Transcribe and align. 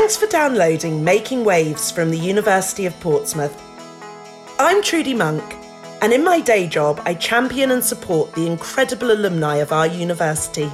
Thanks 0.00 0.16
for 0.16 0.28
downloading 0.28 1.04
Making 1.04 1.44
Waves 1.44 1.90
from 1.90 2.10
the 2.10 2.16
University 2.16 2.86
of 2.86 2.98
Portsmouth. 3.00 3.54
I'm 4.58 4.82
Trudy 4.82 5.12
Monk, 5.12 5.44
and 6.00 6.14
in 6.14 6.24
my 6.24 6.40
day 6.40 6.66
job, 6.66 7.02
I 7.04 7.12
champion 7.12 7.70
and 7.70 7.84
support 7.84 8.32
the 8.32 8.46
incredible 8.46 9.12
alumni 9.12 9.56
of 9.56 9.72
our 9.72 9.86
university. 9.86 10.72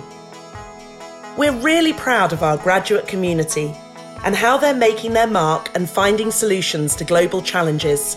We're 1.36 1.60
really 1.60 1.92
proud 1.92 2.32
of 2.32 2.44
our 2.44 2.56
graduate 2.56 3.08
community 3.08 3.74
and 4.22 4.36
how 4.36 4.58
they're 4.58 4.76
making 4.76 5.14
their 5.14 5.26
mark 5.26 5.72
and 5.74 5.90
finding 5.90 6.30
solutions 6.30 6.94
to 6.94 7.04
global 7.04 7.42
challenges. 7.42 8.16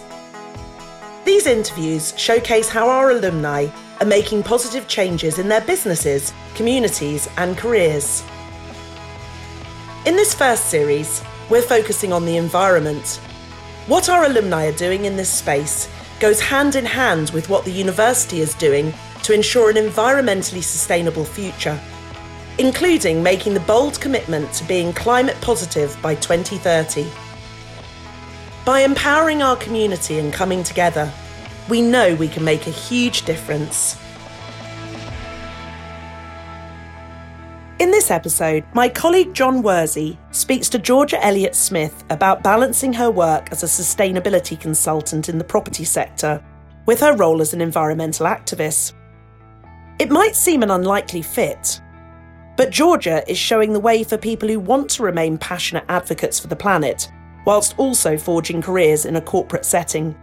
These 1.26 1.48
interviews 1.48 2.14
showcase 2.18 2.70
how 2.70 2.88
our 2.88 3.10
alumni 3.10 3.70
are 4.00 4.06
making 4.06 4.44
positive 4.44 4.88
changes 4.88 5.40
in 5.40 5.50
their 5.50 5.62
businesses, 5.62 6.32
communities, 6.54 7.28
and 7.36 7.58
careers. 7.58 8.24
In 10.10 10.16
this 10.16 10.34
first 10.34 10.72
series, 10.72 11.22
we're 11.52 11.62
focusing 11.62 12.12
on 12.12 12.26
the 12.26 12.38
environment. 12.38 13.22
What 13.86 14.10
our 14.10 14.26
alumni 14.26 14.66
are 14.66 14.72
doing 14.72 15.06
in 15.06 15.16
this 15.16 15.30
space 15.30 15.88
goes 16.20 16.42
hand 16.42 16.76
in 16.76 16.84
hand 16.84 17.30
with 17.30 17.48
what 17.48 17.64
the 17.64 17.72
university 17.72 18.42
is 18.42 18.56
doing 18.56 18.92
to 19.22 19.36
ensure 19.36 19.70
an 19.70 19.76
environmentally 19.76 20.64
sustainable 20.64 21.26
future 21.26 21.80
including 22.58 23.22
making 23.22 23.54
the 23.54 23.60
bold 23.60 24.02
commitment 24.02 24.52
to 24.54 24.64
being 24.64 24.94
climate 24.94 25.38
positive 25.42 25.96
by 26.02 26.16
2030. 26.16 27.08
By 28.66 28.80
empowering 28.80 29.44
our 29.44 29.58
community 29.58 30.18
and 30.18 30.34
coming 30.34 30.64
together, 30.64 31.14
we 31.70 31.84
know 31.84 32.16
we 32.16 32.28
can 32.28 32.44
make 32.44 32.66
a 32.66 32.72
huge 32.72 33.26
difference. 33.26 33.96
In 37.80 37.92
this 37.92 38.12
episode, 38.12 38.66
my 38.74 38.90
colleague 38.90 39.34
John 39.34 39.64
Worsey 39.64 40.18
speaks 40.32 40.68
to 40.68 40.80
Georgia 40.80 41.26
Elliott 41.26 41.56
Smith 41.56 42.04
about 42.10 42.44
balancing 42.44 42.92
her 42.92 43.10
work 43.10 43.54
as 43.54 43.64
a 43.64 43.68
sustainability 43.68 44.60
consultant 44.60 45.30
in 45.30 45.38
the 45.38 45.46
property 45.46 45.86
sector 45.86 46.44
with 46.86 47.00
her 47.00 47.16
role 47.16 47.40
as 47.40 47.54
an 47.54 47.62
environmental 47.62 48.26
activist. 48.26 48.92
It 49.98 50.12
might 50.12 50.36
seem 50.36 50.62
an 50.62 50.72
unlikely 50.72 51.22
fit, 51.22 51.80
but 52.58 52.70
Georgia 52.70 53.24
is 53.32 53.38
showing 53.38 53.72
the 53.72 53.80
way 53.80 54.04
for 54.04 54.18
people 54.18 54.50
who 54.50 54.60
want 54.60 54.90
to 54.90 55.04
remain 55.04 55.38
passionate 55.38 55.86
advocates 55.88 56.38
for 56.38 56.48
the 56.48 56.58
planet, 56.58 57.10
whilst 57.46 57.80
also 57.80 58.18
forging 58.18 58.62
careers 58.62 59.06
in 59.06 59.16
a 59.16 59.22
corporate 59.22 59.64
setting. 59.64 60.18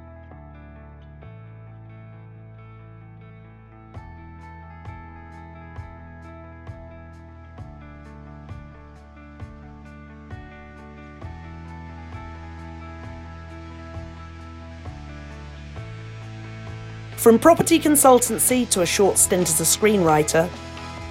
From 17.27 17.41
property 17.41 17.81
consultancy 17.81 18.71
to 18.71 18.83
a 18.83 18.87
short 18.87 19.19
stint 19.19 19.49
as 19.49 19.61
a 19.61 19.65
screenwriter, 19.65 20.49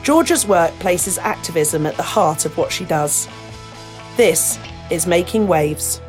Georgia's 0.02 0.48
work 0.48 0.72
places 0.80 1.18
activism 1.18 1.86
at 1.86 1.98
the 1.98 2.04
heart 2.04 2.46
of 2.46 2.58
what 2.58 2.72
she 2.72 2.86
does. 2.86 3.28
This 4.16 4.58
is 4.90 5.06
Making 5.06 5.46
Waves. 5.46 6.00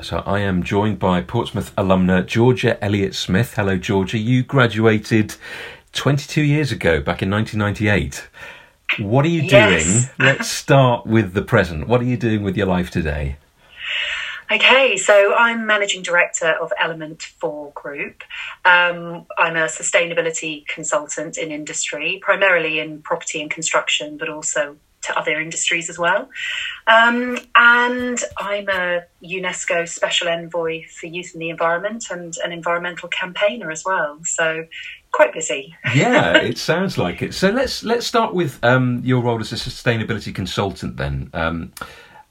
So 0.00 0.22
I 0.24 0.38
am 0.38 0.62
joined 0.62 0.98
by 0.98 1.20
Portsmouth 1.20 1.76
alumna 1.76 2.24
Georgia 2.24 2.82
Elliott 2.82 3.14
Smith. 3.14 3.52
Hello, 3.52 3.76
Georgia. 3.76 4.16
You 4.16 4.44
graduated 4.44 5.34
22 5.92 6.40
years 6.40 6.72
ago, 6.72 7.02
back 7.02 7.20
in 7.20 7.30
1998. 7.30 8.26
What 9.00 9.26
are 9.26 9.28
you 9.28 9.42
yes. 9.42 9.84
doing? 9.84 10.08
Let's 10.18 10.48
start 10.48 11.06
with 11.06 11.34
the 11.34 11.42
present. 11.42 11.88
What 11.88 12.00
are 12.00 12.04
you 12.04 12.16
doing 12.16 12.42
with 12.42 12.56
your 12.56 12.68
life 12.68 12.90
today? 12.90 13.36
Okay, 14.50 14.96
so 14.96 15.34
I'm 15.34 15.66
managing 15.66 16.02
director 16.02 16.50
of 16.50 16.72
Element 16.80 17.22
4 17.22 17.70
Group. 17.72 18.22
Um, 18.64 19.26
I'm 19.36 19.56
a 19.56 19.66
sustainability 19.66 20.66
consultant 20.66 21.36
in 21.36 21.50
industry, 21.50 22.18
primarily 22.22 22.78
in 22.78 23.02
property 23.02 23.42
and 23.42 23.50
construction, 23.50 24.16
but 24.16 24.30
also 24.30 24.76
to 25.02 25.18
other 25.18 25.38
industries 25.38 25.90
as 25.90 25.98
well. 25.98 26.28
Um, 26.86 27.38
and 27.54 28.18
I'm 28.38 28.68
a 28.68 29.02
UNESCO 29.22 29.88
Special 29.88 30.28
Envoy 30.28 30.84
for 30.98 31.06
Youth 31.06 31.32
and 31.34 31.42
the 31.42 31.50
Environment 31.50 32.04
and 32.10 32.34
an 32.42 32.52
environmental 32.52 33.08
campaigner 33.10 33.70
as 33.70 33.84
well. 33.84 34.18
So 34.24 34.66
quite 35.12 35.32
busy. 35.32 35.76
yeah, 35.94 36.36
it 36.38 36.58
sounds 36.58 36.96
like 36.96 37.22
it. 37.22 37.34
So 37.34 37.50
let's 37.50 37.84
let's 37.84 38.06
start 38.06 38.34
with 38.34 38.62
um, 38.64 39.02
your 39.04 39.22
role 39.22 39.40
as 39.40 39.52
a 39.52 39.56
sustainability 39.56 40.34
consultant 40.34 40.96
then. 40.96 41.30
Um, 41.32 41.72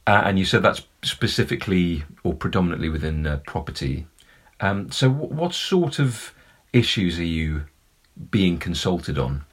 uh, 0.07 0.21
and 0.25 0.39
you 0.39 0.45
said 0.45 0.63
that's 0.63 0.81
specifically 1.03 2.03
or 2.23 2.33
predominantly 2.33 2.89
within 2.89 3.27
uh, 3.27 3.39
property. 3.45 4.07
Um, 4.61 4.89
so, 4.89 5.09
w- 5.09 5.33
what 5.33 5.53
sort 5.53 5.99
of 5.99 6.33
issues 6.73 7.19
are 7.19 7.23
you 7.23 7.65
being 8.31 8.57
consulted 8.57 9.19
on? 9.19 9.43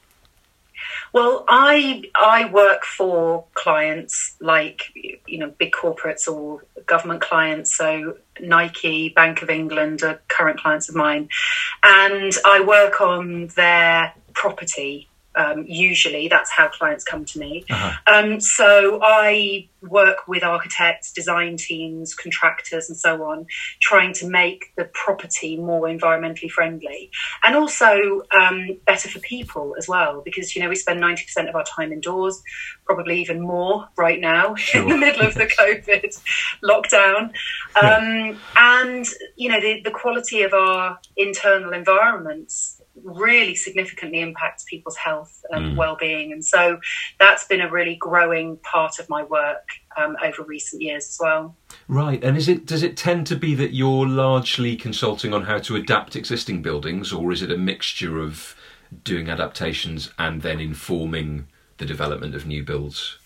Well, 1.12 1.44
I 1.48 2.04
I 2.14 2.46
work 2.46 2.84
for 2.84 3.44
clients 3.54 4.36
like 4.40 4.92
you 5.26 5.38
know 5.38 5.50
big 5.58 5.72
corporates 5.72 6.28
or 6.28 6.64
government 6.86 7.20
clients. 7.20 7.76
So 7.76 8.18
Nike, 8.40 9.08
Bank 9.10 9.42
of 9.42 9.50
England 9.50 10.02
are 10.02 10.20
current 10.28 10.60
clients 10.60 10.88
of 10.88 10.94
mine, 10.94 11.28
and 11.82 12.32
I 12.44 12.60
work 12.60 13.00
on 13.00 13.48
their 13.48 14.14
property 14.34 15.08
um, 15.36 15.64
usually 15.66 16.28
that's 16.28 16.50
how 16.50 16.68
clients 16.68 17.04
come 17.04 17.24
to 17.24 17.38
me. 17.38 17.64
Uh-huh. 17.70 17.92
Um, 18.06 18.40
so 18.40 19.00
I 19.02 19.68
work 19.82 20.26
with 20.26 20.42
architects, 20.42 21.12
design 21.12 21.56
teams, 21.56 22.14
contractors, 22.14 22.88
and 22.88 22.98
so 22.98 23.24
on, 23.24 23.46
trying 23.80 24.12
to 24.14 24.28
make 24.28 24.72
the 24.76 24.84
property 24.86 25.56
more 25.56 25.82
environmentally 25.82 26.50
friendly 26.50 27.10
and 27.42 27.54
also 27.54 28.22
um, 28.34 28.78
better 28.86 29.08
for 29.08 29.18
people 29.20 29.74
as 29.78 29.88
well. 29.88 30.22
Because 30.24 30.54
you 30.54 30.62
know 30.62 30.68
we 30.68 30.76
spend 30.76 31.00
ninety 31.00 31.24
percent 31.24 31.48
of 31.48 31.54
our 31.54 31.64
time 31.64 31.92
indoors, 31.92 32.42
probably 32.84 33.20
even 33.20 33.40
more 33.40 33.88
right 33.96 34.20
now 34.20 34.54
sure. 34.54 34.82
in 34.82 34.88
the 34.88 34.96
middle 34.96 35.26
of 35.26 35.34
the 35.34 35.46
COVID 35.58 36.20
lockdown, 36.62 37.32
um, 37.82 38.38
and 38.56 39.06
you 39.36 39.50
know 39.50 39.60
the, 39.60 39.80
the 39.82 39.90
quality 39.90 40.42
of 40.42 40.52
our 40.52 40.98
internal 41.16 41.72
environments 41.72 42.73
really 43.04 43.54
significantly 43.54 44.20
impacts 44.20 44.64
people's 44.64 44.96
health 44.96 45.44
and 45.50 45.72
mm. 45.72 45.76
well-being 45.76 46.32
and 46.32 46.44
so 46.44 46.78
that's 47.20 47.46
been 47.46 47.60
a 47.60 47.70
really 47.70 47.96
growing 47.96 48.56
part 48.58 48.98
of 48.98 49.08
my 49.08 49.22
work 49.24 49.68
um, 49.96 50.16
over 50.24 50.42
recent 50.42 50.80
years 50.80 51.06
as 51.08 51.18
well 51.20 51.54
right 51.86 52.24
and 52.24 52.36
is 52.36 52.48
it 52.48 52.66
does 52.66 52.82
it 52.82 52.96
tend 52.96 53.26
to 53.26 53.36
be 53.36 53.54
that 53.54 53.74
you're 53.74 54.06
largely 54.06 54.74
consulting 54.74 55.34
on 55.34 55.42
how 55.44 55.58
to 55.58 55.76
adapt 55.76 56.16
existing 56.16 56.62
buildings 56.62 57.12
or 57.12 57.30
is 57.30 57.42
it 57.42 57.50
a 57.50 57.58
mixture 57.58 58.18
of 58.18 58.56
doing 59.02 59.28
adaptations 59.28 60.10
and 60.18 60.42
then 60.42 60.58
informing 60.58 61.46
the 61.78 61.84
development 61.84 62.34
of 62.34 62.46
new 62.46 62.64
builds 62.64 63.18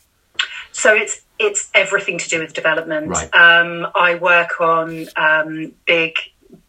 so 0.73 0.93
it's 0.95 1.23
it's 1.39 1.71
everything 1.73 2.19
to 2.19 2.29
do 2.29 2.41
with 2.41 2.53
development 2.53 3.09
right. 3.09 3.33
um, 3.35 3.87
i 3.95 4.17
work 4.17 4.61
on 4.61 5.07
um, 5.17 5.73
big 5.87 6.15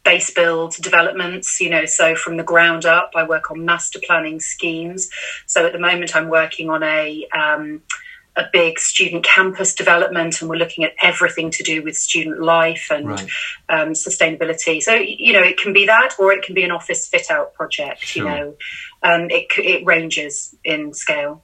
base 0.03 0.31
build 0.31 0.75
developments, 0.75 1.59
you 1.61 1.69
know, 1.69 1.85
so 1.85 2.15
from 2.15 2.37
the 2.37 2.43
ground 2.43 2.85
up, 2.85 3.11
I 3.15 3.23
work 3.27 3.51
on 3.51 3.65
master 3.65 3.99
planning 4.05 4.39
schemes. 4.39 5.09
So 5.45 5.65
at 5.65 5.73
the 5.73 5.79
moment, 5.79 6.15
I'm 6.15 6.29
working 6.29 6.69
on 6.69 6.83
a, 6.83 7.27
um, 7.27 7.83
a 8.35 8.45
big 8.51 8.79
student 8.79 9.23
campus 9.23 9.75
development, 9.75 10.41
and 10.41 10.49
we're 10.49 10.55
looking 10.55 10.83
at 10.83 10.93
everything 11.01 11.51
to 11.51 11.63
do 11.63 11.83
with 11.83 11.97
student 11.97 12.41
life 12.41 12.87
and 12.89 13.07
right. 13.07 13.29
um, 13.67 13.89
sustainability. 13.89 14.81
So 14.81 14.93
you 14.93 15.33
know, 15.33 15.41
it 15.41 15.57
can 15.57 15.73
be 15.73 15.85
that, 15.87 16.15
or 16.17 16.31
it 16.31 16.43
can 16.43 16.55
be 16.55 16.63
an 16.63 16.71
office 16.71 17.07
fit 17.07 17.29
out 17.29 17.53
project. 17.53 18.03
Sure. 18.03 18.23
You 18.23 18.29
know, 18.29 18.55
um, 19.03 19.27
it 19.29 19.47
it 19.57 19.85
ranges 19.85 20.55
in 20.63 20.93
scale. 20.93 21.43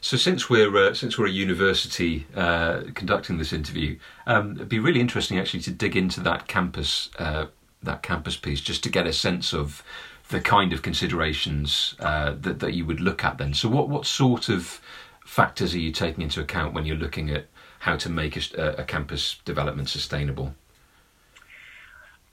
So 0.00 0.16
since 0.16 0.48
we're 0.48 0.76
uh, 0.76 0.94
since 0.94 1.18
we're 1.18 1.26
a 1.26 1.30
university 1.30 2.26
uh, 2.34 2.82
conducting 2.94 3.38
this 3.38 3.52
interview, 3.52 3.98
um, 4.26 4.52
it'd 4.56 4.68
be 4.68 4.78
really 4.78 5.00
interesting 5.00 5.38
actually 5.38 5.60
to 5.60 5.70
dig 5.70 5.96
into 5.96 6.20
that 6.20 6.46
campus 6.46 7.10
uh, 7.18 7.46
that 7.86 8.02
campus 8.02 8.36
piece 8.36 8.60
just 8.60 8.82
to 8.84 8.90
get 8.90 9.06
a 9.06 9.12
sense 9.12 9.52
of 9.52 9.82
the 10.28 10.40
kind 10.40 10.72
of 10.72 10.82
considerations 10.82 11.94
uh, 12.00 12.34
that 12.40 12.60
that 12.60 12.74
you 12.74 12.84
would 12.84 13.00
look 13.00 13.24
at 13.24 13.38
then. 13.38 13.54
So 13.54 13.68
what 13.68 13.88
what 13.88 14.06
sort 14.06 14.48
of 14.48 14.80
factors 15.24 15.74
are 15.74 15.78
you 15.78 15.92
taking 15.92 16.22
into 16.22 16.40
account 16.40 16.74
when 16.74 16.86
you're 16.86 16.96
looking 16.96 17.30
at 17.30 17.46
how 17.80 17.96
to 17.96 18.08
make 18.08 18.36
a, 18.36 18.74
a 18.78 18.84
campus 18.84 19.38
development 19.44 19.88
sustainable? 19.88 20.54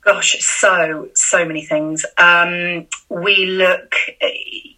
Gosh, 0.02 0.36
so 0.42 1.10
so 1.16 1.46
many 1.46 1.66
things. 1.66 2.06
Um, 2.18 2.88
we 3.10 3.46
look, 3.46 3.96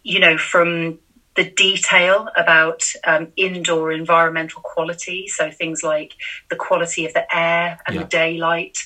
you 0.02 0.20
know, 0.20 0.38
from 0.38 0.98
the 1.36 1.44
detail 1.44 2.28
about 2.36 2.84
um, 3.04 3.28
indoor 3.36 3.92
environmental 3.92 4.62
quality. 4.62 5.28
So 5.28 5.50
things 5.50 5.82
like 5.82 6.14
the 6.48 6.56
quality 6.56 7.06
of 7.06 7.12
the 7.12 7.26
air 7.36 7.78
and 7.86 7.94
yeah. 7.94 8.02
the 8.02 8.08
daylight, 8.08 8.78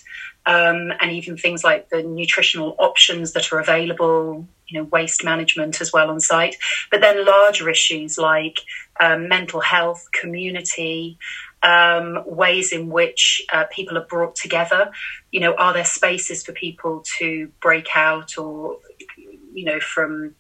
um, 0.47 0.93
and 1.01 1.13
even 1.13 1.37
things 1.37 1.63
like 1.63 1.89
the 1.91 2.03
nutritional 2.03 2.75
options 2.79 3.33
that 3.33 3.53
are 3.53 3.61
available, 3.61 4.47
you 4.67 4.79
know, 4.79 4.85
waste 4.85 5.25
management 5.25 5.81
as 5.81 5.93
well 5.93 6.11
on 6.11 6.21
site. 6.21 6.57
But 6.91 7.01
then 7.01 7.27
larger 7.27 7.69
issues 7.69 8.17
like 8.17 8.59
um, 9.01 9.29
mental 9.29 9.61
health, 9.61 10.07
community, 10.13 11.19
um, 11.63 12.23
ways 12.25 12.73
in 12.73 12.89
which 12.89 13.43
uh, 13.53 13.65
people 13.71 13.99
are 13.99 14.07
brought 14.07 14.35
together. 14.35 14.91
You 15.31 15.41
know, 15.41 15.55
are 15.55 15.73
there 15.73 15.85
spaces 15.85 16.43
for 16.43 16.53
people 16.53 17.05
to 17.19 17.51
break 17.61 17.89
out 17.95 18.39
or, 18.39 18.79
you 19.53 19.65
know, 19.65 19.81
from 19.81 20.35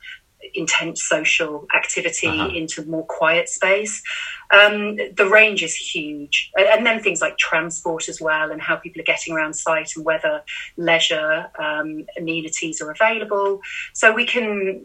intense 0.54 1.02
social 1.02 1.66
activity 1.74 2.28
uh-huh. 2.28 2.48
into 2.54 2.84
more 2.86 3.04
quiet 3.06 3.48
space. 3.48 4.02
Um, 4.50 4.96
the 4.96 5.28
range 5.30 5.62
is 5.62 5.74
huge. 5.74 6.50
And 6.56 6.84
then 6.84 7.02
things 7.02 7.20
like 7.20 7.38
transport 7.38 8.08
as 8.08 8.20
well 8.20 8.50
and 8.50 8.60
how 8.60 8.76
people 8.76 9.00
are 9.00 9.04
getting 9.04 9.34
around 9.34 9.54
site 9.54 9.92
and 9.96 10.04
whether 10.04 10.42
leisure 10.76 11.46
um, 11.58 12.06
amenities 12.18 12.80
are 12.80 12.90
available. 12.90 13.60
So 13.92 14.12
we 14.12 14.26
can 14.26 14.84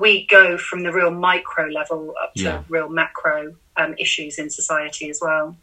we 0.00 0.26
go 0.26 0.58
from 0.58 0.82
the 0.82 0.92
real 0.92 1.12
micro 1.12 1.66
level 1.66 2.14
up 2.22 2.34
to 2.34 2.42
yeah. 2.42 2.62
real 2.68 2.88
macro 2.88 3.54
um, 3.76 3.94
issues 3.98 4.38
in 4.38 4.50
society 4.50 5.10
as 5.10 5.20
well. 5.22 5.56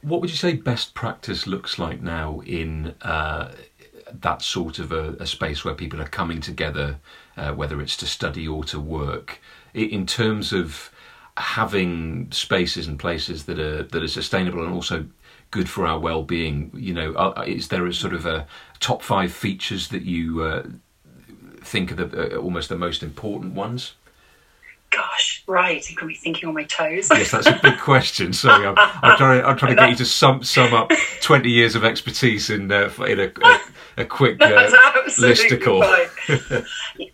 What 0.00 0.20
would 0.20 0.30
you 0.30 0.36
say 0.36 0.54
best 0.54 0.94
practice 0.94 1.46
looks 1.46 1.78
like 1.78 2.00
now 2.00 2.40
in 2.40 2.94
uh, 3.02 3.52
that 4.12 4.42
sort 4.42 4.78
of 4.78 4.92
a, 4.92 5.16
a, 5.20 5.26
space 5.26 5.64
where 5.64 5.74
people 5.74 6.00
are 6.00 6.08
coming 6.08 6.40
together, 6.40 6.98
uh, 7.36 7.52
whether 7.52 7.80
it's 7.80 7.96
to 7.98 8.06
study 8.06 8.46
or 8.46 8.64
to 8.64 8.80
work, 8.80 9.40
in 9.74 10.06
terms 10.06 10.52
of 10.52 10.90
having 11.36 12.30
spaces 12.32 12.86
and 12.86 12.98
places 12.98 13.44
that 13.44 13.58
are 13.58 13.84
that 13.84 14.02
are 14.02 14.08
sustainable 14.08 14.64
and 14.64 14.72
also 14.72 15.06
good 15.50 15.68
for 15.68 15.86
our 15.86 15.98
well-being? 15.98 16.70
You 16.74 16.94
know, 16.94 17.32
is 17.46 17.68
there 17.68 17.86
a 17.86 17.94
sort 17.94 18.14
of 18.14 18.26
a 18.26 18.46
top 18.80 19.02
five 19.02 19.32
features 19.32 19.88
that 19.88 20.02
you 20.02 20.42
uh, 20.42 20.66
think 21.62 21.92
are 21.92 21.94
the, 21.94 22.36
uh, 22.36 22.38
almost 22.38 22.68
the 22.68 22.76
most 22.76 23.02
important 23.02 23.54
ones? 23.54 23.94
Gosh, 24.90 25.44
right. 25.46 25.84
I'm 25.88 25.94
going 25.96 26.08
to 26.08 26.14
be 26.14 26.14
thinking 26.14 26.48
on 26.48 26.54
my 26.54 26.64
toes. 26.64 27.08
yes, 27.10 27.30
that's 27.30 27.46
a 27.46 27.58
big 27.62 27.78
question. 27.80 28.32
Sorry, 28.32 28.66
I'm, 28.66 28.74
I'm 28.78 29.18
trying. 29.18 29.44
I'm 29.44 29.56
trying 29.56 29.76
to 29.76 29.82
get 29.82 29.90
you 29.90 29.96
to 29.96 30.04
sum 30.06 30.42
sum 30.42 30.72
up 30.72 30.90
20 31.20 31.50
years 31.50 31.74
of 31.74 31.84
expertise 31.84 32.48
in 32.48 32.72
uh, 32.72 32.90
in 33.06 33.20
a, 33.20 33.32
a, 33.42 33.60
a 33.98 34.04
quick 34.06 34.38
uh, 34.40 34.70
listicle. 35.18 35.84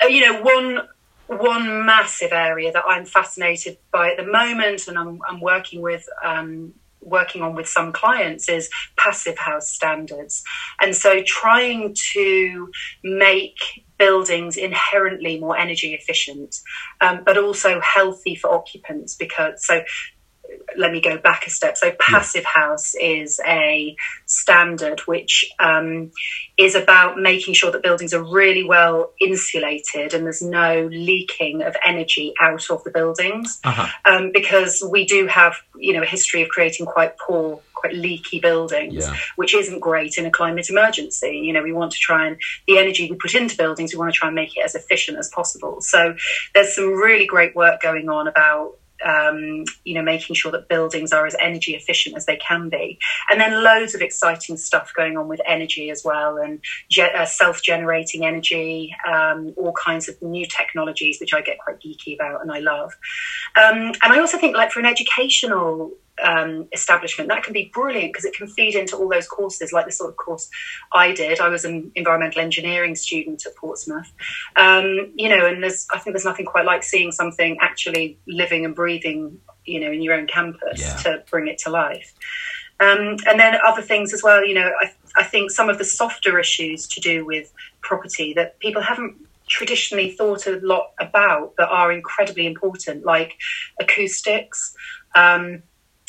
you 0.08 0.20
know, 0.20 0.42
one 0.42 0.88
one 1.26 1.84
massive 1.84 2.32
area 2.32 2.70
that 2.72 2.84
I'm 2.86 3.04
fascinated 3.04 3.78
by 3.90 4.12
at 4.12 4.18
the 4.18 4.30
moment, 4.30 4.86
and 4.86 4.98
I'm, 4.98 5.20
I'm 5.28 5.40
working 5.40 5.80
with 5.80 6.08
um, 6.22 6.74
working 7.00 7.42
on 7.42 7.54
with 7.54 7.68
some 7.68 7.92
clients 7.92 8.48
is 8.48 8.70
passive 8.96 9.38
house 9.38 9.68
standards, 9.68 10.44
and 10.80 10.94
so 10.94 11.22
trying 11.26 11.94
to 12.12 12.70
make 13.02 13.83
buildings 13.98 14.56
inherently 14.56 15.38
more 15.38 15.56
energy 15.56 15.94
efficient, 15.94 16.56
um, 17.00 17.22
but 17.24 17.38
also 17.38 17.80
healthy 17.80 18.34
for 18.34 18.52
occupants. 18.52 19.14
Because 19.14 19.64
so, 19.64 19.82
let 20.76 20.92
me 20.92 21.00
go 21.00 21.18
back 21.18 21.46
a 21.46 21.50
step. 21.50 21.76
So, 21.76 21.92
passive 21.98 22.44
house 22.44 22.94
is 22.94 23.40
a 23.46 23.96
standard 24.26 25.00
which 25.00 25.44
um, 25.58 26.10
is 26.56 26.74
about 26.74 27.18
making 27.18 27.54
sure 27.54 27.70
that 27.70 27.82
buildings 27.82 28.14
are 28.14 28.22
really 28.22 28.64
well 28.64 29.12
insulated 29.20 30.14
and 30.14 30.24
there's 30.24 30.42
no 30.42 30.88
leaking 30.90 31.62
of 31.62 31.76
energy 31.84 32.34
out 32.40 32.70
of 32.70 32.84
the 32.84 32.90
buildings. 32.90 33.60
Uh-huh. 33.64 33.88
Um, 34.04 34.30
because 34.32 34.82
we 34.88 35.04
do 35.04 35.26
have, 35.26 35.56
you 35.76 35.92
know, 35.92 36.02
a 36.02 36.06
history 36.06 36.42
of 36.42 36.48
creating 36.48 36.86
quite 36.86 37.18
poor 37.18 37.60
quite 37.84 37.94
leaky 37.94 38.40
buildings, 38.40 39.06
yeah. 39.06 39.16
which 39.36 39.54
isn't 39.54 39.80
great 39.80 40.16
in 40.16 40.26
a 40.26 40.30
climate 40.30 40.70
emergency. 40.70 41.40
You 41.44 41.52
know, 41.52 41.62
we 41.62 41.72
want 41.72 41.92
to 41.92 41.98
try 41.98 42.26
and 42.26 42.36
the 42.66 42.78
energy 42.78 43.10
we 43.10 43.16
put 43.16 43.34
into 43.34 43.56
buildings, 43.56 43.92
we 43.92 43.98
want 43.98 44.12
to 44.12 44.18
try 44.18 44.28
and 44.28 44.34
make 44.34 44.56
it 44.56 44.64
as 44.64 44.74
efficient 44.74 45.18
as 45.18 45.28
possible. 45.28 45.80
So 45.80 46.16
there's 46.54 46.74
some 46.74 46.94
really 46.94 47.26
great 47.26 47.54
work 47.54 47.82
going 47.82 48.08
on 48.08 48.26
about 48.26 48.78
um, 49.04 49.64
you 49.84 49.94
know, 49.94 50.02
making 50.02 50.34
sure 50.34 50.52
that 50.52 50.68
buildings 50.68 51.12
are 51.12 51.26
as 51.26 51.36
energy 51.40 51.74
efficient 51.74 52.16
as 52.16 52.26
they 52.26 52.36
can 52.36 52.68
be. 52.68 52.98
And 53.30 53.40
then 53.40 53.62
loads 53.62 53.94
of 53.94 54.00
exciting 54.00 54.56
stuff 54.56 54.92
going 54.94 55.16
on 55.16 55.28
with 55.28 55.40
energy 55.46 55.90
as 55.90 56.02
well 56.04 56.38
and 56.38 56.60
ge- 56.90 57.00
uh, 57.00 57.26
self 57.26 57.62
generating 57.62 58.24
energy, 58.24 58.94
um, 59.06 59.54
all 59.56 59.72
kinds 59.72 60.08
of 60.08 60.20
new 60.22 60.46
technologies, 60.46 61.18
which 61.20 61.34
I 61.34 61.42
get 61.42 61.58
quite 61.58 61.80
geeky 61.80 62.14
about 62.14 62.42
and 62.42 62.50
I 62.50 62.60
love. 62.60 62.92
Um, 63.56 63.92
and 64.02 64.12
I 64.12 64.18
also 64.18 64.38
think, 64.38 64.56
like, 64.56 64.70
for 64.70 64.80
an 64.80 64.86
educational 64.86 65.92
um, 66.22 66.68
establishment, 66.72 67.28
that 67.28 67.42
can 67.42 67.52
be 67.52 67.70
brilliant 67.72 68.12
because 68.12 68.24
it 68.24 68.34
can 68.34 68.46
feed 68.46 68.74
into 68.74 68.96
all 68.96 69.08
those 69.08 69.26
courses, 69.26 69.72
like 69.72 69.86
the 69.86 69.92
sort 69.92 70.10
of 70.10 70.16
course 70.16 70.48
I 70.92 71.12
did. 71.12 71.40
I 71.40 71.48
was 71.48 71.64
an 71.64 71.90
environmental 71.94 72.40
engineering 72.40 72.94
student 72.94 73.44
at 73.46 73.56
Portsmouth, 73.56 74.12
um, 74.56 75.12
you 75.16 75.28
know, 75.28 75.46
and 75.46 75.62
there's 75.62 75.86
I 75.92 75.98
think 75.98 76.14
there's 76.14 76.24
nothing 76.24 76.46
quite 76.46 76.64
like 76.64 76.82
seeing 76.82 77.12
something 77.12 77.58
actually 77.60 78.18
living 78.26 78.64
and 78.64 78.74
breathing, 78.74 79.38
you 79.64 79.80
know, 79.80 79.90
in 79.90 80.02
your 80.02 80.14
own 80.14 80.26
campus 80.26 80.80
yeah. 80.80 80.96
to 80.98 81.24
bring 81.30 81.48
it 81.48 81.58
to 81.58 81.70
life. 81.70 82.14
Um, 82.80 83.16
and 83.26 83.38
then 83.38 83.56
other 83.66 83.82
things 83.82 84.12
as 84.12 84.22
well, 84.22 84.44
you 84.44 84.54
know, 84.54 84.72
I, 84.80 84.92
I 85.16 85.22
think 85.22 85.50
some 85.50 85.68
of 85.68 85.78
the 85.78 85.84
softer 85.84 86.38
issues 86.38 86.88
to 86.88 87.00
do 87.00 87.24
with 87.24 87.52
property 87.80 88.32
that 88.34 88.58
people 88.58 88.82
haven't 88.82 89.16
traditionally 89.46 90.10
thought 90.10 90.46
a 90.46 90.58
lot 90.62 90.92
about 90.98 91.54
but 91.56 91.68
are 91.68 91.92
incredibly 91.92 92.46
important, 92.46 93.04
like 93.04 93.36
acoustics. 93.80 94.74
Um, 95.14 95.62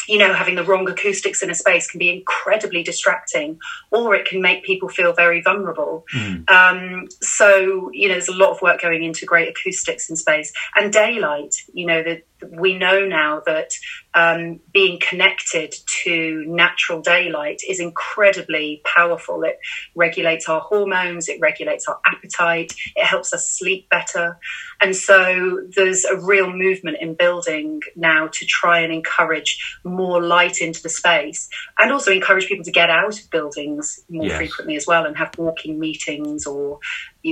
you 0.08 0.18
know, 0.18 0.34
having 0.34 0.56
the 0.56 0.64
wrong 0.64 0.90
acoustics 0.90 1.42
in 1.42 1.50
a 1.50 1.56
space 1.56 1.90
can 1.90 2.00
be 2.00 2.10
incredibly 2.10 2.84
distracting, 2.84 3.60
or 3.92 4.16
it 4.16 4.26
can 4.26 4.42
make 4.42 4.64
people 4.64 4.90
feel 4.90 5.14
very 5.14 5.42
vulnerable. 5.42 6.06
Mm. 6.14 6.50
Um, 6.50 7.08
so, 7.22 7.90
you 7.94 8.08
know, 8.08 8.16
there's 8.16 8.28
a 8.28 8.34
lot 8.34 8.52
of 8.52 8.62
work 8.62 8.82
going 8.82 9.04
into 9.04 9.26
great 9.26 9.50
acoustics 9.50 10.10
in 10.10 10.16
space 10.16 10.52
and 10.76 10.92
daylight. 10.92 11.56
You 11.74 11.86
know, 11.88 12.04
that 12.04 12.24
we 12.52 12.78
know 12.78 13.06
now 13.06 13.42
that 13.46 13.72
um, 14.14 14.60
being 14.74 15.00
connected 15.00 15.76
to 16.04 16.46
natural 16.48 17.02
daylight 17.02 17.62
is 17.68 17.80
incredibly 17.80 18.82
powerful. 18.86 19.44
It 19.44 19.60
regulates 19.94 20.48
our 20.48 20.62
hormones, 20.62 21.28
it 21.28 21.40
regulates 21.42 21.88
our 21.88 22.00
appetite, 22.06 22.74
it 22.96 23.06
helps 23.06 23.34
us 23.34 23.50
sleep 23.50 23.90
better. 23.90 24.38
And 24.82 24.96
so 24.96 25.62
there's 25.76 26.06
a 26.06 26.18
real 26.18 26.52
movement 26.52 26.98
in 27.02 27.16
building 27.16 27.82
now 27.96 28.28
to 28.28 28.46
try 28.46 28.80
and 28.80 28.94
encourage 28.94 29.80
more 29.84 30.22
light 30.22 30.60
into 30.60 30.82
the 30.82 30.90
space 30.90 31.50
and 31.78 31.92
also 31.92 32.12
encourage 32.12 32.48
people 32.48 32.66
to 32.66 32.72
get 32.72 32.90
out 32.90 33.20
of 33.20 33.30
buildings 33.30 34.00
more 34.10 34.28
yes. 34.28 34.38
frequently 34.38 34.76
as 34.76 34.88
well 34.88 35.06
and 35.06 35.18
have 35.18 35.32
walking 35.38 35.80
meetings 35.80 36.46
or 36.46 36.80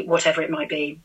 whatever 0.05 0.41
it 0.41 0.49
might 0.49 0.69
be. 0.69 0.99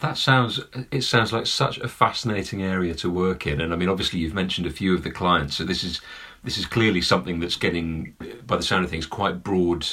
That 0.00 0.16
sounds 0.16 0.60
it 0.92 1.02
sounds 1.02 1.32
like 1.32 1.46
such 1.46 1.78
a 1.78 1.88
fascinating 1.88 2.62
area 2.62 2.94
to 2.96 3.10
work 3.10 3.46
in, 3.46 3.60
and 3.60 3.72
I 3.72 3.76
mean, 3.76 3.88
obviously, 3.88 4.20
you've 4.20 4.34
mentioned 4.34 4.66
a 4.66 4.70
few 4.70 4.94
of 4.94 5.02
the 5.02 5.10
clients, 5.10 5.56
so 5.56 5.64
this 5.64 5.82
is 5.82 6.00
this 6.44 6.56
is 6.56 6.66
clearly 6.66 7.02
something 7.02 7.40
that's 7.40 7.56
getting, 7.56 8.14
by 8.46 8.56
the 8.56 8.62
sound 8.62 8.84
of 8.84 8.90
things, 8.90 9.06
quite 9.06 9.42
broad 9.42 9.86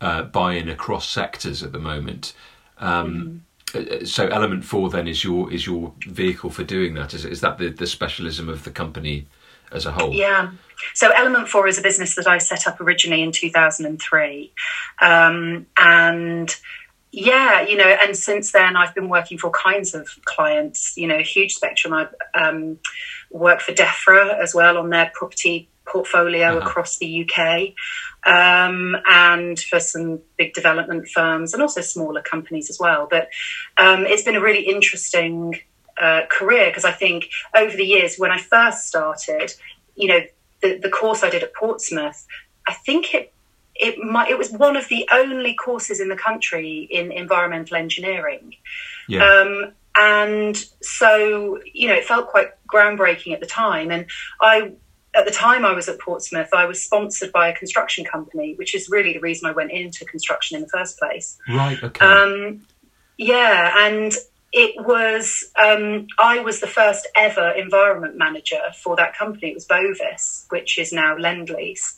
uh, 0.00 0.22
buy-in 0.22 0.68
across 0.68 1.08
sectors 1.08 1.62
at 1.62 1.72
the 1.72 1.78
moment. 1.78 2.34
Um, 2.78 3.42
mm-hmm. 3.74 4.02
Uh, 4.02 4.04
so, 4.04 4.26
Element 4.28 4.64
Four 4.64 4.90
then 4.90 5.08
is 5.08 5.24
your 5.24 5.52
is 5.52 5.66
your 5.66 5.92
vehicle 6.06 6.50
for 6.50 6.64
doing 6.64 6.94
that. 6.94 7.14
Is 7.14 7.24
is 7.24 7.40
that 7.40 7.58
the 7.58 7.70
the 7.70 7.86
specialism 7.86 8.48
of 8.48 8.64
the 8.64 8.70
company 8.70 9.26
as 9.72 9.86
a 9.86 9.92
whole? 9.92 10.12
Yeah. 10.12 10.50
So, 10.94 11.10
Element 11.10 11.48
Four 11.48 11.66
is 11.68 11.78
a 11.78 11.82
business 11.82 12.14
that 12.16 12.26
I 12.26 12.38
set 12.38 12.66
up 12.66 12.80
originally 12.80 13.22
in 13.22 13.32
two 13.32 13.50
thousand 13.50 13.86
and 13.86 14.00
three, 14.00 14.52
um, 15.00 15.66
and 15.76 16.54
yeah, 17.14 17.62
you 17.62 17.76
know, 17.76 17.84
and 17.86 18.16
since 18.16 18.50
then 18.50 18.76
I've 18.76 18.94
been 18.94 19.08
working 19.08 19.38
for 19.38 19.46
all 19.46 19.52
kinds 19.52 19.94
of 19.94 20.08
clients, 20.24 20.96
you 20.96 21.06
know, 21.06 21.20
huge 21.20 21.54
spectrum. 21.54 21.94
I 21.94 22.08
um, 22.36 22.80
work 23.30 23.60
for 23.60 23.72
DEFRA 23.72 24.36
as 24.42 24.52
well 24.52 24.78
on 24.78 24.90
their 24.90 25.12
property 25.14 25.68
portfolio 25.86 26.56
uh-huh. 26.56 26.66
across 26.66 26.98
the 26.98 27.24
UK, 27.24 27.74
um, 28.26 28.96
and 29.06 29.60
for 29.60 29.78
some 29.78 30.20
big 30.36 30.54
development 30.54 31.08
firms 31.08 31.54
and 31.54 31.62
also 31.62 31.82
smaller 31.82 32.20
companies 32.20 32.68
as 32.68 32.78
well. 32.80 33.06
But 33.08 33.28
um, 33.76 34.06
it's 34.06 34.24
been 34.24 34.34
a 34.34 34.40
really 34.40 34.66
interesting 34.66 35.60
uh, 36.00 36.22
career 36.28 36.66
because 36.66 36.84
I 36.84 36.92
think 36.92 37.28
over 37.54 37.76
the 37.76 37.84
years, 37.84 38.16
when 38.16 38.32
I 38.32 38.38
first 38.38 38.88
started, 38.88 39.52
you 39.94 40.08
know, 40.08 40.20
the, 40.62 40.78
the 40.78 40.90
course 40.90 41.22
I 41.22 41.30
did 41.30 41.44
at 41.44 41.54
Portsmouth, 41.54 42.26
I 42.66 42.72
think 42.72 43.14
it 43.14 43.33
it 43.74 43.98
might, 43.98 44.30
it 44.30 44.38
was 44.38 44.50
one 44.52 44.76
of 44.76 44.88
the 44.88 45.08
only 45.12 45.54
courses 45.54 46.00
in 46.00 46.08
the 46.08 46.16
country 46.16 46.88
in 46.90 47.12
environmental 47.12 47.76
engineering. 47.76 48.54
Yeah. 49.08 49.24
Um, 49.24 49.72
and 49.96 50.56
so, 50.82 51.60
you 51.72 51.88
know, 51.88 51.94
it 51.94 52.04
felt 52.04 52.28
quite 52.28 52.48
groundbreaking 52.72 53.32
at 53.32 53.40
the 53.40 53.46
time. 53.46 53.90
And 53.90 54.06
I, 54.40 54.72
at 55.14 55.24
the 55.24 55.30
time 55.30 55.64
I 55.64 55.72
was 55.72 55.88
at 55.88 56.00
Portsmouth, 56.00 56.48
I 56.52 56.64
was 56.64 56.82
sponsored 56.82 57.30
by 57.32 57.48
a 57.48 57.54
construction 57.54 58.04
company, 58.04 58.54
which 58.56 58.74
is 58.74 58.88
really 58.88 59.12
the 59.12 59.20
reason 59.20 59.48
I 59.48 59.52
went 59.52 59.70
into 59.70 60.04
construction 60.04 60.56
in 60.56 60.62
the 60.62 60.68
first 60.68 60.98
place. 60.98 61.38
Right. 61.48 61.80
Okay. 61.82 62.04
Um, 62.04 62.66
yeah, 63.16 63.86
and 63.86 64.12
it 64.52 64.74
was 64.84 65.44
um, 65.62 66.06
I 66.18 66.40
was 66.40 66.60
the 66.60 66.66
first 66.66 67.06
ever 67.16 67.50
environment 67.50 68.16
manager 68.16 68.60
for 68.82 68.96
that 68.96 69.16
company. 69.16 69.50
It 69.50 69.54
was 69.54 69.66
Bovis, 69.66 70.46
which 70.48 70.78
is 70.78 70.92
now 70.92 71.16
Lendlease. 71.16 71.94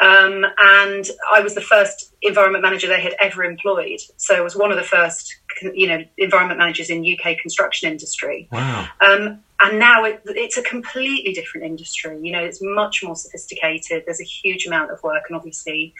Um, 0.00 0.44
and 0.58 1.06
I 1.32 1.40
was 1.40 1.54
the 1.54 1.60
first 1.60 2.12
environment 2.20 2.62
manager 2.62 2.88
they 2.88 3.00
had 3.00 3.14
ever 3.20 3.44
employed. 3.44 4.00
So 4.16 4.34
I 4.34 4.40
was 4.40 4.56
one 4.56 4.70
of 4.70 4.76
the 4.76 4.82
first, 4.82 5.34
you 5.62 5.86
know, 5.86 6.04
environment 6.18 6.58
managers 6.58 6.90
in 6.90 7.04
UK 7.04 7.38
construction 7.38 7.90
industry. 7.90 8.48
Wow. 8.50 8.88
Um, 9.00 9.40
and 9.60 9.78
now 9.78 10.04
it, 10.04 10.20
it's 10.26 10.56
a 10.56 10.62
completely 10.62 11.32
different 11.32 11.66
industry. 11.66 12.18
You 12.20 12.32
know, 12.32 12.44
it's 12.44 12.58
much 12.60 13.02
more 13.04 13.14
sophisticated. 13.14 14.02
There's 14.04 14.20
a 14.20 14.24
huge 14.24 14.66
amount 14.66 14.90
of 14.90 15.02
work, 15.02 15.24
and 15.28 15.36
obviously, 15.36 15.94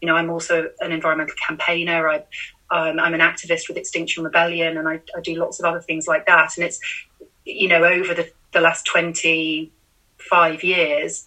you 0.00 0.06
know, 0.06 0.14
I'm 0.14 0.30
also 0.30 0.70
an 0.80 0.92
environmental 0.92 1.34
campaigner. 1.46 2.08
I, 2.08 2.16
um, 2.70 3.00
I'm 3.00 3.14
an 3.14 3.20
activist 3.20 3.68
with 3.68 3.76
Extinction 3.76 4.22
Rebellion, 4.22 4.78
and 4.78 4.88
I, 4.88 5.00
I, 5.16 5.20
do 5.22 5.34
lots 5.34 5.58
of 5.58 5.66
other 5.66 5.80
things 5.80 6.06
like 6.06 6.26
that. 6.26 6.56
And 6.56 6.64
it's, 6.64 6.78
you 7.44 7.66
know, 7.66 7.82
over 7.82 8.14
the, 8.14 8.30
the 8.52 8.60
last 8.60 8.86
25 8.86 10.62
years, 10.62 11.24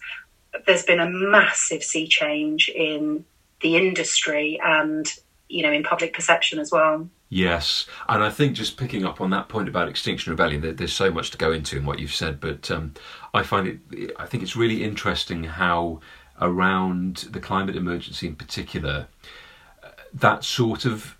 there's 0.66 0.84
been 0.84 1.00
a 1.00 1.10
massive 1.10 1.82
sea 1.82 2.06
change 2.06 2.68
in 2.68 3.24
the 3.60 3.76
industry 3.76 4.60
and, 4.62 5.06
you 5.48 5.62
know, 5.62 5.72
in 5.72 5.82
public 5.82 6.14
perception 6.14 6.58
as 6.58 6.70
well. 6.70 7.08
Yes, 7.28 7.86
and 8.08 8.22
I 8.22 8.30
think 8.30 8.54
just 8.54 8.76
picking 8.76 9.04
up 9.04 9.20
on 9.20 9.30
that 9.30 9.48
point 9.48 9.68
about 9.68 9.88
Extinction 9.88 10.30
Rebellion, 10.30 10.76
there's 10.76 10.92
so 10.92 11.10
much 11.10 11.30
to 11.32 11.38
go 11.38 11.50
into 11.50 11.76
in 11.76 11.84
what 11.84 11.98
you've 11.98 12.14
said, 12.14 12.38
but 12.38 12.70
um, 12.70 12.94
I 13.32 13.42
find 13.42 13.80
it, 13.90 14.12
I 14.16 14.26
think 14.26 14.42
it's 14.42 14.54
really 14.54 14.84
interesting 14.84 15.44
how 15.44 16.00
around 16.40 17.28
the 17.30 17.40
climate 17.40 17.74
emergency 17.74 18.28
in 18.28 18.36
particular, 18.36 19.08
that 20.12 20.44
sort 20.44 20.84
of 20.84 21.16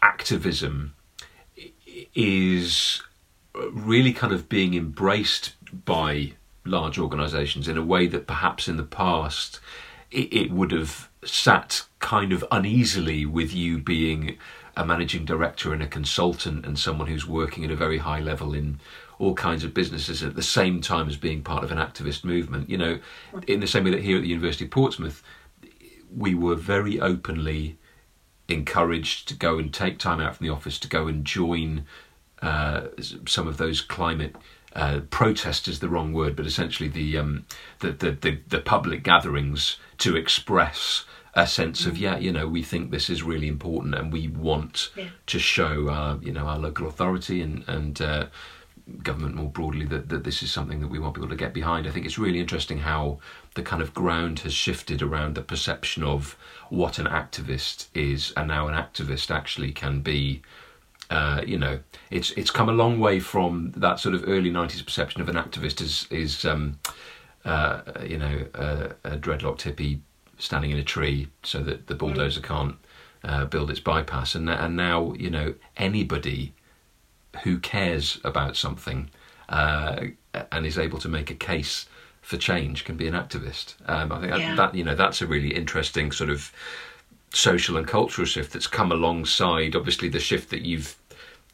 activism 0.00 0.94
is 2.14 3.02
really 3.72 4.12
kind 4.12 4.32
of 4.32 4.48
being 4.48 4.74
embraced 4.74 5.54
by 5.84 6.32
large 6.66 6.98
organisations 6.98 7.68
in 7.68 7.76
a 7.76 7.84
way 7.84 8.06
that 8.06 8.26
perhaps 8.26 8.68
in 8.68 8.76
the 8.76 8.82
past 8.82 9.60
it, 10.10 10.32
it, 10.32 10.50
would 10.50 10.70
have 10.70 11.10
sat 11.24 11.82
kind 11.98 12.32
of 12.32 12.44
uneasily 12.50 13.26
with 13.26 13.52
you 13.52 13.78
being 13.78 14.38
a 14.76 14.84
managing 14.84 15.24
director 15.24 15.72
and 15.72 15.82
a 15.82 15.86
consultant 15.86 16.64
and 16.64 16.78
someone 16.78 17.08
who's 17.08 17.26
working 17.26 17.64
at 17.64 17.70
a 17.70 17.76
very 17.76 17.98
high 17.98 18.20
level 18.20 18.54
in 18.54 18.78
all 19.18 19.34
kinds 19.34 19.64
of 19.64 19.72
businesses 19.72 20.22
at 20.22 20.36
the 20.36 20.42
same 20.42 20.80
time 20.80 21.08
as 21.08 21.16
being 21.16 21.42
part 21.42 21.64
of 21.64 21.72
an 21.72 21.78
activist 21.78 22.24
movement. 22.24 22.68
You 22.68 22.78
know, 22.78 22.98
in 23.46 23.60
the 23.60 23.66
same 23.66 23.84
way 23.84 23.90
that 23.90 24.02
here 24.02 24.16
at 24.16 24.22
the 24.22 24.28
University 24.28 24.66
of 24.66 24.70
Portsmouth, 24.70 25.22
we 26.14 26.34
were 26.34 26.54
very 26.54 27.00
openly 27.00 27.78
encouraged 28.48 29.26
to 29.28 29.34
go 29.34 29.58
and 29.58 29.72
take 29.72 29.98
time 29.98 30.20
out 30.20 30.36
from 30.36 30.46
the 30.46 30.52
office 30.52 30.78
to 30.78 30.88
go 30.88 31.08
and 31.08 31.24
join 31.24 31.86
uh, 32.42 32.88
some 33.26 33.48
of 33.48 33.56
those 33.56 33.80
climate. 33.80 34.36
Uh, 34.76 35.00
protest 35.08 35.66
is 35.68 35.80
the 35.80 35.88
wrong 35.88 36.12
word, 36.12 36.36
but 36.36 36.46
essentially 36.46 36.88
the, 36.88 37.16
um, 37.16 37.46
the, 37.78 37.92
the, 37.92 38.10
the 38.10 38.38
the 38.46 38.60
public 38.60 39.02
gatherings 39.02 39.78
to 39.96 40.14
express 40.14 41.06
a 41.32 41.46
sense 41.46 41.86
of 41.86 41.94
mm. 41.94 42.00
yeah, 42.00 42.18
you 42.18 42.30
know, 42.30 42.46
we 42.46 42.62
think 42.62 42.90
this 42.90 43.08
is 43.08 43.22
really 43.22 43.48
important, 43.48 43.94
and 43.94 44.12
we 44.12 44.28
want 44.28 44.90
yeah. 44.94 45.08
to 45.26 45.38
show 45.38 45.88
our 45.88 46.18
you 46.22 46.32
know 46.32 46.46
our 46.46 46.58
local 46.58 46.86
authority 46.88 47.40
and 47.40 47.64
and 47.66 48.02
uh, 48.02 48.26
government 49.02 49.34
more 49.34 49.48
broadly 49.48 49.84
that, 49.86 50.10
that 50.10 50.24
this 50.24 50.42
is 50.42 50.52
something 50.52 50.80
that 50.80 50.88
we 50.88 50.98
want 50.98 51.14
people 51.14 51.28
to 51.28 51.36
get 51.36 51.54
behind. 51.54 51.86
I 51.86 51.90
think 51.90 52.06
it's 52.06 52.18
really 52.18 52.38
interesting 52.38 52.78
how 52.78 53.18
the 53.54 53.62
kind 53.62 53.82
of 53.82 53.94
ground 53.94 54.40
has 54.40 54.52
shifted 54.52 55.02
around 55.02 55.34
the 55.34 55.42
perception 55.42 56.02
of 56.02 56.36
what 56.68 56.98
an 56.98 57.06
activist 57.06 57.86
is, 57.94 58.32
and 58.36 58.48
now 58.48 58.68
an 58.68 58.74
activist 58.74 59.30
actually 59.30 59.72
can 59.72 60.00
be. 60.00 60.42
Uh, 61.10 61.42
you 61.46 61.58
know, 61.58 61.78
it's 62.10 62.30
it's 62.32 62.50
come 62.50 62.68
a 62.68 62.72
long 62.72 62.98
way 62.98 63.20
from 63.20 63.72
that 63.76 64.00
sort 64.00 64.14
of 64.14 64.24
early 64.26 64.50
'90s 64.50 64.84
perception 64.84 65.20
of 65.20 65.28
an 65.28 65.36
activist 65.36 65.80
as 65.80 66.06
is, 66.10 66.44
um, 66.44 66.78
uh, 67.44 67.80
you 68.04 68.18
know, 68.18 68.46
uh, 68.54 68.88
a 69.04 69.16
dreadlocked 69.16 69.62
hippie 69.62 70.00
standing 70.38 70.70
in 70.70 70.78
a 70.78 70.84
tree 70.84 71.28
so 71.42 71.60
that 71.60 71.86
the 71.86 71.94
bulldozer 71.94 72.40
can't 72.40 72.76
uh, 73.24 73.44
build 73.44 73.70
its 73.70 73.80
bypass. 73.80 74.34
And 74.34 74.50
and 74.50 74.76
now 74.76 75.14
you 75.14 75.30
know 75.30 75.54
anybody 75.76 76.54
who 77.44 77.58
cares 77.58 78.18
about 78.24 78.56
something 78.56 79.10
uh, 79.48 80.06
and 80.50 80.66
is 80.66 80.78
able 80.78 80.98
to 80.98 81.08
make 81.08 81.30
a 81.30 81.34
case 81.34 81.86
for 82.20 82.36
change 82.36 82.84
can 82.84 82.96
be 82.96 83.06
an 83.06 83.14
activist. 83.14 83.74
Um, 83.86 84.10
I 84.10 84.20
think 84.20 84.32
yeah. 84.32 84.48
that, 84.48 84.56
that, 84.56 84.74
you 84.74 84.82
know 84.82 84.96
that's 84.96 85.22
a 85.22 85.26
really 85.26 85.54
interesting 85.54 86.10
sort 86.10 86.30
of 86.30 86.52
social 87.32 87.76
and 87.76 87.86
cultural 87.86 88.26
shift 88.26 88.52
that's 88.52 88.66
come 88.66 88.90
alongside 88.92 89.76
obviously 89.76 90.08
the 90.08 90.20
shift 90.20 90.50
that 90.50 90.62
you've 90.62 90.96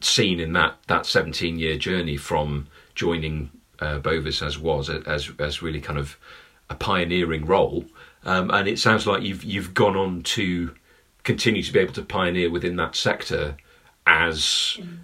seen 0.00 0.40
in 0.40 0.52
that 0.52 0.76
that 0.86 1.06
17 1.06 1.58
year 1.58 1.76
journey 1.76 2.16
from 2.16 2.66
joining 2.94 3.50
uh, 3.80 3.98
Bovis 3.98 4.42
as 4.42 4.58
was 4.58 4.88
as 4.88 5.30
as 5.38 5.62
really 5.62 5.80
kind 5.80 5.98
of 5.98 6.16
a 6.70 6.74
pioneering 6.74 7.44
role. 7.46 7.84
Um, 8.24 8.50
and 8.50 8.68
it 8.68 8.78
sounds 8.78 9.06
like 9.06 9.22
you've 9.22 9.44
you've 9.44 9.74
gone 9.74 9.96
on 9.96 10.22
to 10.22 10.74
continue 11.24 11.62
to 11.62 11.72
be 11.72 11.78
able 11.80 11.92
to 11.94 12.02
pioneer 12.02 12.50
within 12.50 12.76
that 12.76 12.94
sector 12.96 13.56
as 14.06 14.78
mm 14.80 14.98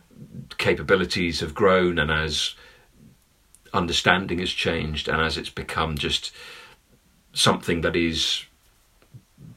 capabilities 0.57 1.41
have 1.41 1.55
grown 1.55 1.99
and 1.99 2.11
as 2.11 2.55
understanding 3.73 4.39
has 4.39 4.51
changed 4.51 5.09
and 5.09 5.21
as 5.21 5.37
it's 5.37 5.51
become 5.51 5.97
just 5.97 6.33
something 7.33 7.83
that 7.83 7.95
is 7.95 8.45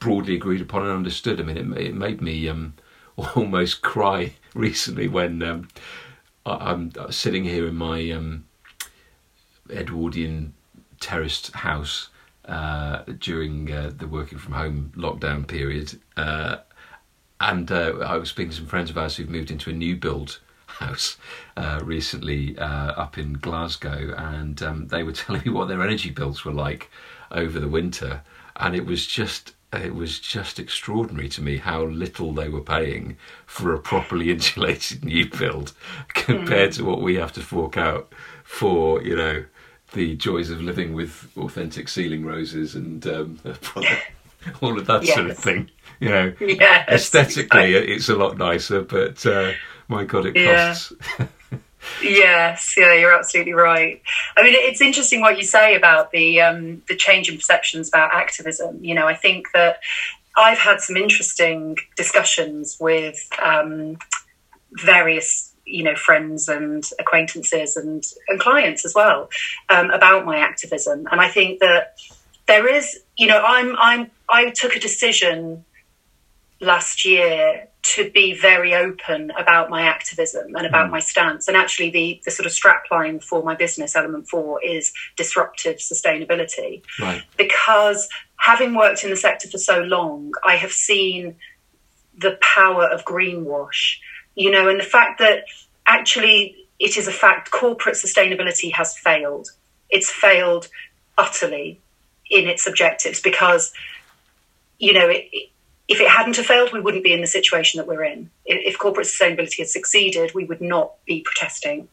broadly 0.02 0.34
agreed 0.34 0.60
upon 0.60 0.82
and 0.82 0.90
understood. 0.90 1.40
I 1.40 1.44
mean, 1.44 1.56
it, 1.56 1.80
it 1.80 1.94
made 1.94 2.20
me 2.20 2.48
um, 2.48 2.74
almost 3.36 3.82
cry 3.82 4.34
recently 4.54 5.06
when 5.06 5.42
um, 5.42 5.68
I, 6.44 6.72
am 6.72 6.92
sitting 7.10 7.44
here 7.44 7.68
in 7.68 7.76
my 7.76 8.10
um, 8.10 8.44
Edwardian 9.70 10.54
terraced 10.98 11.52
house 11.52 12.08
uh, 12.46 13.04
during 13.20 13.70
uh, 13.70 13.92
the 13.96 14.08
working 14.08 14.38
from 14.38 14.54
home 14.54 14.92
lockdown 14.96 15.46
period. 15.46 16.00
Uh, 16.16 16.56
and 17.40 17.70
uh, 17.70 17.98
I 18.04 18.16
was 18.16 18.30
speaking 18.30 18.50
to 18.50 18.56
some 18.56 18.66
friends 18.66 18.90
of 18.90 18.98
ours 18.98 19.16
who've 19.16 19.28
moved 19.28 19.52
into 19.52 19.70
a 19.70 19.72
new 19.72 19.96
build 19.96 20.40
house 20.66 21.16
uh, 21.56 21.80
recently 21.84 22.58
uh, 22.58 22.92
up 22.92 23.18
in 23.18 23.34
Glasgow, 23.34 24.14
and 24.16 24.60
um, 24.62 24.88
they 24.88 25.04
were 25.04 25.12
telling 25.22 25.42
me 25.44 25.52
what 25.52 25.68
their 25.68 25.82
energy 25.82 26.10
bills 26.10 26.44
were 26.44 26.52
like 26.52 26.90
over 27.30 27.60
the 27.60 27.68
winter, 27.68 28.22
and 28.56 28.74
it 28.74 28.84
was 28.84 29.06
just 29.06 29.54
it 29.72 29.94
was 29.94 30.18
just 30.18 30.58
extraordinary 30.58 31.28
to 31.30 31.42
me 31.42 31.56
how 31.56 31.84
little 31.84 32.32
they 32.32 32.48
were 32.48 32.60
paying 32.60 33.16
for 33.46 33.72
a 33.72 33.78
properly 33.78 34.30
insulated 34.30 35.04
new 35.04 35.28
build 35.28 35.72
compared 36.08 36.70
mm. 36.70 36.76
to 36.76 36.84
what 36.84 37.00
we 37.00 37.16
have 37.16 37.32
to 37.32 37.40
fork 37.40 37.76
out 37.76 38.12
for 38.44 39.02
you 39.02 39.16
know 39.16 39.44
the 39.92 40.16
joys 40.16 40.50
of 40.50 40.60
living 40.62 40.94
with 40.94 41.30
authentic 41.36 41.88
ceiling 41.88 42.24
roses 42.24 42.74
and 42.74 43.06
um, 43.06 43.38
all 44.60 44.78
of 44.78 44.86
that 44.86 45.04
yes. 45.04 45.14
sort 45.14 45.30
of 45.30 45.38
thing. 45.38 45.70
You 46.00 46.08
know, 46.08 46.34
yes, 46.40 46.88
aesthetically 46.88 47.74
it's 47.74 48.08
a 48.08 48.16
lot 48.16 48.36
nicer, 48.36 48.82
but 48.82 49.24
uh, 49.24 49.52
my 49.88 50.04
God, 50.04 50.26
it 50.26 50.34
costs. 50.34 50.92
Yes, 52.02 52.74
yeah, 52.76 52.94
you're 52.94 53.12
absolutely 53.12 53.54
right. 53.54 54.00
I 54.36 54.42
mean, 54.42 54.54
it's 54.54 54.80
interesting 54.80 55.20
what 55.20 55.38
you 55.38 55.44
say 55.44 55.74
about 55.74 56.10
the 56.12 56.40
um, 56.40 56.82
the 56.88 56.96
change 56.96 57.28
in 57.28 57.36
perceptions 57.36 57.88
about 57.88 58.14
activism. 58.14 58.84
You 58.84 58.94
know, 58.94 59.06
I 59.06 59.14
think 59.14 59.48
that 59.54 59.80
I've 60.36 60.58
had 60.58 60.80
some 60.80 60.96
interesting 60.96 61.76
discussions 61.96 62.76
with 62.80 63.18
um, 63.42 63.98
various 64.72 65.52
you 65.64 65.82
know 65.82 65.94
friends 65.94 66.48
and 66.48 66.84
acquaintances 66.98 67.76
and, 67.76 68.04
and 68.28 68.40
clients 68.40 68.84
as 68.84 68.94
well 68.94 69.28
um, 69.68 69.90
about 69.90 70.24
my 70.24 70.38
activism 70.38 71.06
and 71.10 71.20
i 71.20 71.28
think 71.28 71.60
that 71.60 71.94
there 72.48 72.66
is 72.66 72.98
you 73.16 73.28
know 73.28 73.40
i'm 73.46 73.76
i'm 73.78 74.10
i 74.28 74.50
took 74.50 74.74
a 74.74 74.80
decision 74.80 75.64
last 76.60 77.04
year 77.04 77.68
to 77.82 78.10
be 78.10 78.32
very 78.32 78.74
open 78.74 79.32
about 79.36 79.68
my 79.68 79.82
activism 79.82 80.54
and 80.54 80.66
about 80.66 80.88
mm. 80.88 80.92
my 80.92 81.00
stance. 81.00 81.48
And 81.48 81.56
actually, 81.56 81.90
the, 81.90 82.20
the 82.24 82.30
sort 82.30 82.46
of 82.46 82.52
strapline 82.52 83.22
for 83.22 83.42
my 83.42 83.54
business, 83.56 83.96
Element 83.96 84.28
4, 84.28 84.62
is 84.64 84.92
disruptive 85.16 85.78
sustainability. 85.78 86.82
Right. 87.00 87.22
Because 87.36 88.08
having 88.36 88.74
worked 88.74 89.02
in 89.02 89.10
the 89.10 89.16
sector 89.16 89.48
for 89.48 89.58
so 89.58 89.80
long, 89.80 90.32
I 90.44 90.56
have 90.56 90.72
seen 90.72 91.36
the 92.16 92.38
power 92.40 92.86
of 92.86 93.04
greenwash, 93.04 93.96
you 94.36 94.50
know, 94.50 94.68
and 94.68 94.78
the 94.78 94.84
fact 94.84 95.18
that 95.18 95.44
actually 95.86 96.56
it 96.78 96.96
is 96.96 97.08
a 97.08 97.12
fact 97.12 97.50
corporate 97.50 97.96
sustainability 97.96 98.72
has 98.72 98.96
failed. 98.96 99.48
It's 99.90 100.10
failed 100.10 100.68
utterly 101.18 101.80
in 102.30 102.46
its 102.46 102.66
objectives 102.66 103.20
because, 103.20 103.72
you 104.78 104.92
know, 104.92 105.08
it, 105.08 105.50
if 105.92 106.00
it 106.00 106.08
hadn't 106.08 106.36
have 106.36 106.46
failed, 106.46 106.72
we 106.72 106.80
wouldn't 106.80 107.04
be 107.04 107.12
in 107.12 107.20
the 107.20 107.26
situation 107.26 107.76
that 107.76 107.86
we're 107.86 108.02
in. 108.02 108.30
If 108.46 108.78
corporate 108.78 109.06
sustainability 109.06 109.58
had 109.58 109.68
succeeded, 109.68 110.32
we 110.34 110.44
would 110.44 110.62
not 110.62 110.94
be 111.04 111.20
protesting. 111.20 111.88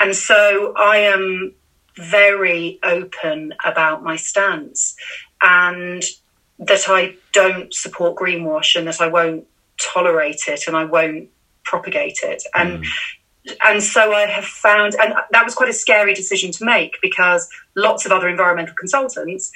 And 0.00 0.16
so 0.16 0.72
I 0.74 0.96
am 0.98 1.54
very 1.96 2.78
open 2.82 3.52
about 3.62 4.02
my 4.02 4.16
stance 4.16 4.96
and 5.42 6.02
that 6.58 6.88
I 6.88 7.16
don't 7.32 7.74
support 7.74 8.16
greenwash 8.16 8.74
and 8.74 8.88
that 8.88 9.02
I 9.02 9.08
won't 9.08 9.46
tolerate 9.78 10.48
it 10.48 10.66
and 10.66 10.74
I 10.74 10.84
won't 10.84 11.28
propagate 11.62 12.20
it. 12.22 12.42
And 12.54 12.84
mm. 12.84 13.56
and 13.62 13.82
so 13.82 14.14
I 14.14 14.22
have 14.22 14.46
found 14.46 14.94
and 14.94 15.12
that 15.30 15.44
was 15.44 15.54
quite 15.54 15.68
a 15.68 15.74
scary 15.74 16.14
decision 16.14 16.52
to 16.52 16.64
make 16.64 16.96
because 17.02 17.50
lots 17.74 18.06
of 18.06 18.12
other 18.12 18.30
environmental 18.30 18.74
consultants 18.74 19.52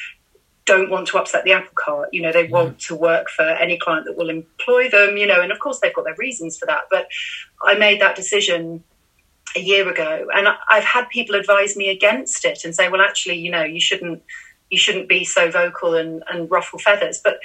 don't 0.67 0.91
want 0.91 1.09
to 1.09 1.19
upset 1.19 1.45
the 1.45 1.53
apple 1.53 1.73
cart. 1.75 2.11
You 2.13 2.23
know, 2.23 2.33
they 2.33 2.47
mm. 2.47 2.51
want 2.51 2.79
to 2.81 2.95
work 2.95 3.29
for 3.29 3.43
any 3.43 3.79
client 3.79 4.07
that 4.07 4.17
will 4.17 4.31
employ 4.31 4.89
them, 4.89 5.17
you 5.17 5.27
know, 5.27 5.41
and 5.41 5.53
of 5.53 5.59
course 5.59 5.81
they've 5.81 5.95
got 5.95 6.05
their 6.05 6.17
reasons 6.19 6.59
for 6.59 6.67
that. 6.67 6.83
But 6.91 7.09
I 7.63 7.75
made 7.75 8.01
that 8.01 8.17
decision 8.17 8.85
a 9.57 9.61
year 9.61 9.89
ago 9.89 10.29
and 10.33 10.47
I've 10.69 10.85
had 10.85 11.09
people 11.09 11.35
advise 11.35 11.77
me 11.77 11.89
against 11.89 12.45
it 12.45 12.61
and 12.65 12.75
say, 12.75 12.89
well, 12.89 13.01
actually, 13.01 13.39
you 13.39 13.51
know, 13.51 13.65
you 13.65 13.81
shouldn't, 13.81 14.23
you 14.71 14.79
shouldn't 14.79 15.09
be 15.09 15.25
so 15.25 15.51
vocal 15.51 15.95
and, 15.95 16.23
and 16.31 16.51
ruffle 16.51 16.79
feathers. 16.79 17.21
But 17.23 17.41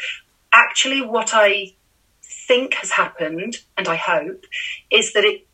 actually 0.54 1.02
what 1.02 1.32
I 1.34 1.74
think 2.22 2.76
has 2.76 2.92
happened, 2.92 3.58
and 3.78 3.88
I 3.88 3.96
hope, 3.96 4.46
is 4.92 5.14
that 5.14 5.24
it, 5.24 5.48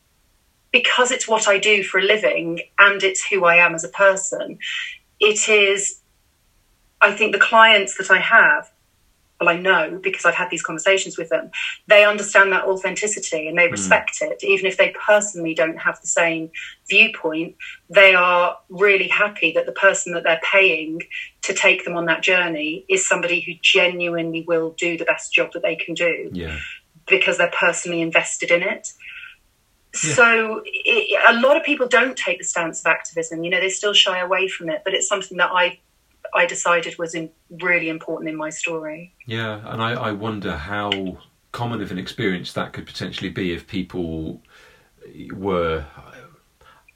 because 0.72 1.12
it's 1.12 1.28
what 1.28 1.48
I 1.48 1.58
do 1.58 1.84
for 1.84 2.00
a 2.00 2.04
living 2.04 2.62
and 2.80 3.02
it's 3.04 3.26
who 3.26 3.46
I 3.46 3.58
am 3.58 3.76
as 3.76 3.84
a 3.84 3.90
person, 3.90 4.58
it 5.20 5.48
is 5.48 6.01
I 7.02 7.12
think 7.12 7.34
the 7.34 7.40
clients 7.40 7.98
that 7.98 8.12
I 8.12 8.20
have, 8.20 8.72
well, 9.40 9.50
I 9.50 9.58
know 9.58 10.00
because 10.02 10.24
I've 10.24 10.36
had 10.36 10.52
these 10.52 10.62
conversations 10.62 11.18
with 11.18 11.30
them, 11.30 11.50
they 11.88 12.06
understand 12.06 12.52
that 12.52 12.66
authenticity 12.66 13.48
and 13.48 13.58
they 13.58 13.66
hmm. 13.66 13.72
respect 13.72 14.20
mm. 14.22 14.32
it. 14.32 14.44
Even 14.44 14.68
if 14.68 14.78
they 14.78 14.94
personally 15.06 15.56
don't 15.56 15.80
have 15.80 16.00
the 16.00 16.08
same 16.08 16.52
viewpoint, 16.88 17.56
they 17.90 18.14
are 18.14 18.58
really 18.70 19.08
happy 19.08 19.52
that 19.54 19.66
the 19.66 19.72
person 19.72 20.14
that 20.14 20.24
they're 20.24 20.42
paying 20.52 21.02
to 21.42 21.54
take 21.56 21.84
them 21.86 21.98
on 21.98 22.06
that 22.06 22.22
journey 22.22 22.86
is 22.88 23.08
somebody 23.08 23.42
who 23.42 23.54
genuinely 23.64 24.46
will 24.48 24.76
do 24.78 24.96
the 24.96 25.06
best 25.06 25.34
job 25.34 25.52
that 25.54 25.64
they 25.64 25.76
can 25.76 25.96
do. 25.96 26.30
Yeah. 26.32 26.60
Because 27.08 27.40
they're 27.40 27.52
personally 27.60 28.02
invested 28.02 28.52
in 28.52 28.62
it. 28.62 28.90
Yeah. 30.04 30.14
So 30.14 30.62
it, 30.66 31.20
a 31.28 31.42
lot 31.42 31.58
of 31.58 31.64
people 31.64 31.88
don't 31.88 32.16
take 32.16 32.38
the 32.38 32.46
stance 32.46 32.80
of 32.82 32.86
activism. 32.86 33.44
You 33.44 33.50
know, 33.50 33.60
they 33.60 33.70
still 33.70 33.94
shy 33.94 34.20
away 34.20 34.48
from 34.48 34.70
it, 34.70 34.84
but 34.86 34.94
it's 34.94 35.08
something 35.08 35.38
that 35.38 35.50
I 35.52 35.80
I 36.34 36.46
decided 36.46 36.98
was 36.98 37.16
in, 37.16 37.30
really 37.50 37.90
important 37.90 38.30
in 38.30 38.36
my 38.36 38.50
story. 38.50 39.14
Yeah, 39.26 39.62
and 39.66 39.82
I, 39.82 39.92
I 39.92 40.12
wonder 40.12 40.56
how 40.56 41.18
common 41.52 41.82
of 41.82 41.92
an 41.92 41.98
experience 41.98 42.54
that 42.54 42.74
could 42.74 42.86
potentially 42.86 43.30
be 43.30 43.54
if 43.54 43.68
people 43.68 44.42
were 45.34 45.86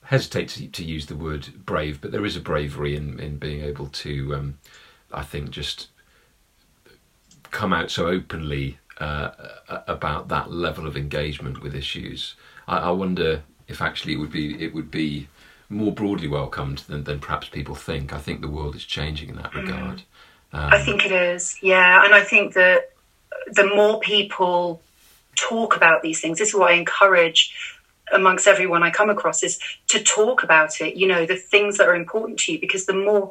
hesitate 0.06 0.48
to, 0.50 0.68
to 0.68 0.84
use 0.84 1.08
the 1.08 1.16
word 1.16 1.66
brave, 1.66 2.00
but 2.00 2.12
there 2.12 2.26
is 2.26 2.36
a 2.36 2.40
bravery 2.40 2.96
in, 2.96 3.20
in 3.20 3.38
being 3.38 3.64
able 3.64 3.88
to, 3.88 4.36
um, 4.36 4.58
I 5.12 5.24
think, 5.24 5.50
just 5.50 5.88
come 7.52 7.74
out 7.74 7.90
so 7.90 8.08
openly 8.08 8.78
uh, 9.00 9.32
about 9.88 10.28
that 10.30 10.52
level 10.52 10.88
of 10.88 10.96
engagement 10.96 11.62
with 11.62 11.76
issues. 11.76 12.36
I, 12.68 12.78
I, 12.78 12.92
wonder 12.92 13.44
if 13.68 13.82
actually 13.82 14.14
it 14.14 14.18
would 14.18 14.32
be 14.32 14.64
it 14.64 14.74
would 14.74 14.90
be 14.90 15.28
more 15.70 15.92
broadly 15.92 16.28
welcomed 16.28 16.80
than, 16.88 17.04
than 17.04 17.20
perhaps 17.20 17.50
people 17.50 17.76
think. 17.76 18.14
I 18.14 18.20
think 18.20 18.42
the 18.42 18.48
world 18.48 18.76
is 18.76 18.86
changing 18.86 19.30
in 19.30 19.36
that 19.38 19.52
mm. 19.52 19.64
regard. 19.64 20.04
Um, 20.54 20.74
I 20.74 20.80
think 20.80 21.06
it 21.06 21.12
is, 21.12 21.58
yeah. 21.62 22.06
And 22.06 22.14
I 22.14 22.22
think 22.22 22.54
that 22.54 22.92
the 23.52 23.68
more 23.68 24.00
people 24.00 24.82
talk 25.36 25.76
about 25.76 26.02
these 26.02 26.22
things, 26.22 26.40
this 26.40 26.50
is 26.50 26.56
what 26.56 26.72
I 26.72 26.76
encourage 26.76 27.54
amongst 28.12 28.48
everyone 28.48 28.84
I 28.84 28.92
come 28.92 29.10
across 29.10 29.44
is 29.44 29.60
to 29.88 30.02
talk 30.02 30.44
about 30.44 30.80
it, 30.80 30.96
you 30.96 31.08
know, 31.08 31.26
the 31.26 31.36
things 31.36 31.78
that 31.78 31.88
are 31.88 31.96
important 31.96 32.40
to 32.42 32.54
you, 32.54 32.60
because 32.60 32.86
the 32.86 32.94
more 32.94 33.30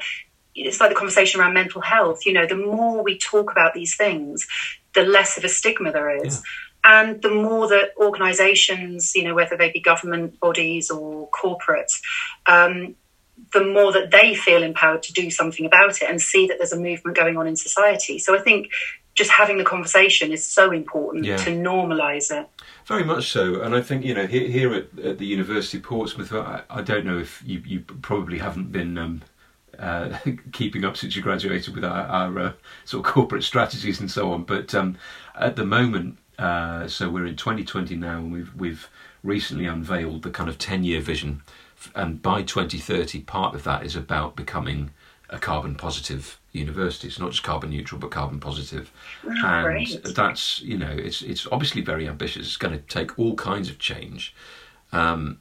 it's 0.54 0.80
like 0.80 0.90
the 0.90 0.96
conversation 0.96 1.40
around 1.40 1.54
mental 1.54 1.80
health, 1.80 2.26
you 2.26 2.32
know, 2.32 2.46
the 2.46 2.56
more 2.56 3.02
we 3.02 3.18
talk 3.18 3.50
about 3.50 3.74
these 3.74 3.96
things, 3.96 4.46
the 4.92 5.02
less 5.02 5.36
of 5.36 5.44
a 5.44 5.48
stigma 5.48 5.90
there 5.90 6.24
is. 6.24 6.36
Yeah. 6.36 6.40
And 6.84 7.22
the 7.22 7.30
more 7.30 7.66
that 7.68 7.92
organisations, 7.96 9.14
you 9.14 9.24
know, 9.24 9.34
whether 9.34 9.56
they 9.56 9.70
be 9.72 9.80
government 9.80 10.38
bodies 10.38 10.90
or 10.90 11.28
corporates, 11.30 12.00
um, 12.46 12.94
the 13.52 13.64
more 13.64 13.92
that 13.92 14.10
they 14.10 14.34
feel 14.34 14.62
empowered 14.62 15.02
to 15.04 15.12
do 15.12 15.30
something 15.30 15.64
about 15.64 16.02
it 16.02 16.08
and 16.08 16.20
see 16.20 16.46
that 16.46 16.58
there's 16.58 16.72
a 16.72 16.78
movement 16.78 17.16
going 17.16 17.36
on 17.36 17.46
in 17.46 17.56
society. 17.56 18.18
So 18.18 18.36
I 18.36 18.38
think 18.38 18.68
just 19.14 19.30
having 19.30 19.58
the 19.58 19.64
conversation 19.64 20.32
is 20.32 20.46
so 20.46 20.72
important 20.72 21.24
yeah. 21.24 21.36
to 21.38 21.50
normalise 21.50 22.30
it. 22.30 22.48
Very 22.86 23.04
much 23.04 23.30
so, 23.30 23.62
and 23.62 23.74
I 23.74 23.80
think 23.80 24.04
you 24.04 24.12
know 24.12 24.26
here, 24.26 24.48
here 24.48 24.74
at, 24.74 24.98
at, 24.98 25.18
the 25.18 25.26
University 25.26 25.78
of 25.78 25.84
Portsmouth, 25.84 26.32
I, 26.32 26.62
I, 26.68 26.82
don't 26.82 27.06
know 27.06 27.18
if 27.18 27.42
you, 27.46 27.62
you 27.64 27.80
probably 27.80 28.38
haven't 28.38 28.72
been 28.72 28.98
um, 28.98 29.22
uh, 29.78 30.18
keeping 30.52 30.84
up 30.84 30.96
since 30.96 31.14
you 31.14 31.22
graduated 31.22 31.74
with 31.74 31.84
our, 31.84 32.06
our 32.06 32.38
uh, 32.38 32.52
sort 32.84 33.06
of 33.06 33.12
corporate 33.12 33.44
strategies 33.44 34.00
and 34.00 34.10
so 34.10 34.32
on, 34.32 34.42
but 34.42 34.74
um, 34.74 34.98
at 35.36 35.56
the 35.56 35.64
moment 35.64 36.18
uh, 36.38 36.88
so 36.88 37.08
we're 37.08 37.26
in 37.26 37.36
2020 37.36 37.96
now, 37.96 38.18
and 38.18 38.32
we've 38.32 38.54
we've 38.54 38.88
recently 39.22 39.66
unveiled 39.66 40.22
the 40.22 40.30
kind 40.30 40.48
of 40.48 40.58
10-year 40.58 41.00
vision, 41.00 41.42
and 41.94 42.20
by 42.20 42.42
2030, 42.42 43.20
part 43.22 43.54
of 43.54 43.64
that 43.64 43.84
is 43.84 43.96
about 43.96 44.36
becoming 44.36 44.90
a 45.30 45.38
carbon 45.38 45.74
positive 45.74 46.38
university. 46.52 47.08
It's 47.08 47.18
not 47.18 47.30
just 47.30 47.42
carbon 47.42 47.70
neutral, 47.70 48.00
but 48.00 48.10
carbon 48.10 48.40
positive. 48.40 48.92
Oh, 49.24 49.30
and 49.44 49.64
great. 49.64 50.14
that's 50.14 50.60
you 50.60 50.78
know, 50.78 50.90
it's 50.90 51.22
it's 51.22 51.46
obviously 51.50 51.82
very 51.82 52.08
ambitious. 52.08 52.46
It's 52.46 52.56
going 52.56 52.74
to 52.74 52.82
take 52.82 53.18
all 53.18 53.34
kinds 53.34 53.70
of 53.70 53.78
change. 53.78 54.34
Um, 54.92 55.40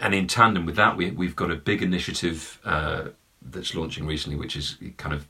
and 0.00 0.14
in 0.14 0.26
tandem 0.26 0.66
with 0.66 0.76
that, 0.76 0.96
we, 0.96 1.10
we've 1.10 1.36
got 1.36 1.50
a 1.50 1.54
big 1.54 1.82
initiative 1.82 2.58
uh, 2.64 3.08
that's 3.40 3.74
launching 3.74 4.06
recently, 4.06 4.36
which 4.36 4.56
is 4.56 4.76
kind 4.96 5.14
of 5.14 5.28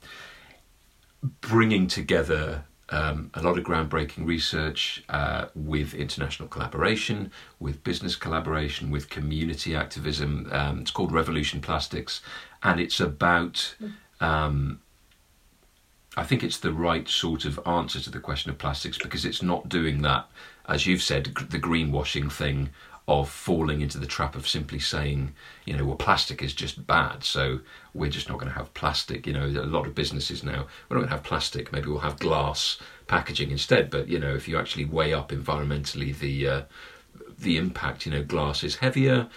bringing 1.40 1.86
together 1.86 2.64
um, 2.90 3.30
a 3.34 3.42
lot 3.42 3.58
of 3.58 3.64
groundbreaking 3.64 4.26
research 4.26 5.02
uh, 5.08 5.46
with 5.54 5.94
international 5.94 6.48
collaboration, 6.48 7.32
with 7.58 7.82
business 7.82 8.14
collaboration, 8.14 8.90
with 8.90 9.10
community 9.10 9.74
activism. 9.74 10.48
Um, 10.52 10.80
it's 10.80 10.90
called 10.90 11.12
Revolution 11.12 11.60
Plastics, 11.60 12.20
and 12.62 12.80
it's 12.80 13.00
about. 13.00 13.74
Um, 14.20 14.80
I 16.18 16.24
think 16.24 16.42
it's 16.42 16.58
the 16.58 16.72
right 16.72 17.06
sort 17.06 17.44
of 17.44 17.60
answer 17.66 18.00
to 18.00 18.10
the 18.10 18.20
question 18.20 18.50
of 18.50 18.56
plastics 18.56 18.96
because 18.96 19.26
it's 19.26 19.42
not 19.42 19.68
doing 19.68 20.00
that, 20.00 20.26
as 20.66 20.86
you've 20.86 21.02
said, 21.02 21.26
the 21.50 21.58
greenwashing 21.58 22.32
thing 22.32 22.70
of 23.08 23.30
falling 23.30 23.80
into 23.80 23.98
the 23.98 24.06
trap 24.06 24.34
of 24.34 24.48
simply 24.48 24.80
saying, 24.80 25.32
you 25.64 25.76
know, 25.76 25.84
well, 25.84 25.96
plastic 25.96 26.42
is 26.42 26.52
just 26.52 26.86
bad, 26.86 27.22
so 27.22 27.60
we're 27.94 28.10
just 28.10 28.28
not 28.28 28.38
going 28.38 28.50
to 28.50 28.58
have 28.58 28.74
plastic. 28.74 29.26
You 29.26 29.32
know, 29.32 29.46
a 29.46 29.64
lot 29.66 29.86
of 29.86 29.94
businesses 29.94 30.42
now, 30.42 30.66
we're 30.88 30.96
not 30.96 31.02
going 31.02 31.08
to 31.08 31.14
have 31.14 31.22
plastic, 31.22 31.72
maybe 31.72 31.86
we'll 31.86 32.00
have 32.00 32.18
glass 32.18 32.78
packaging 33.06 33.52
instead. 33.52 33.90
But, 33.90 34.08
you 34.08 34.18
know, 34.18 34.34
if 34.34 34.48
you 34.48 34.58
actually 34.58 34.86
weigh 34.86 35.14
up 35.14 35.30
environmentally 35.30 36.18
the, 36.18 36.48
uh, 36.48 36.62
the 37.38 37.58
impact, 37.58 38.06
you 38.06 38.12
know, 38.12 38.24
glass 38.24 38.64
is 38.64 38.76
heavier, 38.76 39.28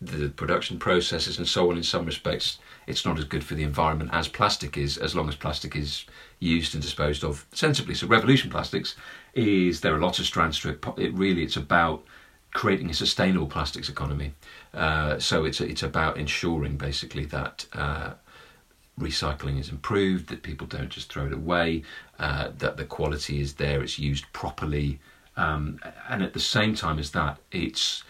the 0.00 0.28
production 0.30 0.78
processes 0.78 1.38
and 1.38 1.46
so 1.46 1.70
on 1.70 1.76
in 1.76 1.84
some 1.84 2.04
respects, 2.04 2.58
it's 2.88 3.04
not 3.04 3.18
as 3.18 3.24
good 3.24 3.44
for 3.44 3.54
the 3.54 3.62
environment 3.62 4.10
as 4.12 4.26
plastic 4.26 4.76
is, 4.76 4.98
as 4.98 5.14
long 5.14 5.28
as 5.28 5.36
plastic 5.36 5.76
is 5.76 6.04
used 6.40 6.74
and 6.74 6.82
disposed 6.82 7.22
of 7.22 7.46
sensibly. 7.52 7.94
So, 7.94 8.08
Revolution 8.08 8.50
Plastics 8.50 8.96
is, 9.34 9.82
there 9.82 9.94
are 9.94 10.00
lots 10.00 10.18
of 10.18 10.26
strands 10.26 10.58
to 10.60 10.70
it. 10.70 10.84
It 10.96 11.14
really, 11.14 11.44
it's 11.44 11.56
about 11.56 12.04
creating 12.52 12.90
a 12.90 12.94
sustainable 12.94 13.46
plastics 13.46 13.88
economy. 13.88 14.32
Uh, 14.74 15.18
so 15.18 15.44
it's 15.44 15.60
it's 15.60 15.82
about 15.82 16.16
ensuring 16.16 16.76
basically 16.76 17.24
that 17.26 17.66
uh, 17.72 18.12
recycling 18.98 19.58
is 19.58 19.68
improved, 19.68 20.28
that 20.28 20.42
people 20.42 20.66
don't 20.66 20.90
just 20.90 21.12
throw 21.12 21.26
it 21.26 21.32
away, 21.32 21.82
uh, 22.18 22.50
that 22.58 22.76
the 22.76 22.84
quality 22.84 23.40
is 23.40 23.54
there, 23.54 23.82
it's 23.82 23.98
used 23.98 24.24
properly, 24.32 24.98
um, 25.36 25.78
and 26.08 26.22
at 26.22 26.32
the 26.32 26.40
same 26.40 26.74
time 26.74 26.98
as 26.98 27.10
that, 27.12 27.38
it's 27.52 28.02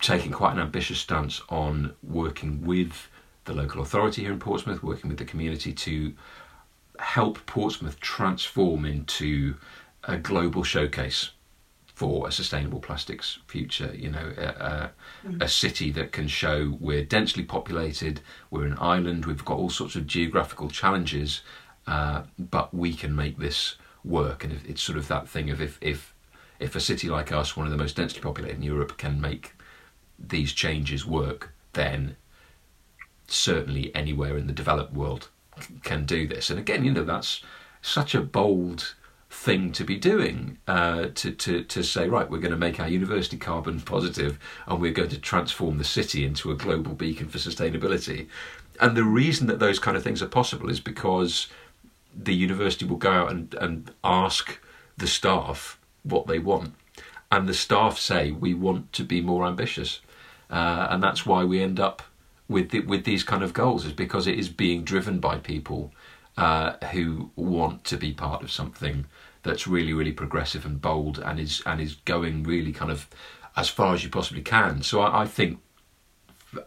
taking 0.00 0.30
quite 0.30 0.52
an 0.52 0.60
ambitious 0.60 0.98
stance 0.98 1.42
on 1.48 1.92
working 2.02 2.64
with 2.64 3.08
the 3.46 3.52
local 3.52 3.82
authority 3.82 4.22
here 4.22 4.32
in 4.32 4.38
Portsmouth, 4.38 4.82
working 4.82 5.08
with 5.08 5.18
the 5.18 5.24
community 5.24 5.72
to 5.72 6.14
help 7.00 7.44
Portsmouth 7.46 7.98
transform 7.98 8.84
into 8.84 9.56
a 10.04 10.16
global 10.16 10.62
showcase 10.62 11.30
for 11.98 12.28
a 12.28 12.30
sustainable 12.30 12.78
plastics 12.78 13.40
future. 13.48 13.92
You 13.92 14.10
know, 14.10 14.32
a, 14.38 14.90
mm. 15.26 15.42
a, 15.42 15.48
city 15.48 15.90
that 15.90 16.12
can 16.12 16.28
show 16.28 16.76
we're 16.78 17.02
densely 17.02 17.42
populated, 17.42 18.20
we're 18.52 18.66
an 18.66 18.78
island, 18.78 19.26
we've 19.26 19.44
got 19.44 19.58
all 19.58 19.68
sorts 19.68 19.96
of 19.96 20.06
geographical 20.06 20.70
challenges, 20.70 21.42
uh, 21.88 22.22
but 22.38 22.72
we 22.72 22.94
can 22.94 23.16
make 23.16 23.38
this 23.38 23.74
work. 24.04 24.44
And 24.44 24.60
it's 24.64 24.80
sort 24.80 24.96
of 24.96 25.08
that 25.08 25.28
thing 25.28 25.50
of 25.50 25.60
if 25.60 25.76
if 25.80 26.14
if 26.60 26.76
a 26.76 26.80
city 26.80 27.08
like 27.08 27.32
us, 27.32 27.56
one 27.56 27.66
of 27.66 27.72
the 27.72 27.82
most 27.84 27.96
densely 27.96 28.20
populated 28.20 28.58
in 28.58 28.62
Europe, 28.62 28.96
can 28.96 29.20
make 29.20 29.54
these 30.20 30.52
changes 30.52 31.04
work, 31.04 31.52
then 31.72 32.14
certainly 33.26 33.92
anywhere 33.92 34.38
in 34.38 34.46
the 34.46 34.52
developed 34.52 34.92
world 34.92 35.30
can 35.82 36.06
do 36.06 36.28
this. 36.28 36.48
And 36.48 36.60
again, 36.60 36.84
you 36.84 36.92
know, 36.92 37.02
that's 37.02 37.42
such 37.82 38.14
a 38.14 38.20
bold 38.20 38.94
thing 39.30 39.72
to 39.72 39.84
be 39.84 39.96
doing 39.96 40.58
uh, 40.66 41.08
to, 41.14 41.30
to, 41.30 41.62
to 41.62 41.82
say, 41.82 42.08
right, 42.08 42.30
we're 42.30 42.38
going 42.38 42.50
to 42.50 42.56
make 42.56 42.80
our 42.80 42.88
university 42.88 43.36
carbon 43.36 43.80
positive 43.80 44.38
and 44.66 44.80
we're 44.80 44.92
going 44.92 45.10
to 45.10 45.18
transform 45.18 45.78
the 45.78 45.84
city 45.84 46.24
into 46.24 46.50
a 46.50 46.56
global 46.56 46.94
beacon 46.94 47.28
for 47.28 47.38
sustainability. 47.38 48.26
And 48.80 48.96
the 48.96 49.04
reason 49.04 49.46
that 49.48 49.58
those 49.58 49.78
kind 49.78 49.96
of 49.96 50.02
things 50.02 50.22
are 50.22 50.28
possible 50.28 50.70
is 50.70 50.80
because 50.80 51.48
the 52.14 52.34
university 52.34 52.84
will 52.84 52.96
go 52.96 53.10
out 53.10 53.30
and, 53.30 53.54
and 53.60 53.90
ask 54.02 54.58
the 54.96 55.06
staff 55.06 55.78
what 56.02 56.26
they 56.26 56.38
want. 56.38 56.74
And 57.30 57.48
the 57.48 57.54
staff 57.54 57.98
say, 57.98 58.30
we 58.30 58.54
want 58.54 58.92
to 58.94 59.04
be 59.04 59.20
more 59.20 59.46
ambitious. 59.46 60.00
Uh, 60.50 60.88
and 60.90 61.02
that's 61.02 61.26
why 61.26 61.44
we 61.44 61.62
end 61.62 61.78
up 61.78 62.02
with 62.48 62.70
the, 62.70 62.80
with 62.80 63.04
these 63.04 63.22
kind 63.22 63.42
of 63.42 63.52
goals 63.52 63.84
is 63.84 63.92
because 63.92 64.26
it 64.26 64.38
is 64.38 64.48
being 64.48 64.82
driven 64.82 65.20
by 65.20 65.36
people 65.36 65.92
uh, 66.38 66.72
who 66.92 67.30
want 67.36 67.84
to 67.84 67.96
be 67.96 68.12
part 68.12 68.42
of 68.42 68.50
something 68.50 69.04
that's 69.42 69.66
really 69.66 69.92
really 69.92 70.12
progressive 70.12 70.64
and 70.66 70.80
bold 70.80 71.18
and 71.18 71.38
is 71.38 71.62
and 71.66 71.80
is 71.80 71.94
going 72.04 72.42
really 72.42 72.72
kind 72.72 72.90
of 72.90 73.08
as 73.56 73.68
far 73.68 73.92
as 73.92 74.04
you 74.04 74.08
possibly 74.10 74.42
can. 74.42 74.82
So 74.82 75.00
I, 75.00 75.22
I 75.22 75.26
think 75.26 75.58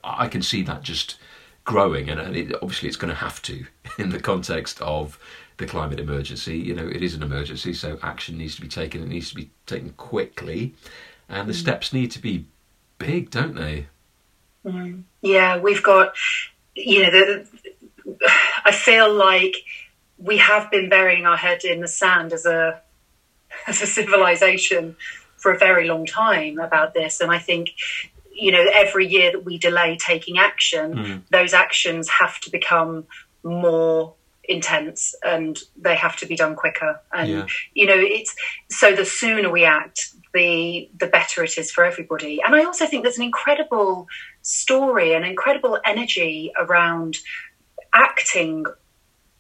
I 0.03 0.27
can 0.27 0.41
see 0.41 0.62
that 0.63 0.84
just 0.84 1.17
growing, 1.63 2.10
and, 2.10 2.36
it, 2.36 2.53
obviously 2.55 2.88
it's 2.89 2.97
going 2.97 3.13
to 3.13 3.19
have 3.19 3.41
to 3.43 3.65
in 3.97 4.10
the 4.10 4.19
context 4.19 4.81
of 4.81 5.17
the 5.57 5.65
climate 5.65 5.99
emergency. 5.99 6.57
You 6.57 6.75
know, 6.75 6.88
it 6.88 7.01
is 7.01 7.15
an 7.15 7.23
emergency, 7.23 7.73
so 7.73 7.97
action 8.03 8.38
needs 8.38 8.55
to 8.55 8.62
be 8.62 8.67
taken. 8.67 9.01
It 9.01 9.10
needs 9.10 9.29
to 9.29 9.36
be 9.36 9.51
taken 9.65 9.91
quickly, 9.91 10.75
and 11.29 11.47
the 11.47 11.53
mm. 11.53 11.57
steps 11.57 11.93
need 11.93 12.12
to 12.12 12.19
be 12.19 12.45
big, 12.97 13.29
don't 13.29 13.55
they? 13.55 13.88
Mm. 14.65 15.03
Yeah, 15.21 15.60
we've 15.60 15.81
got, 15.81 16.13
you 16.75 17.03
know, 17.03 17.12
the, 17.12 17.47
I 18.65 18.71
feel 18.71 19.12
like 19.13 19.55
we 20.21 20.38
have 20.38 20.69
been 20.69 20.89
burying 20.89 21.25
our 21.25 21.38
head 21.38 21.63
in 21.63 21.81
the 21.81 21.88
sand 21.88 22.34
as 22.34 22.45
a 22.45 22.81
as 23.67 23.81
a 23.81 23.88
civilization 23.88 24.95
for 25.38 25.51
a 25.51 25.57
very 25.57 25.88
long 25.88 26.05
time 26.05 26.60
about 26.60 26.93
this, 26.93 27.19
and 27.19 27.31
I 27.31 27.39
think 27.39 27.71
you 28.34 28.51
know 28.51 28.65
every 28.73 29.07
year 29.07 29.31
that 29.31 29.43
we 29.43 29.57
delay 29.57 29.97
taking 29.97 30.38
action, 30.38 30.93
mm. 30.93 31.21
those 31.31 31.53
actions 31.53 32.07
have 32.10 32.39
to 32.41 32.51
become 32.51 33.05
more 33.43 34.13
intense 34.45 35.15
and 35.23 35.60
they 35.77 35.95
have 35.95 36.15
to 36.17 36.25
be 36.25 36.36
done 36.36 36.55
quicker 36.55 36.99
and 37.13 37.29
yeah. 37.29 37.45
you 37.73 37.86
know 37.86 37.95
it's 37.95 38.36
so 38.69 38.95
the 38.95 39.05
sooner 39.05 39.51
we 39.51 39.63
act 39.63 40.13
the 40.34 40.89
the 40.99 41.05
better 41.05 41.43
it 41.43 41.57
is 41.57 41.71
for 41.71 41.86
everybody 41.86 42.41
and 42.43 42.55
i 42.55 42.63
also 42.63 42.88
think 42.88 43.03
there's 43.03 43.19
an 43.19 43.23
incredible 43.23 44.07
story 44.41 45.13
an 45.13 45.23
incredible 45.23 45.77
energy 45.86 46.51
around 46.57 47.17
acting 47.93 48.65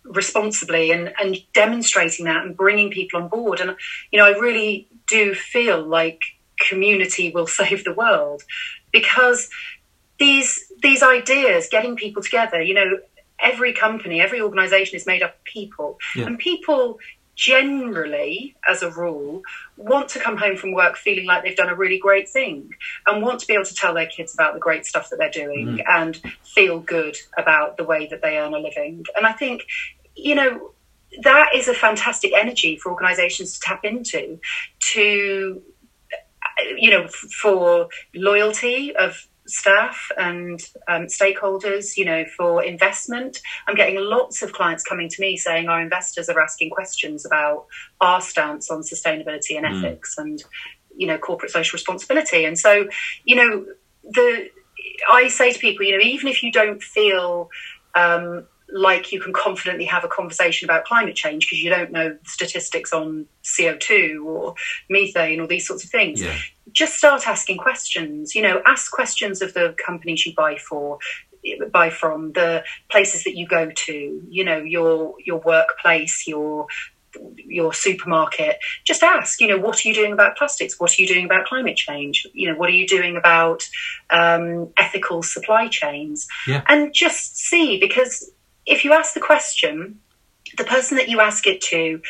responsibly 0.03 0.91
and, 0.91 1.13
and 1.21 1.37
demonstrating 1.53 2.25
that 2.25 2.43
and 2.43 2.57
bringing 2.57 2.89
people 2.89 3.21
on 3.21 3.27
board 3.27 3.59
and 3.59 3.75
you 4.11 4.17
know 4.17 4.25
i 4.25 4.31
really 4.31 4.87
do 5.07 5.33
feel 5.35 5.81
like 5.83 6.19
community 6.57 7.31
will 7.31 7.47
save 7.59 7.83
the 7.83 7.93
world 7.93 8.43
because 8.91 9.49
these 10.19 10.71
these 10.81 11.03
ideas 11.03 11.67
getting 11.69 11.95
people 11.95 12.21
together 12.21 12.61
you 12.61 12.73
know 12.73 12.97
every 13.41 13.73
company, 13.73 14.21
every 14.21 14.41
organization 14.41 14.95
is 14.95 15.05
made 15.05 15.23
up 15.23 15.35
of 15.35 15.43
people. 15.43 15.97
Yeah. 16.15 16.27
And 16.27 16.39
people 16.39 16.99
generally, 17.41 18.55
as 18.69 18.83
a 18.83 18.91
rule, 18.91 19.41
want 19.75 20.07
to 20.09 20.19
come 20.19 20.37
home 20.37 20.55
from 20.55 20.73
work 20.73 20.95
feeling 20.95 21.25
like 21.25 21.43
they've 21.43 21.57
done 21.57 21.69
a 21.69 21.75
really 21.75 21.97
great 21.97 22.29
thing 22.29 22.69
and 23.07 23.23
want 23.23 23.39
to 23.39 23.47
be 23.47 23.55
able 23.55 23.65
to 23.65 23.73
tell 23.73 23.95
their 23.95 24.05
kids 24.05 24.35
about 24.35 24.53
the 24.53 24.59
great 24.59 24.85
stuff 24.85 25.09
that 25.09 25.17
they're 25.17 25.31
doing 25.31 25.77
mm. 25.77 25.83
and 25.87 26.21
feel 26.43 26.79
good 26.79 27.17
about 27.35 27.77
the 27.77 27.83
way 27.83 28.05
that 28.05 28.21
they 28.21 28.37
earn 28.37 28.53
a 28.53 28.59
living. 28.59 29.03
And 29.17 29.25
I 29.25 29.31
think, 29.31 29.63
you 30.15 30.35
know, 30.35 30.73
that 31.23 31.55
is 31.55 31.67
a 31.67 31.73
fantastic 31.73 32.31
energy 32.31 32.77
for 32.77 32.91
organizations 32.91 33.55
to 33.55 33.59
tap 33.59 33.83
into 33.83 34.39
to 34.93 35.63
you 36.77 36.91
know 36.91 37.07
for 37.07 37.89
loyalty 38.13 38.95
of 38.95 39.27
staff 39.51 40.09
and 40.17 40.61
um, 40.87 41.07
stakeholders, 41.07 41.97
you 41.97 42.05
know, 42.05 42.25
for 42.37 42.63
investment. 42.63 43.41
I'm 43.67 43.75
getting 43.75 43.97
lots 43.99 44.41
of 44.41 44.53
clients 44.53 44.83
coming 44.83 45.09
to 45.09 45.21
me 45.21 45.37
saying 45.37 45.67
our 45.67 45.81
investors 45.81 46.29
are 46.29 46.39
asking 46.39 46.69
questions 46.69 47.25
about 47.25 47.65
our 47.99 48.21
stance 48.21 48.71
on 48.71 48.81
sustainability 48.81 49.57
and 49.57 49.65
mm. 49.65 49.77
ethics 49.77 50.17
and, 50.17 50.43
you 50.95 51.07
know, 51.07 51.17
corporate 51.17 51.51
social 51.51 51.75
responsibility. 51.77 52.45
And 52.45 52.57
so, 52.57 52.87
you 53.25 53.35
know, 53.35 53.65
the 54.03 54.49
I 55.11 55.27
say 55.27 55.51
to 55.51 55.59
people, 55.59 55.85
you 55.85 55.97
know, 55.97 56.03
even 56.03 56.27
if 56.27 56.43
you 56.43 56.51
don't 56.51 56.81
feel 56.81 57.49
um, 57.95 58.47
like 58.71 59.11
you 59.11 59.19
can 59.19 59.33
confidently 59.33 59.85
have 59.85 60.03
a 60.03 60.07
conversation 60.07 60.65
about 60.65 60.85
climate 60.85 61.15
change 61.15 61.45
because 61.45 61.61
you 61.61 61.69
don't 61.69 61.91
know 61.91 62.17
statistics 62.25 62.93
on 62.93 63.25
CO2 63.43 64.23
or 64.23 64.55
methane 64.89 65.39
or 65.39 65.47
these 65.47 65.67
sorts 65.67 65.83
of 65.83 65.89
things. 65.89 66.21
Yeah. 66.21 66.37
Just 66.71 66.95
start 66.95 67.27
asking 67.27 67.57
questions. 67.57 68.35
You 68.35 68.41
know, 68.41 68.61
ask 68.65 68.91
questions 68.91 69.41
of 69.41 69.53
the 69.53 69.75
companies 69.83 70.25
you 70.25 70.33
buy 70.33 70.57
for, 70.57 70.99
buy 71.71 71.89
from, 71.89 72.31
the 72.33 72.63
places 72.89 73.23
that 73.25 73.35
you 73.35 73.47
go 73.47 73.71
to. 73.71 74.21
You 74.29 74.43
know, 74.45 74.59
your 74.59 75.15
your 75.25 75.39
workplace, 75.39 76.27
your 76.27 76.67
your 77.35 77.73
supermarket 77.73 78.57
just 78.85 79.03
ask 79.03 79.41
you 79.41 79.47
know 79.47 79.57
what 79.57 79.83
are 79.83 79.87
you 79.89 79.93
doing 79.93 80.13
about 80.13 80.37
plastics 80.37 80.79
what 80.79 80.91
are 80.91 81.01
you 81.01 81.05
doing 81.05 81.25
about 81.25 81.45
climate 81.45 81.75
change 81.75 82.25
you 82.33 82.49
know 82.49 82.57
what 82.57 82.69
are 82.69 82.73
you 82.73 82.87
doing 82.87 83.17
about 83.17 83.67
um, 84.11 84.71
ethical 84.77 85.21
supply 85.21 85.67
chains 85.67 86.25
yeah. 86.47 86.63
and 86.67 86.93
just 86.93 87.35
see 87.35 87.79
because 87.79 88.31
if 88.71 88.85
you 88.85 88.93
ask 88.93 89.13
the 89.13 89.19
question, 89.19 89.99
the 90.57 90.63
person 90.63 90.97
that 90.97 91.09
you 91.09 91.19
ask 91.19 91.45
it 91.45 91.61
to, 91.61 92.01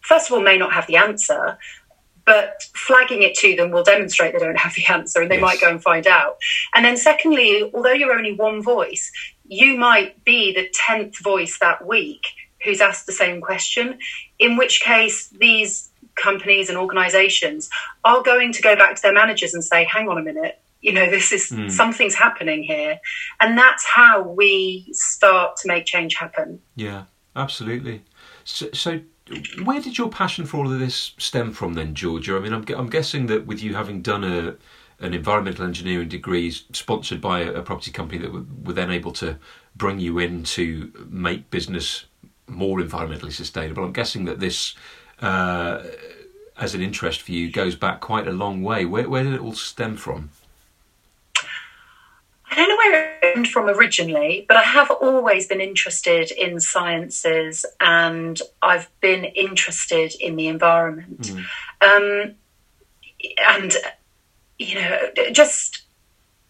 first 0.00 0.28
of 0.28 0.34
all, 0.34 0.42
may 0.42 0.58
not 0.58 0.72
have 0.72 0.86
the 0.86 0.96
answer, 0.96 1.58
but 2.26 2.62
flagging 2.74 3.22
it 3.22 3.34
to 3.36 3.56
them 3.56 3.70
will 3.70 3.82
demonstrate 3.82 4.32
they 4.32 4.38
don't 4.38 4.58
have 4.58 4.74
the 4.74 4.86
answer 4.86 5.22
and 5.22 5.30
they 5.30 5.36
yes. 5.36 5.42
might 5.42 5.60
go 5.60 5.70
and 5.70 5.82
find 5.82 6.06
out. 6.06 6.36
And 6.74 6.84
then, 6.84 6.96
secondly, 6.96 7.70
although 7.74 7.92
you're 7.92 8.12
only 8.12 8.34
one 8.34 8.62
voice, 8.62 9.10
you 9.44 9.76
might 9.76 10.22
be 10.24 10.52
the 10.52 10.70
10th 10.88 11.20
voice 11.22 11.58
that 11.58 11.86
week 11.86 12.24
who's 12.62 12.80
asked 12.80 13.06
the 13.06 13.12
same 13.12 13.40
question, 13.40 13.98
in 14.38 14.56
which 14.56 14.80
case, 14.80 15.28
these 15.30 15.90
companies 16.14 16.68
and 16.68 16.76
organizations 16.76 17.70
are 18.04 18.22
going 18.22 18.52
to 18.52 18.62
go 18.62 18.76
back 18.76 18.94
to 18.96 19.02
their 19.02 19.14
managers 19.14 19.54
and 19.54 19.64
say, 19.64 19.84
hang 19.84 20.08
on 20.08 20.18
a 20.18 20.22
minute, 20.22 20.60
you 20.80 20.92
know 20.92 21.08
this 21.10 21.32
is 21.32 21.50
mm. 21.50 21.70
something's 21.70 22.14
happening 22.14 22.62
here. 22.62 22.98
And 23.40 23.56
that's 23.56 23.84
how 23.84 24.22
we 24.22 24.88
start 24.92 25.56
to 25.56 25.68
make 25.68 25.84
change 25.84 26.14
happen. 26.14 26.60
Yeah 26.74 27.04
absolutely. 27.36 28.02
So, 28.44 28.70
so 28.72 29.00
where 29.62 29.80
did 29.80 29.96
your 29.96 30.08
passion 30.08 30.44
for 30.44 30.58
all 30.58 30.72
of 30.72 30.78
this 30.78 31.12
stem 31.18 31.52
from 31.52 31.74
then 31.74 31.94
georgia? 31.94 32.36
I 32.36 32.40
mean 32.40 32.52
i'm, 32.52 32.64
I'm 32.76 32.90
guessing 32.90 33.26
that 33.26 33.46
with 33.46 33.62
you 33.62 33.74
having 33.74 34.02
done 34.02 34.24
a 34.24 34.56
an 35.02 35.14
environmental 35.14 35.64
engineering 35.64 36.08
degree 36.08 36.50
sponsored 36.50 37.22
by 37.22 37.40
a, 37.40 37.52
a 37.52 37.62
property 37.62 37.90
company 37.90 38.20
that 38.20 38.32
were, 38.32 38.44
were 38.64 38.74
then 38.74 38.90
able 38.90 39.12
to 39.12 39.38
bring 39.74 39.98
you 39.98 40.18
in 40.18 40.42
to 40.42 40.92
make 41.08 41.48
business 41.50 42.04
more 42.46 42.80
environmentally 42.80 43.32
sustainable 43.32 43.84
i'm 43.84 43.92
guessing 43.92 44.26
that 44.26 44.40
this 44.40 44.74
uh, 45.22 45.82
as 46.58 46.74
an 46.74 46.82
interest 46.82 47.22
for 47.22 47.32
you 47.32 47.50
goes 47.50 47.74
back 47.74 48.00
quite 48.00 48.28
a 48.28 48.32
long 48.32 48.62
way. 48.62 48.84
Where, 48.84 49.08
where 49.08 49.22
did 49.22 49.32
it 49.32 49.40
all 49.40 49.54
stem 49.54 49.96
from 49.96 50.30
I 52.50 52.56
don't 52.56 52.68
know 52.68 52.76
where 52.76 53.18
it 53.22 53.34
came 53.34 53.44
from 53.44 53.68
originally, 53.68 54.44
but 54.48 54.56
I 54.56 54.62
have 54.62 54.90
always 54.90 55.46
been 55.46 55.60
interested 55.60 56.32
in 56.32 56.58
sciences 56.58 57.64
and 57.80 58.40
I've 58.60 58.90
been 59.00 59.24
interested 59.24 60.12
in 60.18 60.34
the 60.36 60.48
environment. 60.48 61.22
Mm. 61.22 61.44
Um, 61.80 62.34
and, 63.46 63.72
you 64.58 64.74
know, 64.74 64.98
just 65.32 65.82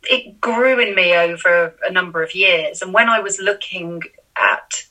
it 0.05 0.41
grew 0.41 0.79
in 0.81 0.95
me 0.95 1.15
over 1.15 1.75
a 1.85 1.93
number 1.93 2.23
of 2.23 2.35
years. 2.35 2.81
And 2.81 2.95
when 2.95 3.11
I 3.11 3.21
was 3.21 3.39
looking 3.39 4.03
at 4.37 4.85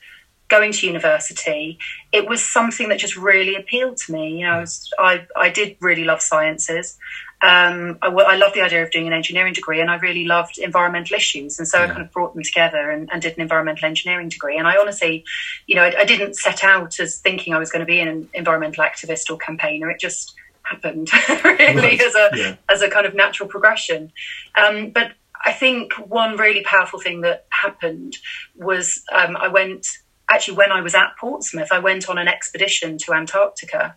going 0.47 0.71
to 0.73 0.87
university, 0.87 1.79
it 2.11 2.27
was 2.27 2.43
something 2.43 2.89
that 2.89 2.99
just 2.99 3.15
really 3.15 3.55
appealed 3.55 3.97
to 3.97 4.11
me. 4.11 4.39
You 4.39 4.45
know, 4.45 4.53
I, 4.53 4.59
was, 4.59 4.89
I, 4.99 5.27
I 5.35 5.49
did 5.49 5.77
really 5.79 6.03
love 6.03 6.21
sciences 6.21 6.97
um, 7.41 7.97
I, 8.01 8.07
I 8.07 8.35
love 8.35 8.53
the 8.53 8.61
idea 8.61 8.83
of 8.83 8.91
doing 8.91 9.07
an 9.07 9.13
engineering 9.13 9.53
degree 9.53 9.79
and 9.79 9.89
I 9.89 9.95
really 9.95 10.25
loved 10.25 10.57
environmental 10.57 11.15
issues. 11.15 11.57
And 11.57 11.67
so 11.67 11.77
yeah. 11.77 11.85
I 11.85 11.87
kind 11.87 12.01
of 12.01 12.11
brought 12.11 12.33
them 12.33 12.43
together 12.43 12.91
and, 12.91 13.09
and, 13.11 13.21
did 13.21 13.33
an 13.35 13.41
environmental 13.41 13.87
engineering 13.87 14.27
degree. 14.27 14.57
And 14.57 14.67
I 14.67 14.75
honestly, 14.77 15.23
you 15.65 15.75
know, 15.75 15.83
I, 15.83 15.99
I 15.99 16.05
didn't 16.05 16.35
set 16.35 16.65
out 16.65 16.99
as 16.99 17.19
thinking 17.19 17.53
I 17.53 17.59
was 17.59 17.71
going 17.71 17.79
to 17.79 17.85
be 17.85 18.01
an 18.01 18.27
environmental 18.33 18.83
activist 18.83 19.29
or 19.29 19.37
campaigner. 19.37 19.89
It 19.89 20.01
just 20.01 20.35
happened 20.63 21.09
really 21.43 21.75
right. 21.75 22.01
as 22.01 22.15
a, 22.15 22.29
yeah. 22.35 22.55
as 22.67 22.81
a 22.81 22.89
kind 22.89 23.05
of 23.05 23.15
natural 23.15 23.47
progression. 23.47 24.11
Um, 24.55 24.89
but 24.89 25.13
I 25.45 25.53
think 25.53 25.93
one 25.93 26.35
really 26.35 26.63
powerful 26.63 26.99
thing 26.99 27.21
that 27.21 27.45
happened 27.51 28.17
was 28.57 29.01
um, 29.13 29.37
I 29.37 29.47
went, 29.47 29.87
actually, 30.29 30.57
when 30.57 30.73
I 30.73 30.81
was 30.81 30.93
at 30.93 31.15
Portsmouth, 31.17 31.71
I 31.71 31.79
went 31.79 32.09
on 32.09 32.17
an 32.17 32.27
expedition 32.27 32.97
to 32.99 33.13
Antarctica. 33.13 33.95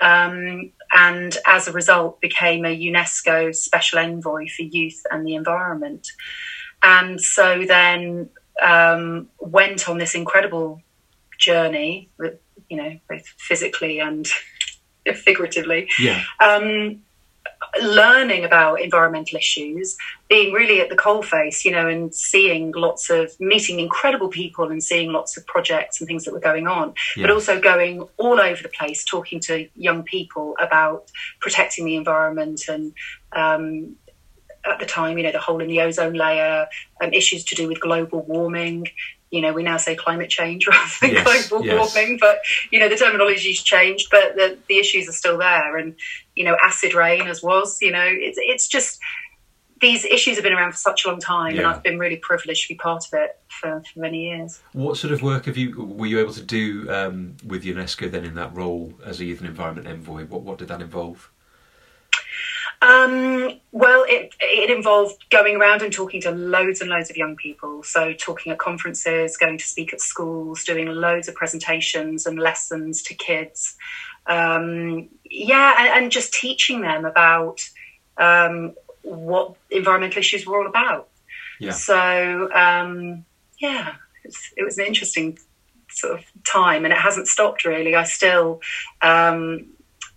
Um, 0.00 0.72
and 0.94 1.36
as 1.46 1.66
a 1.66 1.72
result 1.72 2.20
became 2.20 2.64
a 2.64 2.78
UNESCO 2.78 3.54
special 3.54 3.98
envoy 3.98 4.46
for 4.48 4.62
youth 4.62 5.02
and 5.10 5.26
the 5.26 5.34
environment. 5.34 6.08
And 6.82 7.20
so 7.20 7.64
then 7.66 8.30
um, 8.62 9.28
went 9.40 9.88
on 9.88 9.98
this 9.98 10.14
incredible 10.14 10.80
journey, 11.38 12.08
you 12.68 12.76
know, 12.76 12.98
both 13.08 13.26
physically 13.38 13.98
and 13.98 14.26
figuratively. 15.14 15.88
Yeah. 15.98 16.22
Um, 16.40 17.02
learning 17.82 18.44
about 18.44 18.80
environmental 18.80 19.38
issues, 19.38 19.96
being 20.28 20.52
really 20.52 20.80
at 20.80 20.88
the 20.88 20.96
coalface, 20.96 21.64
you 21.64 21.70
know, 21.70 21.88
and 21.88 22.14
seeing 22.14 22.72
lots 22.72 23.10
of 23.10 23.30
meeting 23.40 23.80
incredible 23.80 24.28
people 24.28 24.70
and 24.70 24.82
seeing 24.82 25.12
lots 25.12 25.36
of 25.36 25.46
projects 25.46 26.00
and 26.00 26.08
things 26.08 26.24
that 26.24 26.32
were 26.32 26.40
going 26.40 26.66
on, 26.66 26.94
but 27.16 27.30
also 27.30 27.60
going 27.60 28.02
all 28.16 28.40
over 28.40 28.62
the 28.62 28.68
place, 28.68 29.04
talking 29.04 29.40
to 29.40 29.68
young 29.74 30.02
people 30.02 30.54
about 30.60 31.10
protecting 31.40 31.84
the 31.84 31.96
environment 31.96 32.62
and 32.68 32.92
um, 33.32 33.96
at 34.66 34.78
the 34.78 34.86
time, 34.86 35.18
you 35.18 35.24
know, 35.24 35.32
the 35.32 35.38
hole 35.38 35.60
in 35.60 35.68
the 35.68 35.80
ozone 35.80 36.14
layer, 36.14 36.66
um, 37.02 37.12
issues 37.12 37.44
to 37.44 37.54
do 37.54 37.68
with 37.68 37.80
global 37.80 38.22
warming. 38.22 38.86
You 39.34 39.40
know, 39.40 39.52
we 39.52 39.64
now 39.64 39.78
say 39.78 39.96
climate 39.96 40.30
change 40.30 40.66
rather 40.68 40.92
than 41.00 41.10
yes, 41.10 41.48
global 41.48 41.66
yes. 41.66 41.94
warming, 41.94 42.18
but 42.20 42.38
you 42.70 42.78
know, 42.78 42.88
the 42.88 42.96
terminology's 42.96 43.62
changed, 43.62 44.08
but 44.10 44.36
the, 44.36 44.56
the 44.68 44.78
issues 44.78 45.08
are 45.08 45.12
still 45.12 45.38
there. 45.38 45.76
And 45.76 45.96
you 46.36 46.44
know, 46.44 46.56
acid 46.62 46.94
rain 46.94 47.26
as 47.26 47.42
was. 47.42 47.82
You 47.82 47.90
know, 47.90 48.06
it's 48.06 48.38
it's 48.40 48.68
just 48.68 49.00
these 49.80 50.04
issues 50.04 50.36
have 50.36 50.44
been 50.44 50.52
around 50.52 50.70
for 50.70 50.78
such 50.78 51.04
a 51.04 51.08
long 51.08 51.18
time, 51.18 51.54
yeah. 51.54 51.58
and 51.58 51.66
I've 51.66 51.82
been 51.82 51.98
really 51.98 52.16
privileged 52.16 52.62
to 52.62 52.74
be 52.74 52.78
part 52.78 53.04
of 53.06 53.18
it 53.18 53.40
for, 53.48 53.82
for, 53.92 53.98
many 53.98 54.30
years. 54.30 54.60
What 54.72 54.96
sort 54.96 55.12
of 55.12 55.20
work 55.20 55.46
have 55.46 55.56
you 55.56 55.84
were 55.84 56.06
you 56.06 56.20
able 56.20 56.32
to 56.32 56.42
do 56.42 56.88
um, 56.90 57.36
with 57.44 57.64
UNESCO 57.64 58.10
then 58.10 58.24
in 58.24 58.34
that 58.36 58.54
role 58.54 58.94
as 59.04 59.20
a 59.20 59.24
youth 59.24 59.40
and 59.40 59.48
environment 59.48 59.88
envoy? 59.88 60.26
What 60.26 60.42
what 60.42 60.58
did 60.58 60.68
that 60.68 60.80
involve? 60.80 61.30
Um, 62.84 63.60
well, 63.72 64.04
it, 64.06 64.34
it 64.40 64.68
involved 64.68 65.24
going 65.30 65.56
around 65.56 65.80
and 65.80 65.90
talking 65.90 66.20
to 66.22 66.30
loads 66.30 66.82
and 66.82 66.90
loads 66.90 67.08
of 67.08 67.16
young 67.16 67.34
people. 67.34 67.82
So, 67.82 68.12
talking 68.12 68.52
at 68.52 68.58
conferences, 68.58 69.38
going 69.38 69.56
to 69.56 69.64
speak 69.64 69.94
at 69.94 70.02
schools, 70.02 70.64
doing 70.64 70.88
loads 70.88 71.26
of 71.26 71.34
presentations 71.34 72.26
and 72.26 72.38
lessons 72.38 73.02
to 73.04 73.14
kids. 73.14 73.76
Um, 74.26 75.08
yeah, 75.24 75.74
and, 75.78 76.04
and, 76.04 76.12
just 76.12 76.34
teaching 76.34 76.82
them 76.82 77.06
about 77.06 77.60
um, 78.18 78.74
what 79.02 79.54
environmental 79.70 80.18
issues 80.18 80.46
were 80.46 80.58
all 80.58 80.66
about. 80.66 81.08
Yeah. 81.60 81.72
So, 81.72 82.52
um, 82.52 83.24
yeah, 83.58 83.94
it 84.24 84.26
was, 84.26 84.38
it 84.58 84.64
was, 84.64 84.78
an 84.78 84.86
interesting 84.86 85.38
sort 85.88 86.18
of 86.18 86.24
time, 86.44 86.84
and 86.84 86.92
it 86.92 86.98
hasn't 86.98 87.28
stopped 87.28 87.64
really. 87.64 87.94
I 87.94 88.04
still, 88.04 88.60
um, 89.00 89.68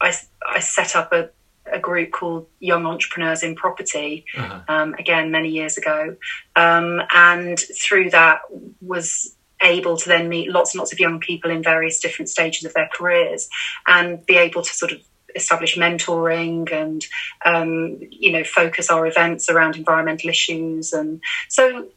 I, 0.01 0.13
I 0.45 0.59
set 0.59 0.95
up 0.95 1.13
a 1.13 1.29
a 1.71 1.79
group 1.79 2.11
called 2.11 2.47
Young 2.59 2.85
Entrepreneurs 2.85 3.43
in 3.43 3.55
Property, 3.55 4.25
uh-huh. 4.37 4.61
um, 4.67 4.93
again 4.95 5.31
many 5.31 5.49
years 5.49 5.77
ago, 5.77 6.15
um, 6.55 7.01
and 7.13 7.59
through 7.59 8.09
that 8.11 8.41
was 8.81 9.35
able 9.61 9.97
to 9.97 10.07
then 10.07 10.29
meet 10.29 10.51
lots 10.51 10.73
and 10.73 10.79
lots 10.79 10.93
of 10.93 10.99
young 10.99 11.19
people 11.19 11.49
in 11.49 11.63
various 11.63 11.99
different 11.99 12.29
stages 12.29 12.63
of 12.63 12.73
their 12.73 12.89
careers 12.93 13.49
and 13.87 14.23
be 14.25 14.35
able 14.35 14.61
to 14.61 14.73
sort 14.73 14.91
of 14.91 14.99
establish 15.35 15.75
mentoring 15.75 16.71
and 16.71 17.05
um, 17.45 17.99
you 18.09 18.31
know 18.31 18.43
focus 18.43 18.89
our 18.89 19.05
events 19.07 19.49
around 19.49 19.75
environmental 19.75 20.29
issues 20.29 20.93
and 20.93 21.21
so 21.49 21.87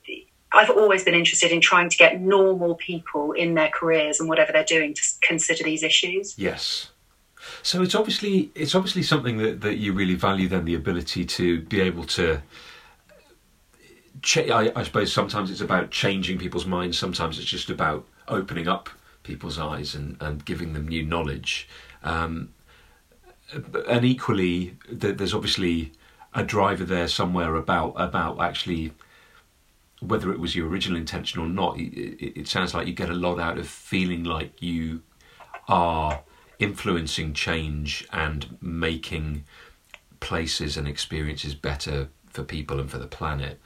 I've 0.52 0.70
always 0.70 1.04
been 1.04 1.14
interested 1.14 1.52
in 1.52 1.60
trying 1.60 1.90
to 1.90 1.96
get 1.96 2.20
normal 2.20 2.74
people 2.74 3.32
in 3.32 3.54
their 3.54 3.68
careers 3.68 4.18
and 4.18 4.28
whatever 4.28 4.52
they're 4.52 4.64
doing 4.64 4.94
to 4.94 5.02
consider 5.22 5.62
these 5.62 5.84
issues. 5.84 6.36
Yes. 6.36 6.90
So 7.62 7.82
it's 7.82 7.94
obviously 7.94 8.50
it's 8.54 8.74
obviously 8.74 9.02
something 9.02 9.38
that, 9.38 9.60
that 9.62 9.76
you 9.76 9.92
really 9.92 10.14
value 10.14 10.48
then 10.48 10.64
the 10.64 10.74
ability 10.74 11.24
to 11.24 11.60
be 11.62 11.80
able 11.80 12.04
to 12.04 12.42
I, 14.36 14.72
I, 14.76 14.82
suppose 14.82 15.12
sometimes 15.12 15.50
it's 15.50 15.60
about 15.60 15.90
changing 15.90 16.38
people's 16.38 16.66
minds. 16.66 16.98
Sometimes 16.98 17.38
it's 17.38 17.48
just 17.48 17.70
about 17.70 18.06
opening 18.28 18.68
up 18.68 18.90
people's 19.22 19.58
eyes 19.58 19.94
and, 19.94 20.16
and 20.20 20.44
giving 20.44 20.72
them 20.72 20.88
new 20.88 21.02
knowledge. 21.02 21.68
Um, 22.02 22.50
and 23.88 24.04
equally, 24.04 24.76
there's 24.90 25.34
obviously 25.34 25.92
a 26.34 26.44
driver 26.44 26.84
there 26.84 27.08
somewhere 27.08 27.56
about 27.56 27.94
about 27.96 28.40
actually 28.40 28.92
whether 30.00 30.32
it 30.32 30.38
was 30.38 30.54
your 30.54 30.68
original 30.68 30.98
intention 30.98 31.40
or 31.40 31.48
not. 31.48 31.78
It, 31.78 32.40
it 32.40 32.48
sounds 32.48 32.74
like 32.74 32.86
you 32.86 32.92
get 32.92 33.10
a 33.10 33.14
lot 33.14 33.38
out 33.40 33.58
of 33.58 33.68
feeling 33.68 34.24
like 34.24 34.62
you 34.62 35.02
are 35.68 36.22
influencing 36.60 37.32
change 37.32 38.06
and 38.12 38.56
making 38.60 39.44
places 40.20 40.76
and 40.76 40.86
experiences 40.86 41.54
better 41.54 42.08
for 42.28 42.44
people 42.44 42.78
and 42.78 42.90
for 42.90 42.98
the 42.98 43.06
planet. 43.06 43.58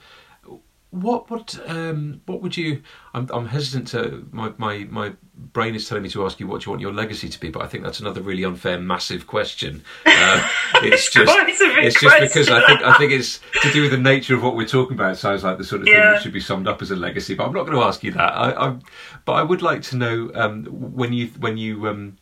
What 0.91 1.29
what 1.29 1.59
um, 1.67 2.21
what 2.25 2.41
would 2.41 2.55
you? 2.55 2.81
I'm, 3.13 3.29
I'm 3.33 3.47
hesitant 3.47 3.89
to. 3.89 4.25
My, 4.31 4.53
my 4.57 4.87
my 4.89 5.13
brain 5.35 5.75
is 5.75 5.89
telling 5.89 6.03
me 6.03 6.09
to 6.09 6.25
ask 6.25 6.39
you 6.39 6.47
what 6.47 6.65
you 6.65 6.69
want 6.69 6.81
your 6.81 6.93
legacy 6.93 7.27
to 7.27 7.37
be, 7.37 7.49
but 7.49 7.61
I 7.61 7.67
think 7.67 7.83
that's 7.83 7.99
another 7.99 8.21
really 8.21 8.45
unfair, 8.45 8.79
massive 8.79 9.27
question. 9.27 9.83
Uh, 10.05 10.49
it's, 10.75 11.11
just 11.11 11.33
it's 11.59 11.99
just 11.99 12.19
because 12.21 12.49
I 12.49 12.65
think 12.65 12.81
I 12.81 12.97
think 12.97 13.11
it's 13.11 13.41
to 13.61 13.71
do 13.73 13.81
with 13.81 13.91
the 13.91 13.97
nature 13.97 14.35
of 14.35 14.43
what 14.43 14.55
we're 14.55 14.67
talking 14.67 14.93
about. 14.93 15.11
It 15.11 15.17
sounds 15.17 15.43
like 15.43 15.57
the 15.57 15.65
sort 15.65 15.81
of 15.81 15.89
yeah. 15.89 15.95
thing 15.95 16.11
that 16.13 16.21
should 16.21 16.33
be 16.33 16.39
summed 16.39 16.67
up 16.67 16.81
as 16.81 16.91
a 16.91 16.95
legacy, 16.95 17.35
but 17.35 17.45
I'm 17.45 17.51
not 17.51 17.65
going 17.65 17.77
to 17.77 17.83
ask 17.83 18.01
you 18.01 18.11
that. 18.11 18.31
I, 18.31 18.69
I 18.69 18.77
but 19.25 19.33
I 19.33 19.43
would 19.43 19.61
like 19.61 19.81
to 19.83 19.97
know 19.97 20.31
um, 20.33 20.63
when 20.63 21.11
you 21.11 21.27
when 21.39 21.57
you 21.57 21.89
um, 21.89 22.17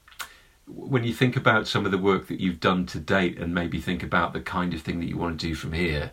when 0.67 1.03
you 1.03 1.13
think 1.13 1.35
about 1.35 1.67
some 1.67 1.85
of 1.85 1.91
the 1.91 1.97
work 1.97 2.27
that 2.27 2.39
you've 2.39 2.59
done 2.59 2.85
to 2.85 2.99
date 2.99 3.37
and 3.37 3.53
maybe 3.53 3.79
think 3.79 4.01
about 4.01 4.33
the 4.33 4.41
kind 4.41 4.73
of 4.73 4.81
thing 4.81 4.99
that 4.99 5.07
you 5.07 5.17
want 5.17 5.39
to 5.39 5.47
do 5.47 5.55
from 5.55 5.73
here 5.73 6.11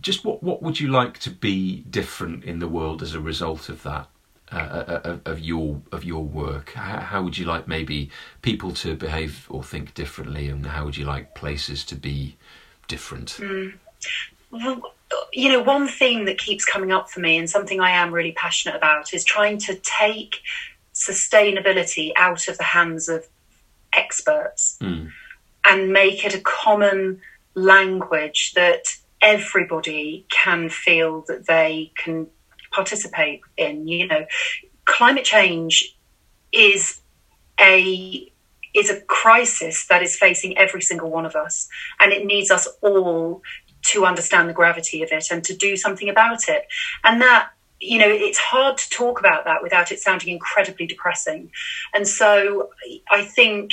just 0.00 0.24
what 0.24 0.42
what 0.42 0.62
would 0.62 0.80
you 0.80 0.88
like 0.88 1.18
to 1.18 1.30
be 1.30 1.80
different 1.90 2.44
in 2.44 2.58
the 2.58 2.68
world 2.68 3.02
as 3.02 3.14
a 3.14 3.20
result 3.20 3.68
of 3.68 3.82
that 3.82 4.08
uh, 4.52 4.56
uh, 4.56 5.00
uh, 5.04 5.16
of, 5.24 5.40
your 5.40 5.80
of 5.90 6.04
your 6.04 6.22
work 6.22 6.72
how, 6.74 7.00
how, 7.00 7.22
would 7.22 7.38
you 7.38 7.46
like 7.46 7.66
maybe 7.66 8.10
people 8.42 8.72
to 8.72 8.94
behave 8.94 9.46
or 9.48 9.64
think 9.64 9.94
differently 9.94 10.48
and 10.48 10.66
how 10.66 10.84
would 10.84 10.96
you 10.96 11.04
like 11.04 11.34
places 11.34 11.84
to 11.84 11.96
be 11.96 12.36
different 12.86 13.38
mm. 13.38 13.72
well, 14.50 14.94
you 15.32 15.50
know 15.50 15.62
one 15.62 15.88
theme 15.88 16.26
that 16.26 16.38
keeps 16.38 16.64
coming 16.64 16.92
up 16.92 17.10
for 17.10 17.20
me 17.20 17.38
and 17.38 17.48
something 17.48 17.80
i 17.80 17.90
am 17.90 18.12
really 18.12 18.32
passionate 18.32 18.76
about 18.76 19.14
is 19.14 19.24
trying 19.24 19.56
to 19.56 19.74
take 19.76 20.40
sustainability 20.92 22.12
out 22.16 22.46
of 22.46 22.58
the 22.58 22.64
hands 22.64 23.08
of 23.08 23.26
experts 23.94 24.76
mm. 24.80 25.10
and 25.64 25.92
make 25.92 26.24
it 26.24 26.34
a 26.34 26.40
common 26.40 27.20
language 27.54 28.52
that 28.54 28.96
everybody 29.22 30.26
can 30.30 30.68
feel 30.68 31.24
that 31.28 31.46
they 31.46 31.92
can 31.96 32.26
participate 32.72 33.40
in. 33.56 33.88
You 33.88 34.06
know, 34.06 34.26
climate 34.84 35.24
change 35.24 35.96
is 36.52 37.00
a 37.60 38.30
is 38.74 38.90
a 38.90 39.00
crisis 39.02 39.86
that 39.86 40.02
is 40.02 40.16
facing 40.16 40.58
every 40.58 40.82
single 40.82 41.10
one 41.10 41.24
of 41.24 41.36
us, 41.36 41.68
and 42.00 42.12
it 42.12 42.26
needs 42.26 42.50
us 42.50 42.66
all 42.82 43.42
to 43.82 44.06
understand 44.06 44.48
the 44.48 44.54
gravity 44.54 45.02
of 45.02 45.12
it 45.12 45.30
and 45.30 45.44
to 45.44 45.54
do 45.54 45.76
something 45.76 46.08
about 46.08 46.48
it. 46.48 46.66
And 47.04 47.20
that 47.20 47.50
you 47.80 47.98
know, 47.98 48.08
it's 48.08 48.38
hard 48.38 48.78
to 48.78 48.88
talk 48.90 49.20
about 49.20 49.44
that 49.44 49.62
without 49.62 49.92
it 49.92 50.00
sounding 50.00 50.30
incredibly 50.30 50.86
depressing. 50.86 51.50
And 51.92 52.06
so 52.06 52.70
I 53.10 53.24
think 53.24 53.72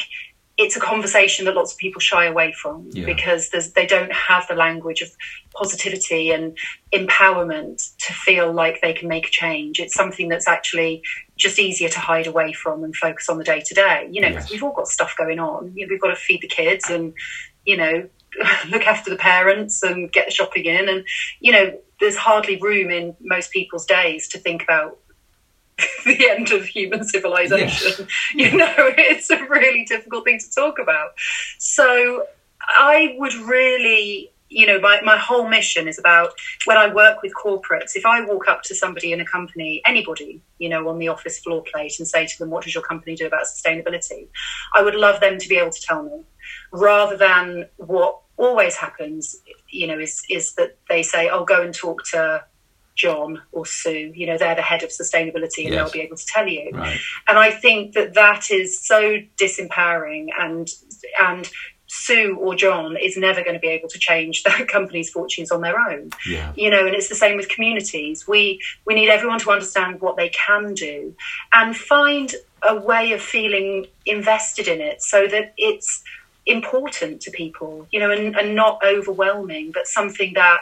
it's 0.58 0.76
a 0.76 0.80
conversation 0.80 1.46
that 1.46 1.56
lots 1.56 1.72
of 1.72 1.78
people 1.78 2.00
shy 2.00 2.26
away 2.26 2.52
from 2.52 2.90
yeah. 2.92 3.06
because 3.06 3.50
they 3.50 3.86
don't 3.86 4.12
have 4.12 4.48
the 4.48 4.54
language 4.54 5.02
of 5.02 5.10
positivity 5.56 6.32
and 6.32 6.58
empowerment 6.94 7.96
to 7.98 8.14
feel 8.14 8.52
like 8.52 8.80
they 8.82 8.94
can 8.94 9.08
make 9.08 9.28
a 9.28 9.32
change. 9.32 9.80
It's 9.80 9.94
something 9.94 10.30
that's 10.30 10.48
actually 10.48 11.02
just 11.38 11.58
easier 11.58 11.90
to 11.90 12.00
hide 12.00 12.28
away 12.28 12.54
from 12.54 12.84
and 12.84 12.96
focus 12.96 13.30
on 13.30 13.38
the 13.38 13.44
day 13.44 13.64
to 13.66 13.74
day. 13.74 14.08
You 14.12 14.22
know, 14.22 14.30
yes. 14.30 14.52
we've 14.52 14.62
all 14.62 14.74
got 14.74 14.88
stuff 14.88 15.16
going 15.18 15.40
on. 15.40 15.74
We've 15.74 16.02
got 16.02 16.10
to 16.10 16.16
feed 16.16 16.42
the 16.42 16.48
kids 16.48 16.90
and, 16.90 17.14
you 17.66 17.78
know, 17.78 18.10
look 18.70 18.84
after 18.84 19.10
the 19.10 19.18
parents 19.18 19.82
and 19.82 20.12
get 20.12 20.28
the 20.28 20.32
shopping 20.32 20.66
in. 20.66 20.90
And, 20.90 21.06
you 21.40 21.52
know, 21.54 21.80
there's 22.02 22.18
hardly 22.18 22.58
room 22.58 22.90
in 22.90 23.16
most 23.22 23.52
people's 23.52 23.86
days 23.86 24.28
to 24.30 24.38
think 24.38 24.64
about 24.64 24.98
the 26.06 26.30
end 26.30 26.52
of 26.52 26.66
human 26.66 27.06
civilization. 27.06 28.08
Yes. 28.10 28.12
You 28.36 28.58
know, 28.58 28.74
it's 28.78 29.30
a 29.30 29.44
really 29.48 29.86
difficult 29.86 30.26
thing 30.26 30.40
to 30.40 30.52
talk 30.54 30.80
about. 30.80 31.12
So 31.60 32.26
I 32.62 33.16
would 33.18 33.34
really, 33.34 34.32
you 34.50 34.66
know, 34.66 34.80
my, 34.80 35.02
my 35.02 35.18
whole 35.18 35.48
mission 35.48 35.88
is 35.88 36.00
about 36.00 36.32
when 36.66 36.78
I 36.78 36.94
work 36.94 37.22
with 37.22 37.34
corporates, 37.34 37.96
if 37.96 38.06
I 38.06 38.22
walk 38.26 38.48
up 38.48 38.64
to 38.64 38.76
somebody 38.76 39.14
in 39.14 39.22
a 39.22 39.26
company, 39.26 39.82
anybody, 39.86 40.42
you 40.60 40.70
know, 40.70 40.90
on 40.90 40.98
the 40.98 41.08
office 41.08 41.40
floor 41.40 41.64
plate 41.72 42.00
and 42.00 42.08
say 42.08 42.26
to 42.26 42.40
them, 42.40 42.50
what 42.50 42.64
does 42.64 42.74
your 42.74 42.84
company 42.84 43.16
do 43.16 43.28
about 43.28 43.46
sustainability? 43.46 44.28
I 44.76 44.82
would 44.82 44.96
love 44.96 45.20
them 45.20 45.38
to 45.38 45.48
be 45.48 45.58
able 45.58 45.72
to 45.72 45.82
tell 45.82 46.04
me 46.04 46.24
rather 46.72 47.18
than 47.18 47.68
what 47.78 48.20
always 48.38 48.76
happens, 48.76 49.36
you 49.72 49.88
know, 49.88 49.98
is, 49.98 50.24
is 50.30 50.54
that 50.56 50.78
they 50.90 51.04
say, 51.04 51.30
oh, 51.30 51.46
go 51.46 51.62
and 51.62 51.74
talk 51.74 52.04
to 52.12 52.44
John 52.96 53.42
or 53.52 53.66
Sue. 53.66 54.12
You 54.14 54.28
know, 54.28 54.38
they're 54.38 54.56
the 54.56 54.62
head 54.62 54.84
of 54.84 54.90
sustainability 54.90 55.66
and 55.66 55.74
yes. 55.74 55.76
they'll 55.76 55.92
be 55.92 56.02
able 56.02 56.18
to 56.18 56.26
tell 56.26 56.48
you. 56.48 56.72
Right. 56.74 57.00
And 57.28 57.38
I 57.38 57.52
think 57.52 57.94
that 57.94 58.14
that 58.14 58.52
is 58.52 58.86
so 58.86 59.18
disempowering 59.40 60.28
and 60.38 60.70
and 61.20 61.50
Sue 61.88 62.38
or 62.40 62.56
John 62.56 62.96
is 62.96 63.18
never 63.18 63.44
going 63.44 63.54
to 63.54 63.60
be 63.60 63.68
able 63.68 63.90
to 63.90 64.00
change 64.00 64.44
that 64.44 64.68
company's 64.70 65.10
fortunes 65.10 65.52
on 65.52 65.62
their 65.62 65.78
own. 65.78 66.12
Yeah. 66.26 66.54
You 66.56 66.70
know, 66.70 66.86
and 66.86 66.96
it's 66.96 67.10
the 67.10 67.16
same 67.16 67.36
with 67.36 67.50
communities. 67.50 68.28
We 68.28 68.62
we 68.86 68.96
need 68.96 69.10
everyone 69.10 69.40
to 69.40 69.52
understand 69.52 70.00
what 70.00 70.16
they 70.16 70.30
can 70.30 70.74
do 70.74 71.16
and 71.52 71.76
find 71.76 72.34
a 72.64 72.80
way 72.80 73.12
of 73.12 73.22
feeling 73.22 73.88
invested 74.06 74.68
in 74.68 74.80
it 74.80 75.02
so 75.02 75.28
that 75.28 75.54
it's 75.58 76.04
important 76.46 77.22
to 77.22 77.32
people, 77.32 77.88
you 77.92 78.00
know, 78.00 78.12
and, 78.12 78.36
and 78.36 78.56
not 78.56 78.82
overwhelming, 78.84 79.72
but 79.72 79.88
something 79.88 80.34
that 80.34 80.62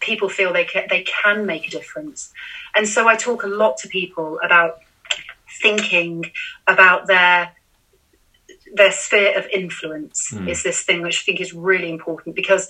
people 0.00 0.28
feel 0.28 0.52
they 0.52 0.64
can, 0.64 0.86
they 0.88 1.02
can 1.02 1.46
make 1.46 1.66
a 1.68 1.70
difference. 1.70 2.32
And 2.74 2.88
so 2.88 3.08
I 3.08 3.16
talk 3.16 3.44
a 3.44 3.48
lot 3.48 3.78
to 3.78 3.88
people 3.88 4.38
about 4.42 4.80
thinking 5.60 6.32
about 6.66 7.06
their 7.06 7.52
their 8.74 8.92
sphere 8.92 9.38
of 9.38 9.46
influence 9.46 10.32
mm. 10.32 10.48
is 10.50 10.62
this 10.64 10.82
thing 10.82 11.00
which 11.00 11.20
I 11.20 11.22
think 11.24 11.40
is 11.40 11.54
really 11.54 11.88
important 11.88 12.34
because 12.34 12.68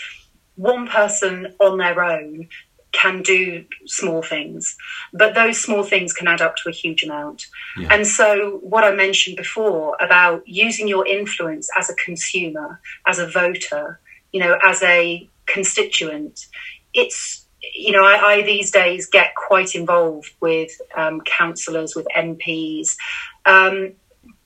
one 0.55 0.87
person 0.87 1.55
on 1.59 1.79
their 1.79 2.03
own 2.03 2.49
can 2.97 3.23
do 3.23 3.65
small 3.87 4.23
things, 4.23 4.77
but 5.13 5.35
those 5.35 5.59
small 5.59 5.83
things 5.83 6.13
can 6.13 6.27
add 6.27 6.41
up 6.41 6.57
to 6.57 6.69
a 6.69 6.73
huge 6.73 7.03
amount. 7.03 7.47
Yeah. 7.77 7.89
And 7.91 8.07
so, 8.07 8.59
what 8.63 8.85
I 8.85 8.95
mentioned 8.95 9.37
before 9.37 9.97
about 10.01 10.47
using 10.47 10.89
your 10.89 11.07
influence 11.07 11.69
as 11.79 11.91
a 11.91 11.95
consumer, 11.95 12.81
as 13.07 13.19
a 13.19 13.27
voter, 13.27 14.01
you 14.33 14.41
know, 14.41 14.59
as 14.65 14.83
a 14.83 15.29
constituent, 15.47 16.47
it's 16.95 17.47
you 17.75 17.93
know, 17.93 18.05
I, 18.05 18.35
I, 18.35 18.43
these 18.43 18.71
days 18.71 19.07
get 19.07 19.35
quite 19.35 19.75
involved 19.75 20.31
with 20.41 20.71
um, 20.97 21.21
councillors, 21.23 21.97
with 21.97 22.07
MPs, 22.17 22.97
um, 23.45 23.93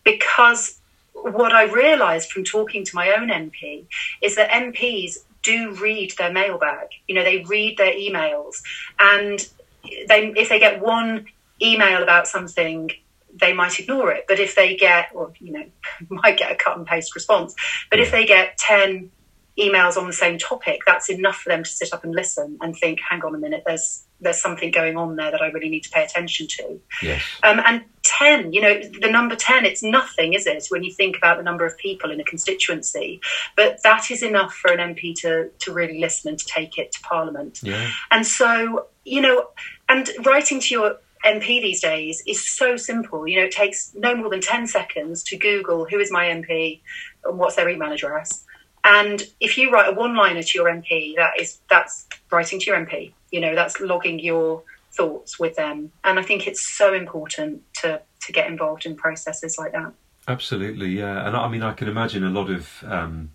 because 0.05 0.81
what 1.13 1.53
I 1.53 1.65
realised 1.65 2.31
from 2.31 2.45
talking 2.45 2.85
to 2.85 2.97
my 2.97 3.11
own 3.11 3.29
MP 3.29 3.85
is 4.23 4.37
that 4.37 4.49
MPs 4.51 5.19
do 5.43 5.75
read 5.75 6.13
their 6.19 6.33
mailbag. 6.33 6.89
You 7.07 7.15
know, 7.15 7.25
they 7.25 7.45
read 7.45 7.79
their 7.79 7.93
emails, 7.93 8.57
and 8.99 9.47
they 9.83 10.33
if 10.37 10.49
they 10.49 10.59
get 10.59 10.81
one 10.81 11.27
email 11.63 12.03
about 12.03 12.27
something, 12.27 12.91
they 13.33 13.53
might 13.53 13.79
ignore 13.79 14.13
it. 14.13 14.25
But 14.29 14.41
if 14.41 14.55
they 14.55 14.77
get, 14.77 15.11
or 15.15 15.33
you 15.39 15.53
know, 15.53 15.65
might 16.09 16.39
get 16.39 16.53
a 16.53 16.57
cut 16.57 16.77
and 16.77 16.87
paste 16.87 17.15
response. 17.15 17.55
But 17.91 17.99
yeah. 17.99 18.07
if 18.07 18.11
they 18.11 18.27
get 18.27 18.59
ten 18.59 19.11
emails 19.59 19.97
on 19.97 20.07
the 20.07 20.13
same 20.13 20.39
topic, 20.39 20.81
that's 20.87 21.11
enough 21.11 21.37
for 21.37 21.51
them 21.51 21.65
to 21.65 21.71
sit 21.71 21.93
up 21.93 22.05
and 22.05 22.15
listen 22.15 22.59
and 22.61 22.77
think, 22.77 23.01
hang 23.09 23.23
on 23.23 23.35
a 23.35 23.39
minute, 23.39 23.63
there's 23.67 24.05
there's 24.21 24.41
something 24.41 24.71
going 24.71 24.97
on 24.97 25.17
there 25.17 25.31
that 25.31 25.41
I 25.41 25.49
really 25.49 25.69
need 25.69 25.85
to 25.85 25.91
pay 25.91 26.05
attention 26.05 26.47
to. 26.49 26.81
Yes. 27.03 27.23
Um, 27.43 27.61
and 27.65 27.85
10, 28.03 28.53
you 28.53 28.61
know, 28.61 28.81
the 29.01 29.11
number 29.11 29.37
10, 29.37 29.65
it's 29.65 29.83
nothing, 29.83 30.35
is 30.35 30.47
it, 30.47 30.67
when 30.69 30.85
you 30.85 30.93
think 30.93 31.17
about 31.17 31.39
the 31.39 31.43
number 31.43 31.65
of 31.65 31.77
people 31.79 32.11
in 32.11 32.21
a 32.21 32.25
constituency? 32.25 33.21
But 33.57 33.83
that 33.83 34.11
is 34.11 34.23
enough 34.23 34.55
for 34.55 34.73
an 34.73 34.95
MP 34.95 35.15
to, 35.21 35.51
to 35.61 35.73
really 35.73 36.01
listen 36.01 36.31
and 36.31 36.39
to 36.39 36.47
take 36.47 36.79
it 36.79 36.93
to 36.93 37.01
Parliament. 37.01 37.61
Yeah. 37.63 37.91
And 38.11 38.27
so, 38.27 38.87
you 39.05 39.21
know, 39.21 39.49
and 39.89 40.09
writing 40.25 40.61
to 40.61 40.75
your 40.75 40.97
MP 41.25 41.61
these 41.61 41.81
days 41.81 42.23
is 42.27 42.49
so 42.49 42.77
simple. 42.77 43.27
You 43.27 43.41
know, 43.41 43.47
it 43.47 43.53
takes 43.53 43.93
no 43.95 44.15
more 44.17 44.31
than 44.31 44.41
10 44.41 44.67
seconds 44.67 45.23
to 45.25 45.37
Google 45.37 45.85
who 45.85 45.99
is 45.99 46.11
my 46.11 46.27
MP 46.27 46.81
and 47.25 47.39
what's 47.39 47.57
their 47.57 47.69
email 47.69 47.93
address 47.93 48.45
and 48.85 49.23
if 49.41 49.59
you 49.59 49.71
write 49.71 49.89
a 49.89 49.93
one-liner 49.93 50.43
to 50.43 50.59
your 50.59 50.69
MP, 50.69 51.15
that 51.17 51.39
is 51.39 51.59
that's 51.69 52.07
writing 52.31 52.59
to 52.61 52.67
your 52.67 52.77
MP. 52.77 53.13
You 53.31 53.41
know, 53.41 53.55
that's 53.55 53.81
logging 53.81 54.19
your 54.19 54.63
thoughts 54.93 55.39
with 55.39 55.57
them. 55.57 55.93
And 56.05 56.19
I 56.19 56.23
think 56.23 56.47
it's 56.47 56.67
so 56.67 56.95
important 56.95 57.63
to 57.83 58.01
to 58.27 58.33
get 58.33 58.47
involved 58.47 58.87
in 58.87 58.97
processes 58.97 59.57
like 59.59 59.73
that. 59.73 59.93
Absolutely, 60.29 60.99
yeah. 60.99 61.27
And 61.27 61.37
I 61.37 61.49
mean, 61.49 61.63
I 61.63 61.73
can 61.73 61.89
imagine 61.89 62.23
a 62.23 62.31
lot 62.31 62.51
of 62.51 62.85
um, 62.87 63.31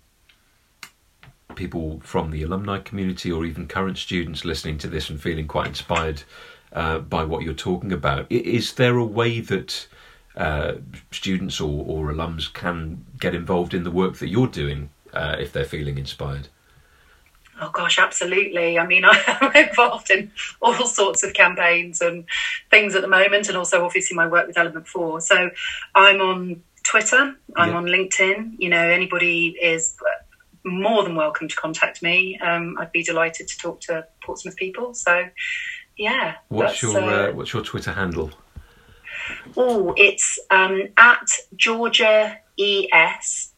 people 1.56 2.00
from 2.04 2.30
the 2.30 2.42
alumni 2.42 2.78
community 2.78 3.32
or 3.32 3.44
even 3.44 3.66
current 3.66 3.98
students 3.98 4.44
listening 4.44 4.78
to 4.78 4.88
this 4.88 5.10
and 5.10 5.20
feeling 5.20 5.48
quite 5.48 5.66
inspired 5.66 6.22
uh, 6.72 6.98
by 6.98 7.24
what 7.24 7.42
you're 7.42 7.54
talking 7.54 7.92
about. 7.92 8.30
Is 8.30 8.74
there 8.74 8.96
a 8.96 9.04
way 9.04 9.40
that 9.40 9.88
uh, 10.36 10.74
students 11.10 11.60
or, 11.60 11.84
or 11.86 12.12
alums 12.12 12.52
can 12.52 13.04
get 13.18 13.34
involved 13.34 13.74
in 13.74 13.82
the 13.82 13.90
work 13.90 14.16
that 14.18 14.28
you're 14.28 14.46
doing 14.46 14.90
uh, 15.12 15.36
if 15.38 15.52
they're 15.52 15.64
feeling 15.64 15.98
inspired? 15.98 16.48
Oh 17.60 17.70
gosh, 17.70 17.98
absolutely. 17.98 18.78
I 18.78 18.86
mean, 18.86 19.04
I'm 19.26 19.56
involved 19.56 20.10
in 20.10 20.30
all 20.60 20.86
sorts 20.86 21.24
of 21.24 21.32
campaigns 21.32 22.00
and 22.00 22.24
things 22.70 22.94
at 22.94 23.02
the 23.02 23.08
moment, 23.08 23.48
and 23.48 23.56
also 23.56 23.84
obviously 23.84 24.16
my 24.16 24.26
work 24.28 24.46
with 24.46 24.58
Element 24.58 24.86
Four. 24.86 25.20
So 25.20 25.50
I'm 25.94 26.20
on 26.20 26.62
Twitter, 26.82 27.34
I'm 27.56 27.70
yeah. 27.70 27.76
on 27.76 27.84
LinkedIn. 27.86 28.56
You 28.58 28.68
know, 28.68 28.88
anybody 28.88 29.56
is 29.60 29.96
more 30.64 31.04
than 31.04 31.14
welcome 31.14 31.48
to 31.48 31.56
contact 31.56 32.02
me. 32.02 32.38
Um, 32.40 32.76
I'd 32.78 32.92
be 32.92 33.02
delighted 33.02 33.48
to 33.48 33.58
talk 33.58 33.80
to 33.82 34.06
Portsmouth 34.22 34.56
people. 34.56 34.92
So, 34.94 35.28
yeah. 35.96 36.34
What's 36.48 36.82
your 36.82 37.00
uh, 37.00 37.30
uh, 37.30 37.32
What's 37.32 37.52
your 37.52 37.62
Twitter 37.62 37.92
handle? 37.92 38.30
Oh, 39.56 39.94
it's 39.96 40.38
um, 40.50 40.88
at 40.96 41.26
Georgia 41.56 42.38
ES 42.58 43.52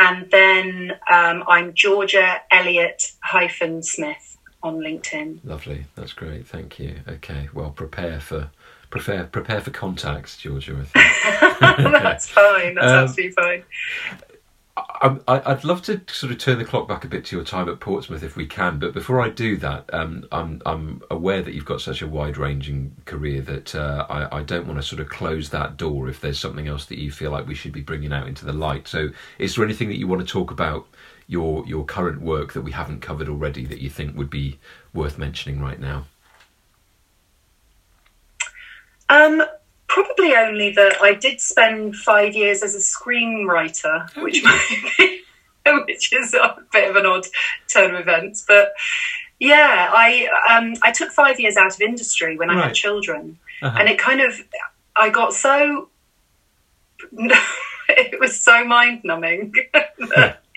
and 0.00 0.30
then 0.30 0.92
um, 1.12 1.44
I'm 1.46 1.74
Georgia 1.74 2.40
Elliott 2.50 3.12
hyphen 3.22 3.82
Smith 3.82 4.38
on 4.62 4.78
LinkedIn. 4.78 5.40
Lovely, 5.44 5.86
that's 5.94 6.14
great. 6.14 6.46
Thank 6.46 6.78
you. 6.78 7.00
Okay, 7.06 7.48
well, 7.54 7.70
prepare 7.70 8.18
for 8.18 8.50
prepare 8.88 9.24
prepare 9.24 9.60
for 9.60 9.70
contacts, 9.70 10.36
Georgia. 10.38 10.84
That's 11.60 12.28
fine. 12.28 12.74
That's 12.74 12.86
um, 12.86 13.04
absolutely 13.04 13.32
fine. 13.32 13.62
I, 15.02 15.54
would 15.54 15.64
love 15.64 15.80
to 15.82 16.02
sort 16.08 16.30
of 16.30 16.38
turn 16.38 16.58
the 16.58 16.64
clock 16.64 16.86
back 16.86 17.04
a 17.04 17.08
bit 17.08 17.24
to 17.26 17.36
your 17.36 17.44
time 17.44 17.70
at 17.70 17.80
Portsmouth 17.80 18.22
if 18.22 18.36
we 18.36 18.46
can, 18.46 18.78
but 18.78 18.92
before 18.92 19.22
I 19.22 19.30
do 19.30 19.56
that, 19.56 19.88
um, 19.94 20.26
I'm 20.30 20.60
I'm 20.66 21.00
aware 21.10 21.40
that 21.40 21.54
you've 21.54 21.64
got 21.64 21.80
such 21.80 22.02
a 22.02 22.06
wide-ranging 22.06 22.96
career 23.06 23.40
that 23.42 23.74
uh, 23.74 24.06
I, 24.10 24.38
I 24.38 24.42
don't 24.42 24.66
want 24.66 24.78
to 24.78 24.82
sort 24.82 25.00
of 25.00 25.08
close 25.08 25.48
that 25.50 25.78
door 25.78 26.10
if 26.10 26.20
there's 26.20 26.38
something 26.38 26.68
else 26.68 26.84
that 26.86 26.98
you 26.98 27.10
feel 27.10 27.30
like 27.30 27.46
we 27.46 27.54
should 27.54 27.72
be 27.72 27.80
bringing 27.80 28.12
out 28.12 28.28
into 28.28 28.44
the 28.44 28.52
light. 28.52 28.88
So, 28.88 29.08
is 29.38 29.54
there 29.54 29.64
anything 29.64 29.88
that 29.88 29.96
you 29.96 30.06
want 30.06 30.20
to 30.20 30.30
talk 30.30 30.50
about 30.50 30.86
your 31.26 31.66
your 31.66 31.86
current 31.86 32.20
work 32.20 32.52
that 32.52 32.62
we 32.62 32.72
haven't 32.72 33.00
covered 33.00 33.28
already 33.28 33.64
that 33.66 33.80
you 33.80 33.88
think 33.88 34.16
would 34.18 34.30
be 34.30 34.58
worth 34.92 35.16
mentioning 35.16 35.62
right 35.62 35.80
now? 35.80 36.04
Um, 39.08 39.42
Probably 39.90 40.36
only 40.36 40.70
that 40.70 41.02
I 41.02 41.14
did 41.14 41.40
spend 41.40 41.96
five 41.96 42.34
years 42.34 42.62
as 42.62 42.76
a 42.76 42.78
screenwriter, 42.78 44.08
oh, 44.16 44.22
which 44.22 44.42
be, 44.98 45.22
which 45.86 46.12
is 46.12 46.32
a 46.32 46.58
bit 46.72 46.88
of 46.88 46.94
an 46.94 47.06
odd 47.06 47.26
turn 47.72 47.94
of 47.94 48.00
events. 48.00 48.44
But 48.46 48.72
yeah, 49.40 49.90
I 49.92 50.28
um, 50.48 50.74
I 50.84 50.92
took 50.92 51.10
five 51.10 51.40
years 51.40 51.56
out 51.56 51.74
of 51.74 51.80
industry 51.80 52.36
when 52.36 52.50
I 52.50 52.54
right. 52.54 52.64
had 52.66 52.74
children, 52.74 53.38
uh-huh. 53.62 53.78
and 53.80 53.88
it 53.88 53.98
kind 53.98 54.20
of 54.20 54.40
I 54.94 55.10
got 55.10 55.34
so 55.34 55.88
it 57.88 58.20
was 58.20 58.40
so 58.40 58.64
mind 58.64 59.00
numbing. 59.02 59.54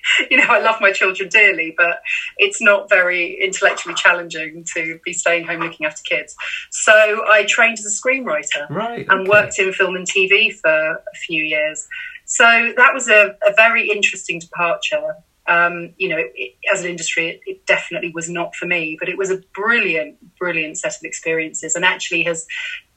you 0.32 0.38
know, 0.38 0.46
I 0.48 0.60
love 0.60 0.82
my 0.82 0.92
children 0.92 1.30
dearly, 1.30 1.74
but 1.78 2.02
it's 2.38 2.62
not 2.62 2.90
very 2.90 3.40
intellectually 3.42 3.96
challenging 3.96 4.66
to 4.76 5.00
be 5.04 5.14
staying 5.14 5.46
home 5.46 5.62
looking 5.62 5.86
after 5.86 6.02
kids. 6.04 6.36
So 6.72 6.94
I 6.94 7.46
trained 7.48 7.80
as 7.80 7.86
a 7.86 7.90
screenwriter 7.90 8.70
right, 8.70 9.06
and 9.10 9.28
worked 9.28 9.60
in 9.60 9.72
film 9.74 9.96
and 9.96 10.08
TV 10.08 10.54
for 10.54 10.70
a 10.70 11.16
few 11.26 11.44
years. 11.44 11.88
So 12.26 12.74
that 12.78 12.94
was 12.94 13.10
a, 13.10 13.36
a 13.46 13.54
very 13.56 13.90
interesting 13.90 14.40
departure. 14.40 15.16
Um, 15.46 15.94
you 15.98 16.08
know, 16.08 16.18
it, 16.20 16.56
as 16.74 16.82
an 16.84 16.90
industry, 16.90 17.30
it, 17.30 17.42
it, 17.46 17.66
definitely 17.66 18.14
was 18.16 18.30
not 18.30 18.56
for 18.56 18.66
me, 18.66 18.96
but 18.98 19.10
it 19.10 19.18
was 19.18 19.30
a 19.30 19.42
brilliant, 19.54 20.16
brilliant 20.38 20.78
set 20.78 20.96
of 20.96 21.04
experiences 21.04 21.76
and 21.76 21.84
actually 21.84 22.24
has 22.24 22.48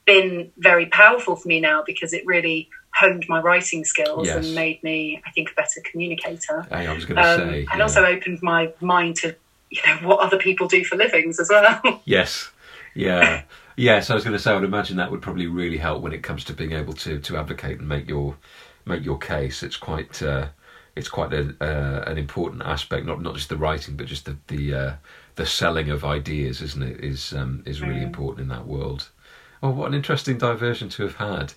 been 0.05 0.53
very 0.57 0.87
powerful 0.87 1.35
for 1.35 1.49
me 1.49 1.61
now 1.61 1.83
because 1.85 2.13
it 2.13 2.25
really 2.25 2.69
honed 2.99 3.25
my 3.29 3.41
writing 3.41 3.85
skills 3.85 4.27
yes. 4.27 4.45
and 4.45 4.55
made 4.55 4.83
me, 4.83 5.21
I 5.27 5.31
think, 5.31 5.51
a 5.51 5.55
better 5.55 5.81
communicator. 5.91 6.67
I 6.71 6.93
was 6.93 7.05
going 7.05 7.17
to 7.17 7.23
um, 7.23 7.39
say, 7.39 7.59
and 7.61 7.79
yeah. 7.79 7.83
also 7.83 8.05
opened 8.05 8.41
my 8.43 8.73
mind 8.81 9.17
to 9.17 9.35
you 9.71 9.83
know 9.87 10.09
what 10.09 10.21
other 10.21 10.39
people 10.39 10.69
do 10.69 10.85
for 10.85 10.97
livings 10.97 11.41
as 11.41 11.49
well. 11.49 12.01
yes, 12.05 12.51
yeah, 12.95 13.43
yes. 13.77 14.11
I 14.11 14.15
was 14.15 14.25
going 14.25 14.37
to 14.37 14.43
say, 14.43 14.53
I 14.53 14.55
would 14.55 14.65
imagine 14.65 14.97
that 14.97 15.11
would 15.11 15.23
probably 15.23 15.47
really 15.47 15.79
help 15.79 16.03
when 16.03 16.13
it 16.13 16.23
comes 16.23 16.45
to 16.45 16.53
being 16.53 16.73
able 16.73 16.95
to 16.95 17.19
to 17.19 17.37
advocate 17.37 17.79
and 17.79 17.89
make 17.89 18.09
your 18.09 18.37
make 18.85 19.05
your 19.05 19.19
case. 19.19 19.63
It's 19.63 19.77
quite. 19.77 20.23
Uh, 20.23 20.49
it's 20.95 21.11
quite 21.11 21.35
a, 21.35 21.55
uh, 21.61 22.05
an 22.11 22.17
important 22.17 22.63
aspect, 22.63 23.05
not 23.05 23.21
not 23.21 23.35
just 23.35 23.51
the 23.51 23.57
writing, 23.57 23.97
but 23.97 24.07
just 24.07 24.25
the 24.25 24.39
the, 24.47 24.75
uh, 24.75 24.93
the 25.35 25.45
selling 25.45 25.91
of 25.91 26.07
ideas, 26.07 26.63
isn't 26.63 26.83
it? 26.83 27.05
Is 27.05 27.35
um, 27.35 27.63
is 27.67 27.83
really 27.83 28.01
mm. 28.01 28.05
important 28.05 28.41
in 28.41 28.49
that 28.49 28.67
world. 28.67 29.11
Oh, 29.63 29.71
what 29.71 29.89
an 29.89 29.95
interesting 29.95 30.39
diversion 30.39 30.89
to 30.91 31.03
have 31.03 31.17
had. 31.17 31.53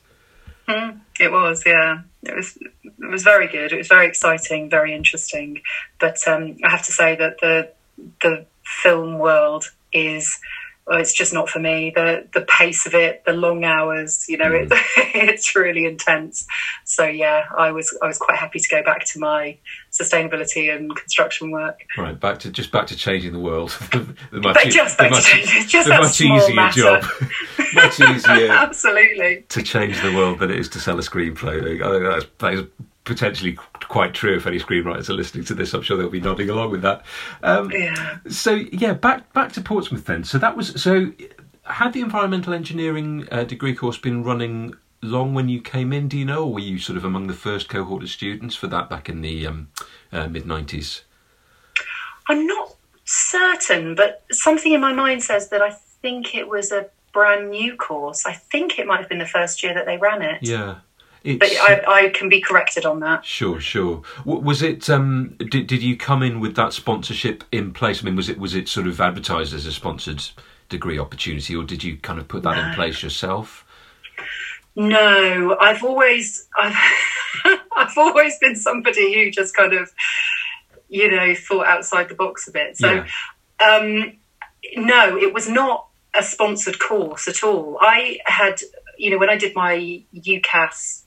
Mm, 0.69 0.99
it 1.19 1.31
was, 1.31 1.63
yeah. 1.65 2.01
It 2.23 2.35
was 2.35 2.57
it 2.57 3.09
was 3.09 3.23
very 3.23 3.47
good. 3.47 3.71
It 3.73 3.77
was 3.77 3.87
very 3.87 4.07
exciting, 4.07 4.69
very 4.69 4.93
interesting. 4.93 5.61
But 5.99 6.19
um, 6.27 6.57
I 6.63 6.69
have 6.69 6.85
to 6.85 6.91
say 6.91 7.15
that 7.15 7.39
the 7.39 7.71
the 8.21 8.45
film 8.83 9.17
world 9.17 9.71
is 9.91 10.37
well, 10.89 10.99
it's 10.99 11.13
just 11.13 11.33
not 11.33 11.49
for 11.49 11.59
me. 11.59 11.91
The 11.93 12.27
the 12.33 12.41
pace 12.41 12.87
of 12.87 12.95
it, 12.95 13.23
the 13.25 13.33
long 13.33 13.63
hours, 13.63 14.25
you 14.27 14.37
know, 14.37 14.49
mm. 14.49 14.71
it, 14.71 14.71
it's 15.15 15.55
really 15.55 15.85
intense. 15.85 16.47
So 16.83 17.05
yeah, 17.05 17.43
I 17.55 17.71
was 17.71 17.95
I 18.01 18.07
was 18.07 18.17
quite 18.17 18.37
happy 18.37 18.59
to 18.59 18.69
go 18.69 18.81
back 18.81 19.05
to 19.05 19.19
my 19.19 19.57
sustainability 19.91 20.75
and 20.75 20.95
construction 20.95 21.51
work. 21.51 21.81
Right, 21.97 22.19
back 22.19 22.39
to 22.39 22.51
just 22.51 22.71
back 22.71 22.87
to 22.87 22.95
changing 22.95 23.33
the 23.33 23.39
world. 23.39 23.69
the 23.91 24.41
much, 24.41 24.69
just 24.69 24.97
back 24.97 25.11
much, 25.11 25.25
just 25.67 25.87
the 25.87 25.97
much 25.99 26.21
easier 26.21 26.55
matter. 26.55 26.81
job, 26.81 27.03
much 27.73 27.99
easier, 27.99 28.51
absolutely, 28.51 29.45
to 29.49 29.61
change 29.61 30.01
the 30.01 30.13
world 30.15 30.39
than 30.39 30.49
it 30.49 30.57
is 30.57 30.69
to 30.69 30.79
sell 30.79 30.97
a 30.97 31.03
screenplay. 31.03 31.81
I 31.83 31.91
think 31.91 32.03
that's, 32.03 32.25
that 32.39 32.53
is 32.53 32.65
potentially 33.09 33.57
quite 33.89 34.13
true. 34.13 34.37
If 34.37 34.47
any 34.47 34.59
screenwriters 34.59 35.09
are 35.09 35.13
listening 35.13 35.43
to 35.45 35.53
this, 35.53 35.73
I'm 35.73 35.81
sure 35.81 35.97
they'll 35.97 36.09
be 36.09 36.21
nodding 36.21 36.49
along 36.49 36.71
with 36.71 36.81
that. 36.83 37.03
Um, 37.43 37.69
yeah. 37.71 38.19
So 38.29 38.51
yeah, 38.71 38.93
back 38.93 39.33
back 39.33 39.51
to 39.53 39.61
Portsmouth 39.61 40.05
then. 40.05 40.23
So 40.23 40.37
that 40.37 40.55
was 40.55 40.81
so. 40.81 41.11
Had 41.63 41.93
the 41.93 42.01
environmental 42.01 42.53
engineering 42.53 43.27
uh, 43.31 43.43
degree 43.43 43.75
course 43.75 43.97
been 43.97 44.23
running 44.23 44.73
long 45.01 45.33
when 45.33 45.49
you 45.49 45.61
came 45.61 45.93
in? 45.93 46.07
Do 46.07 46.17
you 46.17 46.25
know, 46.25 46.45
or 46.45 46.53
were 46.53 46.59
you 46.59 46.79
sort 46.79 46.97
of 46.97 47.05
among 47.05 47.27
the 47.27 47.33
first 47.33 47.69
cohort 47.69 48.03
of 48.03 48.09
students 48.09 48.55
for 48.55 48.67
that 48.67 48.89
back 48.89 49.09
in 49.09 49.21
the 49.21 49.45
um, 49.45 49.69
uh, 50.11 50.27
mid 50.27 50.45
nineties? 50.45 51.03
I'm 52.27 52.45
not 52.45 52.75
certain, 53.05 53.95
but 53.95 54.23
something 54.31 54.71
in 54.73 54.81
my 54.81 54.93
mind 54.93 55.23
says 55.23 55.49
that 55.49 55.61
I 55.61 55.71
think 55.71 56.35
it 56.35 56.47
was 56.47 56.71
a 56.71 56.87
brand 57.11 57.49
new 57.49 57.75
course. 57.75 58.25
I 58.25 58.33
think 58.33 58.77
it 58.77 58.85
might 58.85 58.99
have 58.99 59.09
been 59.09 59.17
the 59.17 59.25
first 59.25 59.63
year 59.63 59.73
that 59.73 59.85
they 59.85 59.97
ran 59.97 60.21
it. 60.21 60.39
Yeah. 60.41 60.77
But 61.23 61.43
I, 61.43 61.83
I, 61.87 62.09
can 62.09 62.29
be 62.29 62.39
corrected 62.39 62.85
on 62.85 63.01
that. 63.01 63.25
Sure, 63.25 63.59
sure. 63.59 64.03
Was 64.23 64.61
it? 64.61 64.89
Um, 64.89 65.35
did 65.37 65.67
did 65.67 65.83
you 65.83 65.97
come 65.97 66.23
in 66.23 66.39
with 66.39 66.55
that 66.55 66.71
sponsorship 66.71 67.43
in 67.51 67.73
place? 67.73 68.01
I 68.01 68.05
mean, 68.05 68.15
was 68.15 68.29
it 68.29 68.39
was 68.39 68.55
it 68.55 68.69
sort 68.69 68.87
of 68.87 69.01
advertised 69.01 69.53
as 69.53 69.65
a 69.65 69.73
sponsored 69.73 70.23
degree 70.69 70.97
opportunity, 70.97 71.55
or 71.55 71.63
did 71.63 71.83
you 71.83 71.97
kind 71.97 72.19
of 72.19 72.27
put 72.27 72.43
that 72.43 72.55
no. 72.55 72.69
in 72.69 72.75
place 72.75 73.03
yourself? 73.03 73.65
No, 74.75 75.57
I've 75.59 75.83
always 75.83 76.47
I've 76.57 76.77
I've 77.75 77.97
always 77.97 78.37
been 78.39 78.55
somebody 78.55 79.13
who 79.13 79.29
just 79.29 79.53
kind 79.55 79.73
of 79.73 79.91
you 80.87 81.11
know 81.11 81.35
thought 81.35 81.67
outside 81.67 82.07
the 82.07 82.15
box 82.15 82.47
a 82.47 82.51
bit. 82.51 82.77
So 82.77 82.91
yeah. 82.93 83.05
um, 83.59 84.13
no, 84.77 85.17
it 85.17 85.33
was 85.33 85.49
not 85.49 85.87
a 86.13 86.23
sponsored 86.23 86.79
course 86.79 87.27
at 87.27 87.43
all. 87.43 87.77
I 87.81 88.19
had 88.25 88.61
you 88.97 89.09
know 89.09 89.17
when 89.17 89.29
I 89.29 89.35
did 89.35 89.53
my 89.53 90.03
UCAS 90.15 91.03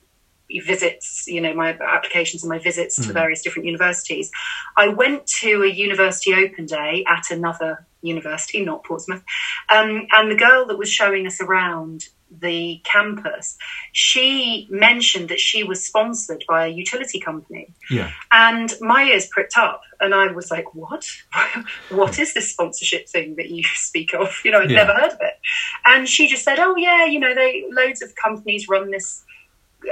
visits, 0.60 1.24
you 1.26 1.40
know, 1.40 1.54
my 1.54 1.70
applications 1.80 2.42
and 2.42 2.50
my 2.50 2.58
visits 2.58 2.98
mm. 2.98 3.02
to 3.02 3.08
hmm. 3.08 3.14
various 3.14 3.42
different 3.42 3.66
universities, 3.66 4.30
I 4.76 4.88
went 4.88 5.26
to 5.40 5.62
a 5.62 5.68
university 5.68 6.34
open 6.34 6.66
day 6.66 7.04
at 7.08 7.30
another 7.30 7.86
university, 8.02 8.64
not 8.64 8.84
Portsmouth, 8.84 9.22
um, 9.68 10.06
and 10.12 10.30
the 10.30 10.36
girl 10.36 10.66
that 10.66 10.78
was 10.78 10.90
showing 10.90 11.26
us 11.26 11.40
around 11.40 12.08
the 12.40 12.80
campus, 12.84 13.56
she 13.92 14.66
mentioned 14.70 15.28
that 15.28 15.40
she 15.40 15.64
was 15.64 15.84
sponsored 15.84 16.44
by 16.48 16.66
a 16.66 16.70
utility 16.70 17.20
company. 17.20 17.74
Yeah. 17.90 18.10
And 18.30 18.72
my 18.80 19.04
ears 19.04 19.26
pricked 19.26 19.58
up 19.58 19.82
and 20.00 20.14
I 20.14 20.32
was 20.32 20.50
like, 20.50 20.74
what? 20.74 21.06
what 21.90 22.18
is 22.18 22.34
this 22.34 22.50
sponsorship 22.50 23.08
thing 23.08 23.36
that 23.36 23.50
you 23.50 23.62
speak 23.74 24.14
of? 24.14 24.40
You 24.44 24.52
know, 24.52 24.60
I'd 24.60 24.70
yeah. 24.70 24.84
never 24.84 24.94
heard 24.94 25.12
of 25.12 25.20
it. 25.20 25.38
And 25.84 26.08
she 26.08 26.28
just 26.28 26.44
said, 26.44 26.58
oh, 26.58 26.76
yeah, 26.76 27.04
you 27.04 27.20
know, 27.20 27.34
they 27.34 27.64
loads 27.70 28.02
of 28.02 28.14
companies 28.14 28.68
run 28.68 28.90
this 28.90 29.24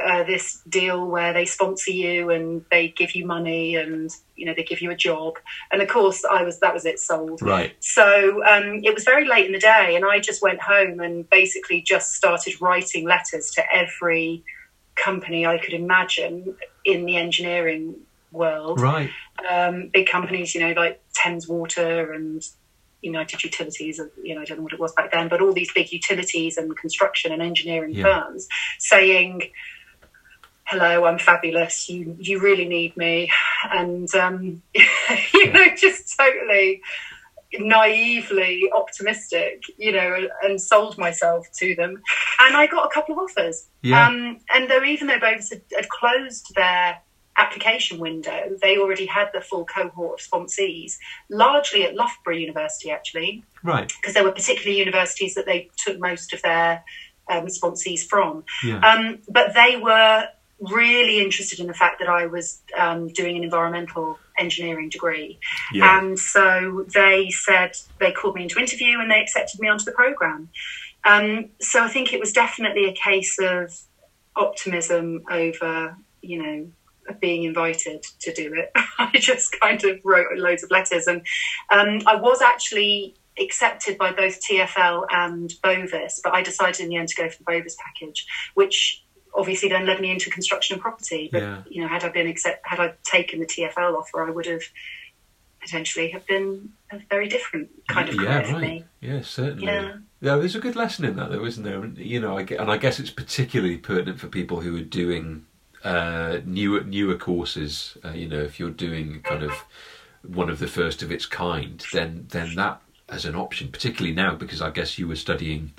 uh, 0.03 0.23
this 0.25 0.63
deal 0.69 1.07
where 1.07 1.33
they 1.33 1.45
sponsor 1.45 1.91
you 1.91 2.31
and 2.31 2.65
they 2.71 2.89
give 2.89 3.15
you 3.15 3.27
money 3.27 3.77
and 3.77 4.11
you 4.37 4.47
know 4.47 4.55
they 4.55 4.63
give 4.63 4.81
you 4.81 4.91
a 4.91 4.97
job. 4.97 5.35
And 5.71 5.83
of 5.83 5.89
course 5.89 6.25
i 6.25 6.43
was 6.43 6.61
that 6.61 6.75
was 6.75 6.85
it 6.85 6.99
sold. 6.99 7.43
Right. 7.43 7.75
So 7.81 8.43
um, 8.45 8.81
it 8.85 8.95
was 8.95 9.05
very 9.05 9.27
late 9.27 9.47
in 9.47 9.53
the 9.53 9.59
day 9.59 9.95
and 9.97 10.05
i 10.05 10.19
just 10.19 10.43
went 10.43 10.61
home 10.61 11.01
and 11.01 11.29
basically 11.29 11.81
just 11.83 12.15
started 12.15 12.61
writing 12.61 13.07
letters 13.07 13.51
to 13.53 13.63
every 13.73 14.45
company 14.97 15.47
i 15.47 15.57
could 15.57 15.73
imagine 15.73 16.55
in 16.85 17.07
the 17.07 17.17
engineering 17.17 17.97
world. 18.33 18.81
Right. 18.81 19.11
Um, 19.49 19.91
big 19.93 20.09
companies 20.09 20.55
you 20.55 20.61
know 20.61 20.73
like 20.73 21.03
thames 21.15 21.49
water 21.49 22.13
and 22.13 22.43
United 23.03 23.43
Utilities, 23.43 24.01
you 24.23 24.35
know, 24.35 24.43
I 24.43 24.45
don't 24.45 24.59
know 24.59 24.65
what 24.65 24.73
it 24.73 24.81
was 24.81 24.93
back 24.93 25.13
then, 25.13 25.29
but 25.29 25.41
all 25.41 25.53
these 25.53 25.73
big 25.73 25.93
utilities 25.93 26.57
and 26.57 26.77
construction 26.77 27.33
and 27.33 27.43
engineering 27.43 27.95
yeah. 27.95 28.03
firms 28.03 28.47
saying, 28.79 29.51
hello, 30.71 31.05
I'm 31.05 31.19
fabulous. 31.19 31.89
You 31.89 32.17
you 32.19 32.41
really 32.41 32.67
need 32.67 32.97
me, 32.97 33.31
and 33.71 34.13
um, 34.15 34.63
you 35.35 35.53
know, 35.53 35.75
just 35.77 36.17
totally 36.17 36.83
naively 37.59 38.71
optimistic, 38.73 39.65
you 39.77 39.91
know, 39.91 40.29
and 40.43 40.61
sold 40.61 40.97
myself 40.97 41.49
to 41.59 41.75
them. 41.75 42.01
And 42.39 42.57
I 42.57 42.67
got 42.69 42.87
a 42.87 42.95
couple 42.95 43.15
of 43.15 43.19
offers. 43.19 43.67
Yeah. 43.83 44.07
Um, 44.07 44.39
and 44.51 44.71
though 44.71 44.85
even 44.85 45.09
though 45.09 45.19
Bovis 45.19 45.51
had, 45.51 45.63
had, 45.75 45.89
closed 45.89 46.55
their 46.55 47.01
application 47.37 47.99
window, 47.99 48.57
they 48.63 48.79
already 48.79 49.07
had 49.07 49.31
the 49.35 49.41
full 49.41 49.65
cohort 49.65 50.21
of 50.21 50.31
sponsees, 50.31 50.97
largely 51.29 51.85
at 51.85 51.97
Loughborough 51.97 52.37
University, 52.37 52.93
actually. 52.93 53.43
Right. 53.65 53.93
Because 54.01 54.15
there 54.15 54.23
were 54.23 54.33
particular 54.33 54.71
universities 54.71 55.35
that 55.35 55.47
they 55.47 55.71
took 55.77 55.99
most 55.99 56.33
of 56.33 56.43
their 56.43 56.85
um, 57.29 57.47
sponsees 57.47 58.07
from. 58.07 58.45
Yeah. 58.63 58.79
Um, 58.79 59.19
but 59.29 59.55
they 59.55 59.77
were 59.77 60.29
really 60.61 61.21
interested 61.21 61.59
in 61.59 61.67
the 61.67 61.75
fact 61.75 62.01
that 62.01 62.09
I 62.09 62.27
was 62.27 62.61
um, 62.77 63.09
doing 63.09 63.37
an 63.37 63.45
environmental 63.45 64.19
engineering 64.39 64.89
degree. 64.89 65.39
Yeah. 65.73 65.99
And 65.99 66.19
so 66.19 66.87
they 66.95 67.31
said, 67.31 67.73
they 67.99 68.13
called 68.13 68.37
me 68.37 68.45
into 68.45 68.59
interview 68.59 68.99
and 69.01 69.11
they 69.11 69.21
accepted 69.21 69.61
me 69.61 69.69
onto 69.69 69.85
the 69.85 69.93
program. 69.93 70.49
Um, 71.05 71.51
so 71.61 71.83
I 71.83 71.89
think 71.89 72.13
it 72.13 72.21
was 72.21 72.33
definitely 72.33 72.87
a 72.87 72.93
case 72.93 73.39
of 73.41 73.75
optimism 74.37 75.25
over, 75.31 75.97
you 76.23 76.43
know, 76.43 76.71
being 77.21 77.45
invited 77.45 78.05
to 78.21 78.33
do 78.33 78.53
it. 78.55 78.71
I 78.99 79.11
just 79.15 79.59
kind 79.59 79.83
of 79.85 80.01
wrote 80.05 80.37
loads 80.37 80.63
of 80.63 80.71
letters. 80.71 81.07
And 81.07 81.23
um, 81.71 82.03
I 82.07 82.17
was 82.17 82.43
actually 82.43 83.15
accepted 83.39 83.97
by 83.97 84.13
both 84.13 84.41
TFL 84.43 85.07
and 85.11 85.53
Bovis, 85.63 86.21
but 86.23 86.35
I 86.35 86.43
decided 86.43 86.81
in 86.81 86.89
the 86.89 86.97
end 86.97 87.09
to 87.09 87.17
go 87.17 87.29
for 87.29 87.39
the 87.39 87.45
Bovis 87.45 87.77
package, 87.83 88.27
which 88.55 89.03
obviously 89.35 89.69
then 89.69 89.87
led 89.87 90.01
me 90.01 90.11
into 90.11 90.31
construction 90.31 90.75
and 90.75 90.83
property. 90.83 91.29
But 91.31 91.43
yeah. 91.43 91.63
you 91.69 91.83
know, 91.83 91.89
had 91.89 92.05
I 92.05 92.09
been 92.09 92.27
accept, 92.27 92.67
had 92.67 92.81
I 92.81 92.95
taken 93.05 93.41
the 93.41 93.47
TFL 93.47 93.99
offer, 93.99 94.23
I 94.25 94.31
would 94.31 94.47
have 94.47 94.63
potentially 95.61 96.11
have 96.11 96.27
been 96.27 96.73
a 96.91 96.99
very 97.11 97.29
different 97.29 97.69
kind 97.89 98.09
of 98.09 98.15
yeah, 98.17 98.37
right. 98.37 98.47
for 98.47 98.59
me. 98.59 98.85
Yeah, 99.01 99.21
certainly. 99.23 99.67
Yeah. 99.67 99.97
yeah, 100.21 100.37
there's 100.37 100.57
a 100.57 100.61
good 100.61 100.77
lesson 100.77 101.05
in 101.05 101.17
that, 101.17 101.31
though, 101.31 101.45
isn't 101.45 101.63
there? 101.63 101.85
You 101.87 102.21
know, 102.21 102.37
I 102.37 102.43
get, 102.43 102.61
and 102.61 102.71
I 102.71 102.79
guess 102.79 102.99
it's 102.99 103.11
particularly 103.11 103.77
pertinent 103.77 104.19
for 104.19 104.29
people 104.29 104.61
who 104.61 104.77
are 104.77 104.83
doing 104.83 105.47
uh, 105.85 106.39
newer 106.45 106.83
newer 106.83 107.17
courses. 107.17 107.97
Uh, 108.05 108.11
you 108.11 108.29
know, 108.29 108.41
if 108.41 108.59
you're 108.59 108.71
doing 108.71 109.21
kind 109.23 109.43
of 109.43 109.53
one 110.23 110.51
of 110.51 110.59
the 110.59 110.67
first 110.67 111.03
of 111.03 111.11
its 111.11 111.27
kind, 111.27 111.85
then 111.93 112.27
then 112.31 112.55
that 112.57 112.81
as 113.09 113.25
an 113.25 113.35
option, 113.35 113.69
particularly 113.69 114.15
now, 114.15 114.35
because 114.35 114.63
I 114.63 114.71
guess 114.71 114.99
you 114.99 115.09
were 115.09 115.17
studying 115.17 115.73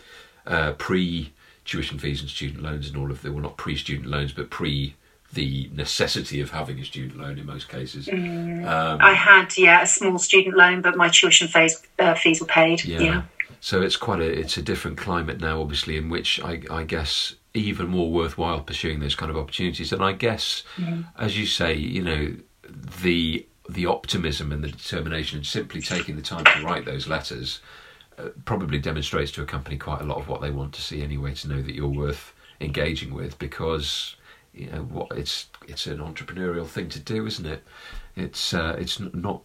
uh, 0.46 0.74
pre 0.74 1.34
tuition 1.66 2.00
fees 2.00 2.22
and 2.22 2.30
student 2.30 2.64
loans 2.64 2.88
and 2.88 2.98
all 2.98 3.12
of 3.12 3.22
the 3.22 3.32
well 3.32 3.44
not 3.44 3.58
pre-student 3.58 4.08
loans 4.08 4.34
but 4.34 4.50
pre 4.50 4.96
the 5.34 5.70
necessity 5.74 6.42
of 6.42 6.52
having 6.52 6.80
a 6.80 6.84
student 6.84 7.18
loan 7.18 7.38
in 7.38 7.46
most 7.46 7.70
cases. 7.70 8.08
Mm, 8.08 8.68
um, 8.68 9.00
I 9.02 9.14
had 9.14 9.58
yeah 9.58 9.84
a 9.84 9.88
small 9.88 10.20
student 10.20 10.58
loan, 10.58 10.82
but 10.82 10.98
my 10.98 11.10
tuition 11.10 11.48
fees 11.48 11.82
uh, 12.00 12.16
fees 12.16 12.42
were 12.42 12.48
paid. 12.48 12.84
Yeah. 12.84 13.00
yeah. 13.00 13.22
So 13.60 13.82
it's 13.82 13.96
quite 13.96 14.20
a 14.20 14.30
it's 14.30 14.58
a 14.58 14.62
different 14.62 14.98
climate 14.98 15.40
now, 15.40 15.62
obviously, 15.62 15.98
in 15.98 16.10
which 16.10 16.42
I, 16.42 16.62
I 16.70 16.84
guess 16.84 17.36
even 17.54 17.88
more 17.88 18.12
worthwhile 18.12 18.62
pursuing 18.62 19.00
those 19.00 19.16
kind 19.16 19.30
of 19.30 19.38
opportunities. 19.38 19.92
And 19.94 20.04
I 20.04 20.14
guess, 20.14 20.64
mm. 20.78 21.06
as 21.18 21.38
you 21.38 21.46
say, 21.46 21.76
you 21.76 22.02
know 22.02 22.36
the 23.02 23.46
the 23.70 23.86
optimism 23.86 24.52
and 24.52 24.64
the 24.64 24.70
determination 24.70 25.38
and 25.38 25.46
simply 25.46 25.82
taking 25.82 26.16
the 26.16 26.22
time 26.22 26.44
to 26.44 26.66
write 26.66 26.86
those 26.86 27.08
letters 27.08 27.62
probably 28.46 28.80
demonstrates 28.80 29.32
to 29.32 29.42
a 29.42 29.46
company 29.46 29.78
quite 29.78 30.02
a 30.02 30.06
lot 30.06 30.18
of 30.18 30.28
what 30.28 30.42
they 30.42 30.52
want 30.52 30.74
to 30.74 30.82
see 30.82 31.02
anyway 31.02 31.34
to 31.34 31.48
know 31.48 31.62
that 31.62 31.76
you're 31.76 31.88
worth 31.88 32.34
engaging 32.60 33.14
with 33.14 33.38
because 33.40 34.16
you 34.54 34.70
know 34.70 34.84
what 34.84 35.08
it's 35.18 35.48
it's 35.68 35.88
an 35.88 36.00
entrepreneurial 36.00 36.68
thing 36.68 36.90
to 36.90 37.00
do 37.00 37.26
isn't 37.26 37.46
it? 37.46 37.64
It's 38.16 38.54
uh, 38.54 38.76
it's 38.78 39.00
not 39.00 39.42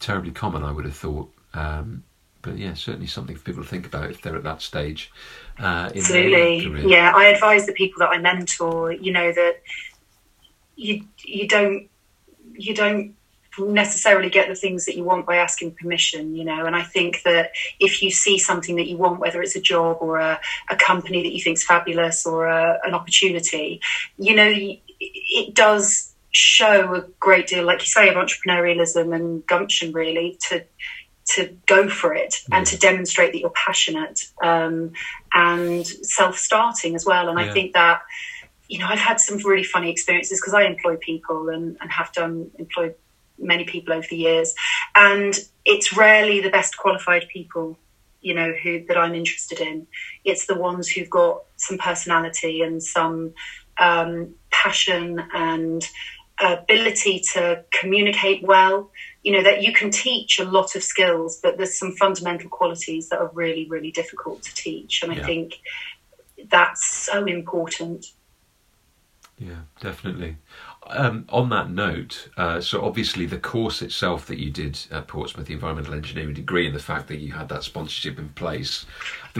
terribly 0.00 0.32
common 0.32 0.64
I 0.64 0.72
would 0.72 0.84
have 0.84 0.96
thought. 0.96 1.32
Um, 1.54 2.04
but 2.42 2.56
yeah 2.56 2.74
certainly 2.74 3.06
something 3.06 3.36
for 3.36 3.42
people 3.42 3.62
to 3.62 3.68
think 3.68 3.86
about 3.86 4.10
if 4.10 4.22
they're 4.22 4.36
at 4.36 4.44
that 4.44 4.62
stage 4.62 5.10
uh, 5.58 5.90
absolutely. 5.94 6.88
yeah 6.88 7.12
I 7.14 7.26
advise 7.26 7.66
the 7.66 7.72
people 7.72 7.98
that 7.98 8.10
I 8.10 8.18
mentor 8.18 8.92
you 8.92 9.12
know 9.12 9.32
that 9.32 9.60
you 10.76 11.04
you 11.24 11.48
don't 11.48 11.88
you 12.54 12.74
don't 12.74 13.14
necessarily 13.66 14.30
get 14.30 14.48
the 14.48 14.54
things 14.54 14.86
that 14.86 14.96
you 14.96 15.04
want 15.04 15.26
by 15.26 15.36
asking 15.36 15.74
permission, 15.74 16.34
you 16.34 16.44
know. 16.44 16.66
And 16.66 16.76
I 16.76 16.82
think 16.82 17.22
that 17.24 17.52
if 17.80 18.02
you 18.02 18.10
see 18.10 18.38
something 18.38 18.76
that 18.76 18.86
you 18.86 18.96
want, 18.96 19.20
whether 19.20 19.42
it's 19.42 19.56
a 19.56 19.60
job 19.60 19.98
or 20.00 20.18
a, 20.18 20.40
a 20.70 20.76
company 20.76 21.22
that 21.22 21.32
you 21.32 21.42
think 21.42 21.56
is 21.56 21.64
fabulous 21.64 22.26
or 22.26 22.46
a, 22.46 22.78
an 22.84 22.94
opportunity, 22.94 23.80
you 24.18 24.34
know, 24.34 24.52
it 25.00 25.54
does 25.54 26.14
show 26.30 26.94
a 26.94 27.00
great 27.20 27.46
deal, 27.46 27.64
like 27.64 27.80
you 27.80 27.86
say, 27.86 28.08
of 28.08 28.14
entrepreneurialism 28.14 29.14
and 29.14 29.46
gumption, 29.46 29.92
really, 29.92 30.38
to 30.48 30.64
to 31.28 31.54
go 31.66 31.88
for 31.88 32.14
it 32.14 32.36
and 32.50 32.66
to 32.66 32.78
demonstrate 32.78 33.32
that 33.32 33.38
you're 33.38 33.50
passionate 33.50 34.30
um, 34.42 34.92
and 35.34 35.86
self-starting 35.86 36.94
as 36.94 37.04
well. 37.04 37.28
And 37.28 37.38
yeah. 37.38 37.44
I 37.44 37.52
think 37.52 37.74
that 37.74 38.00
you 38.68 38.78
know 38.78 38.86
I've 38.88 38.98
had 38.98 39.20
some 39.20 39.38
really 39.38 39.64
funny 39.64 39.90
experiences 39.90 40.40
because 40.40 40.54
I 40.54 40.62
employ 40.62 40.96
people 40.96 41.48
and, 41.50 41.76
and 41.80 41.90
have 41.90 42.12
done 42.12 42.50
employed 42.58 42.94
many 43.38 43.64
people 43.64 43.94
over 43.94 44.06
the 44.08 44.16
years, 44.16 44.54
and 44.94 45.34
it's 45.64 45.96
rarely 45.96 46.40
the 46.40 46.50
best 46.50 46.76
qualified 46.76 47.28
people, 47.28 47.78
you 48.20 48.34
know, 48.34 48.52
who 48.62 48.84
that 48.86 48.96
I'm 48.96 49.14
interested 49.14 49.60
in. 49.60 49.86
It's 50.24 50.46
the 50.46 50.56
ones 50.56 50.88
who've 50.88 51.10
got 51.10 51.42
some 51.56 51.78
personality 51.78 52.62
and 52.62 52.82
some 52.82 53.34
um, 53.78 54.34
passion 54.50 55.22
and 55.34 55.86
ability 56.40 57.22
to 57.34 57.64
communicate 57.78 58.42
well. 58.42 58.90
You 59.22 59.32
know 59.32 59.42
that 59.42 59.62
you 59.62 59.72
can 59.72 59.90
teach 59.90 60.38
a 60.38 60.44
lot 60.44 60.76
of 60.76 60.82
skills, 60.82 61.38
but 61.42 61.56
there's 61.56 61.78
some 61.78 61.92
fundamental 61.92 62.48
qualities 62.48 63.08
that 63.08 63.18
are 63.18 63.30
really, 63.34 63.66
really 63.68 63.90
difficult 63.90 64.42
to 64.42 64.54
teach, 64.54 65.02
and 65.02 65.14
yeah. 65.14 65.22
I 65.22 65.26
think 65.26 65.60
that's 66.48 66.86
so 66.86 67.24
important. 67.26 68.06
Yeah, 69.38 69.60
definitely. 69.80 70.36
Um, 70.90 71.26
on 71.28 71.50
that 71.50 71.70
note, 71.70 72.28
uh, 72.36 72.60
so 72.60 72.84
obviously 72.84 73.26
the 73.26 73.38
course 73.38 73.82
itself 73.82 74.26
that 74.26 74.38
you 74.38 74.50
did 74.50 74.78
at 74.90 75.06
Portsmouth, 75.06 75.46
the 75.46 75.54
environmental 75.54 75.94
engineering 75.94 76.34
degree, 76.34 76.66
and 76.66 76.74
the 76.74 76.82
fact 76.82 77.08
that 77.08 77.18
you 77.18 77.32
had 77.32 77.48
that 77.48 77.62
sponsorship 77.62 78.18
in 78.18 78.30
place 78.30 78.86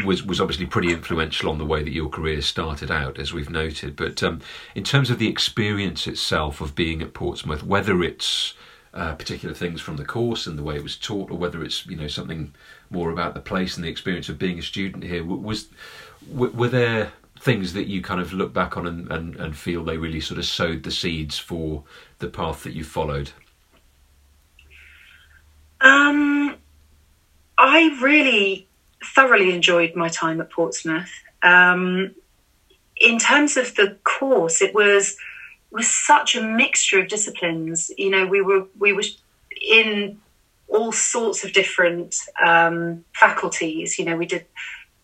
was 0.05 0.23
was 0.23 0.41
obviously 0.41 0.67
pretty 0.67 0.93
influential 0.93 1.51
on 1.51 1.59
the 1.59 1.65
way 1.65 1.83
that 1.83 1.93
your 1.93 2.09
career 2.09 2.43
started 2.43 2.91
out, 2.91 3.19
as 3.19 3.33
we've 3.33 3.51
noted. 3.51 3.97
But 3.97 4.23
um, 4.23 4.41
in 4.75 4.85
terms 4.85 5.11
of 5.11 5.19
the 5.19 5.29
experience 5.29 6.07
itself 6.07 6.61
of 6.61 6.75
being 6.75 7.03
at 7.03 7.15
Portsmouth, 7.15 7.63
whether 7.63 8.03
it's 8.03 8.55
uh, 8.95 9.15
particular 9.15 9.55
things 9.55 9.81
from 9.81 9.97
the 9.97 10.05
course 10.05 10.47
and 10.47 10.59
the 10.59 10.63
way 10.63 10.77
it 10.77 10.83
was 10.83 10.97
taught, 10.97 11.31
or 11.31 11.39
whether 11.39 11.63
it's 11.63 11.87
you 11.87 11.97
know 11.97 12.09
something 12.09 12.55
more 12.91 13.11
about 13.11 13.35
the 13.35 13.41
place 13.41 13.77
and 13.77 13.85
the 13.85 13.91
experience 13.91 14.29
of 14.29 14.39
being 14.39 14.59
a 14.59 14.63
student 14.63 15.05
here, 15.05 15.25
was 15.25 15.69
were 16.31 16.69
there 16.69 17.13
things 17.41 17.73
that 17.73 17.87
you 17.87 18.03
kind 18.03 18.21
of 18.21 18.33
look 18.33 18.53
back 18.53 18.77
on 18.77 18.87
and, 18.87 19.11
and, 19.11 19.37
and 19.37 19.57
feel 19.57 19.85
they 19.85 19.97
really 19.97 20.21
sort 20.21 20.39
of 20.39 20.45
sowed 20.45 20.83
the 20.83 20.91
seeds 20.91 21.39
for 21.39 21.85
the 22.19 22.29
path 22.29 22.65
that 22.65 22.73
you 22.73 22.85
followed? 22.85 23.31
Um, 25.81 26.57
I 27.57 27.97
really 28.03 28.67
thoroughly 29.03 29.55
enjoyed 29.55 29.95
my 29.95 30.09
time 30.09 30.41
at 30.41 30.51
Portsmouth. 30.51 31.11
Um, 31.43 32.15
in 32.97 33.19
terms 33.19 33.57
of 33.57 33.75
the 33.77 33.97
course, 34.05 34.61
it 34.61 34.75
was 34.75 35.17
was 35.71 35.89
such 35.89 36.35
a 36.35 36.43
mixture 36.43 37.01
of 37.01 37.09
disciplines. 37.09 37.91
You 37.97 38.11
know, 38.11 38.27
we 38.27 38.41
were 38.41 38.67
we 38.79 38.93
were 38.93 39.05
in 39.61 40.19
all 40.67 40.93
sorts 40.93 41.45
of 41.45 41.53
different 41.53 42.17
um, 42.45 43.05
faculties. 43.15 43.99
You 43.99 44.05
know, 44.05 44.17
we 44.17 44.27
did 44.27 44.47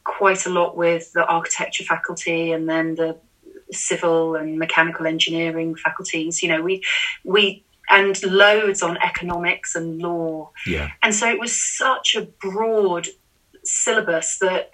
quite 0.05 0.47
a 0.47 0.51
lot 0.51 0.77
with 0.77 1.13
the 1.13 1.25
architecture 1.25 1.85
faculty 1.85 2.53
and 2.53 2.69
then 2.69 2.95
the 2.95 3.19
civil 3.73 4.37
and 4.37 4.59
mechanical 4.59 5.07
engineering 5.07 5.75
faculties. 5.75 6.43
You 6.43 6.51
know, 6.51 6.63
we 6.63 6.83
we 7.25 7.65
and 7.91 8.23
loads 8.23 8.83
on 8.83 8.97
economics 8.99 9.75
and 9.75 10.01
law. 10.01 10.51
Yeah. 10.67 10.91
And 11.03 11.15
so 11.15 11.29
it 11.29 11.39
was 11.39 11.55
such 11.55 12.15
a 12.15 12.23
broad 12.23 13.09
syllabus 13.63 14.39
that 14.41 14.71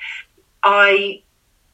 I 0.62 1.22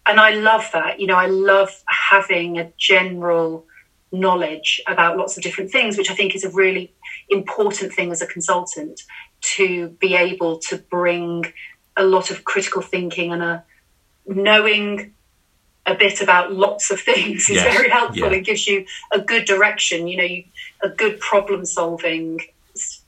and 0.07 0.20
I 0.20 0.34
love 0.34 0.70
that. 0.72 1.00
You 1.00 1.07
know, 1.07 1.16
I 1.16 1.26
love 1.26 1.82
having 2.11 2.59
a 2.59 2.72
general 2.78 3.66
knowledge 4.12 4.80
about 4.86 5.16
lots 5.16 5.36
of 5.36 5.42
different 5.42 5.70
things, 5.70 5.98
which 5.98 6.11
I 6.11 6.14
think 6.14 6.34
is 6.34 6.44
a 6.44 6.50
really 6.50 6.94
important 7.28 7.92
thing 7.92 8.12
as 8.12 8.22
a 8.22 8.26
consultant 8.26 9.02
to 9.40 9.88
be 10.00 10.14
able 10.14 10.59
to 10.59 10.78
bring 10.78 11.44
a 11.97 12.05
lot 12.05 12.30
of 12.30 12.44
critical 12.44 12.82
thinking 12.82 13.32
and 13.32 13.42
a 13.42 13.64
knowing 14.26 15.12
a 15.86 15.94
bit 15.94 16.20
about 16.20 16.53
lots 16.53 16.90
of 16.90 17.01
things 17.01 17.49
is 17.49 17.57
yes. 17.57 17.76
very 17.76 17.88
helpful. 17.88 18.30
Yeah. 18.30 18.38
It 18.38 18.44
gives 18.44 18.66
you 18.66 18.84
a 19.12 19.20
good 19.20 19.44
direction, 19.44 20.09
you 20.09 20.16
know, 20.16 20.24
you, 20.24 20.44
a 20.82 20.88
good 20.88 21.20
problem 21.20 21.64
solving 21.64 22.40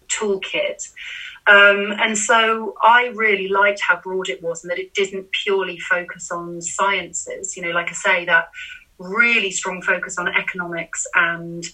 toolkit. 0.08 0.88
Um, 1.46 1.92
and 1.98 2.16
so 2.16 2.74
I 2.82 3.10
really 3.14 3.48
liked 3.48 3.80
how 3.80 4.00
broad 4.00 4.28
it 4.28 4.42
was 4.42 4.62
and 4.62 4.70
that 4.70 4.78
it 4.78 4.94
didn't 4.94 5.28
purely 5.32 5.78
focus 5.78 6.30
on 6.30 6.60
sciences. 6.60 7.56
You 7.56 7.62
know, 7.62 7.70
like 7.70 7.88
I 7.88 7.94
say, 7.94 8.24
that 8.26 8.50
really 8.98 9.50
strong 9.50 9.82
focus 9.82 10.18
on 10.18 10.28
economics 10.28 11.06
and 11.14 11.64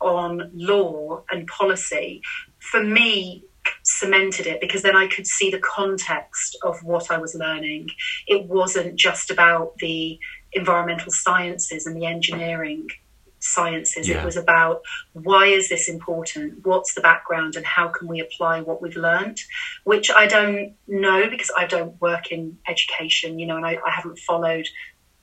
on 0.00 0.50
law 0.52 1.22
and 1.30 1.46
policy. 1.46 2.22
For 2.58 2.82
me, 2.82 3.44
cemented 3.82 4.46
it 4.46 4.60
because 4.60 4.82
then 4.82 4.96
I 4.96 5.06
could 5.06 5.26
see 5.26 5.50
the 5.50 5.58
context 5.58 6.56
of 6.62 6.82
what 6.82 7.10
I 7.10 7.18
was 7.18 7.34
learning. 7.34 7.88
It 8.26 8.46
wasn't 8.46 8.96
just 8.96 9.30
about 9.30 9.76
the 9.78 10.18
environmental 10.52 11.12
sciences 11.12 11.86
and 11.86 11.96
the 11.96 12.06
engineering 12.06 12.88
sciences. 13.40 14.08
Yeah. 14.08 14.20
It 14.20 14.24
was 14.24 14.36
about 14.36 14.82
why 15.14 15.46
is 15.46 15.68
this 15.68 15.88
important? 15.88 16.64
What's 16.64 16.94
the 16.94 17.00
background 17.00 17.56
and 17.56 17.66
how 17.66 17.88
can 17.88 18.06
we 18.06 18.20
apply 18.20 18.60
what 18.60 18.80
we've 18.80 18.96
learned? 18.96 19.40
Which 19.84 20.10
I 20.10 20.26
don't 20.26 20.74
know 20.86 21.28
because 21.28 21.50
I 21.56 21.66
don't 21.66 22.00
work 22.00 22.30
in 22.30 22.58
education, 22.68 23.38
you 23.38 23.46
know, 23.46 23.56
and 23.56 23.66
I, 23.66 23.78
I 23.84 23.90
haven't 23.90 24.18
followed 24.18 24.66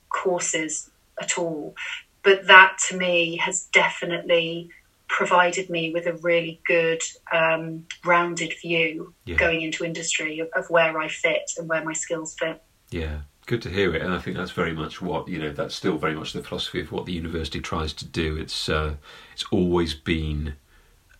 courses 0.08 0.90
at 1.20 1.38
all. 1.38 1.74
But 2.22 2.46
that 2.48 2.78
to 2.88 2.96
me 2.96 3.36
has 3.36 3.68
definitely 3.72 4.70
provided 5.08 5.70
me 5.70 5.92
with 5.92 6.06
a 6.06 6.12
really 6.14 6.60
good 6.66 7.02
um, 7.32 7.86
rounded 8.04 8.54
view 8.60 9.14
yeah. 9.24 9.36
going 9.36 9.62
into 9.62 9.84
industry 9.84 10.38
of, 10.40 10.48
of, 10.54 10.68
where 10.70 10.98
I 10.98 11.08
fit 11.08 11.50
and 11.56 11.68
where 11.68 11.84
my 11.84 11.92
skills 11.92 12.34
fit. 12.38 12.62
Yeah, 12.90 13.20
good 13.46 13.62
to 13.62 13.70
hear 13.70 13.94
it, 13.94 14.02
and 14.02 14.12
I 14.12 14.18
think 14.18 14.36
that's 14.36 14.50
very 14.52 14.72
much 14.72 15.02
what 15.02 15.28
you 15.28 15.38
know. 15.38 15.52
That's 15.52 15.74
still 15.74 15.98
very 15.98 16.14
much 16.14 16.32
the 16.32 16.42
philosophy 16.42 16.80
of 16.80 16.92
what 16.92 17.06
the 17.06 17.12
university 17.12 17.60
tries 17.60 17.92
to 17.94 18.04
do. 18.04 18.36
It's 18.36 18.68
uh, 18.68 18.94
it's 19.32 19.44
always 19.50 19.94
been 19.94 20.54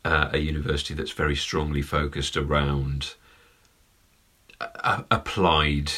uh, 0.05 0.30
a 0.32 0.39
university 0.39 0.95
that's 0.95 1.12
very 1.12 1.36
strongly 1.36 1.82
focused 1.82 2.36
around 2.36 3.14
uh, 4.61 5.03
applied 5.11 5.93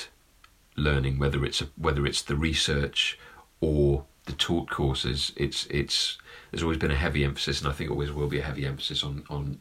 learning, 0.76 1.18
whether 1.18 1.44
it's 1.44 1.60
a, 1.60 1.68
whether 1.76 2.06
it's 2.06 2.22
the 2.22 2.36
research 2.36 3.18
or 3.60 4.04
the 4.26 4.32
taught 4.32 4.70
courses. 4.70 5.32
It's 5.36 5.66
it's 5.66 6.18
there's 6.50 6.62
always 6.62 6.78
been 6.78 6.90
a 6.90 6.96
heavy 6.96 7.24
emphasis, 7.24 7.60
and 7.60 7.68
I 7.68 7.72
think 7.72 7.90
always 7.90 8.12
will 8.12 8.28
be 8.28 8.40
a 8.40 8.44
heavy 8.44 8.66
emphasis 8.66 9.02
on 9.02 9.24
on 9.30 9.60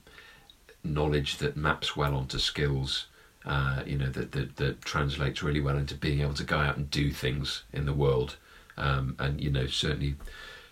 knowledge 0.83 1.37
that 1.37 1.57
maps 1.57 1.95
well 1.95 2.15
onto 2.15 2.39
skills. 2.39 3.07
Uh, 3.45 3.83
you 3.85 3.97
know 3.97 4.09
that, 4.09 4.31
that 4.33 4.57
that 4.57 4.81
translates 4.81 5.41
really 5.41 5.61
well 5.61 5.77
into 5.77 5.95
being 5.95 6.21
able 6.21 6.33
to 6.33 6.43
go 6.43 6.57
out 6.57 6.77
and 6.77 6.91
do 6.91 7.11
things 7.11 7.63
in 7.71 7.85
the 7.85 7.93
world, 7.93 8.37
um, 8.77 9.15
and 9.19 9.41
you 9.41 9.49
know 9.49 9.67
certainly 9.67 10.15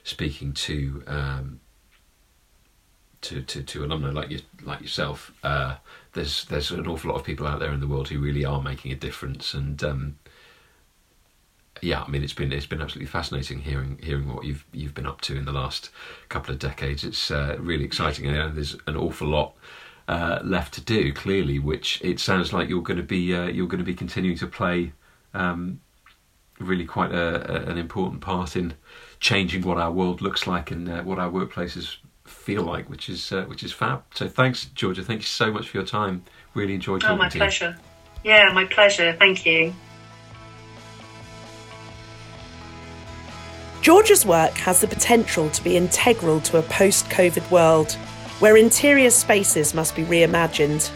speaking 0.04 0.54
to 0.54 1.04
um, 1.08 1.60
to, 3.22 3.42
to, 3.42 3.64
to 3.64 3.84
alumni 3.84 4.10
like 4.10 4.30
you 4.30 4.40
like 4.64 4.82
yourself, 4.82 5.32
uh, 5.44 5.76
there's 6.14 6.46
there's 6.46 6.72
an 6.72 6.88
awful 6.88 7.12
lot 7.12 7.20
of 7.20 7.26
people 7.26 7.48
out 7.48 7.60
there 7.60 7.74
in 7.74 7.80
the 7.80 7.88
world 7.88 8.10
who 8.10 8.20
really 8.20 8.46
are 8.46 8.62
making 8.62 8.92
a 8.92 8.96
difference, 8.96 9.54
and 9.54 9.84
um, 9.84 10.18
yeah, 11.82 12.02
I 12.02 12.10
mean 12.10 12.24
it's 12.24 12.34
been 12.34 12.52
it's 12.52 12.66
been 12.66 12.82
absolutely 12.82 13.08
fascinating 13.08 13.60
hearing 13.60 14.00
hearing 14.02 14.34
what 14.34 14.46
you've 14.46 14.66
you've 14.72 14.94
been 14.94 15.06
up 15.06 15.22
to 15.22 15.36
in 15.36 15.46
the 15.46 15.52
last 15.52 15.90
couple 16.30 16.54
of 16.54 16.60
decades. 16.60 17.04
It's 17.04 17.32
uh, 17.32 17.58
really 17.60 17.84
exciting, 17.84 18.28
and 18.28 18.56
there's 18.56 18.76
an 18.88 18.96
awful 18.96 19.28
lot 19.28 19.56
uh, 20.08 20.40
left 20.44 20.74
to 20.76 20.82
do. 20.82 21.14
Clearly, 21.14 21.60
which 21.60 22.02
it 22.04 22.20
sounds 22.20 22.54
like 22.54 22.70
you're 22.70 22.82
going 22.82 22.98
to 22.98 23.04
be 23.04 23.34
uh, 23.34 23.48
you're 23.48 23.68
going 23.68 23.80
to 23.80 23.86
be 23.86 23.96
continuing 23.96 24.38
to 24.38 24.48
play 24.48 24.94
um, 25.34 25.82
really 26.60 26.86
quite 26.86 27.12
a, 27.12 27.52
a, 27.52 27.72
an 27.72 27.78
important 27.78 28.22
part 28.22 28.56
in 28.56 28.74
changing 29.20 29.64
what 29.64 29.78
our 29.78 29.92
world 29.92 30.22
looks 30.22 30.48
like 30.48 30.72
and 30.72 30.90
uh, 30.90 31.02
what 31.04 31.20
our 31.20 31.30
workplaces 31.30 31.98
feel 32.26 32.64
like, 32.64 32.90
which 32.90 33.10
is 33.10 33.32
uh, 33.32 33.44
which 33.44 33.64
is 33.64 33.72
fab. 33.72 34.04
So 34.14 34.28
thanks, 34.28 34.66
Georgia. 34.66 35.04
Thank 35.04 35.22
you 35.22 35.28
so 35.28 35.52
much 35.52 35.70
for 35.70 35.78
your 35.78 35.86
time. 35.86 36.24
Really 36.54 36.74
enjoyed 36.74 37.02
talking 37.02 37.16
oh, 37.16 37.18
my 37.18 37.30
pleasure. 37.30 37.76
you. 38.24 38.32
Yeah, 38.32 38.52
my 38.54 38.66
pleasure. 38.66 39.14
Thank 39.14 39.46
you. 39.46 39.74
Georgia's 43.88 44.26
work 44.26 44.52
has 44.56 44.82
the 44.82 44.88
potential 44.88 45.50
to 45.50 45.64
be 45.64 45.78
integral 45.78 46.42
to 46.42 46.58
a 46.58 46.62
post 46.62 47.06
COVID 47.06 47.50
world 47.50 47.94
where 48.40 48.58
interior 48.58 49.10
spaces 49.10 49.74
must 49.74 49.96
be 49.96 50.04
reimagined. 50.04 50.92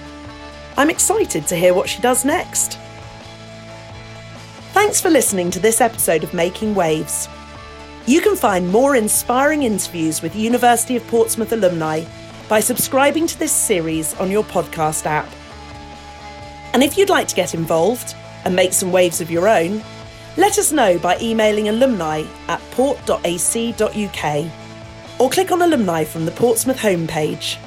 I'm 0.76 0.89
excited 0.89 1.48
to 1.48 1.56
hear 1.56 1.74
what 1.74 1.88
she 1.88 2.02
does 2.02 2.26
next. 2.26 2.78
Thanks 4.74 5.00
for 5.00 5.10
listening 5.10 5.52
to 5.52 5.60
this 5.62 5.80
episode 5.80 6.26
of 6.26 6.34
Making 6.34 6.76
Waves. 6.76 7.30
You 8.08 8.20
can 8.20 8.36
find 8.36 8.68
more 8.68 8.98
inspiring 8.98 9.64
interviews 9.64 10.22
with 10.22 10.36
University 10.36 10.98
of 10.98 11.08
Portsmouth 11.08 11.54
alumni 11.54 12.04
by 12.50 12.60
subscribing 12.60 13.26
to 13.26 13.39
this 13.39 13.54
series 13.54 14.14
on 14.16 14.30
your 14.30 14.44
podcast 14.44 15.06
app. 15.06 15.30
And 16.74 16.84
if 16.84 16.98
you'd 16.98 17.08
like 17.10 17.30
to 17.30 17.36
get 17.36 17.54
involved 17.54 18.16
and 18.44 18.54
make 18.54 18.74
some 18.74 18.92
waves 18.92 19.22
of 19.22 19.32
your 19.32 19.48
own, 19.48 19.82
let 20.38 20.58
us 20.58 20.72
know 20.72 20.98
by 21.00 21.18
emailing 21.20 21.70
alumni 21.70 22.24
at 22.48 22.62
port.ac.uk 22.72 24.52
or 25.20 25.30
click 25.30 25.52
on 25.52 25.62
alumni 25.62 26.04
from 26.04 26.26
the 26.26 26.32
Portsmouth 26.32 26.78
homepage. 26.78 27.58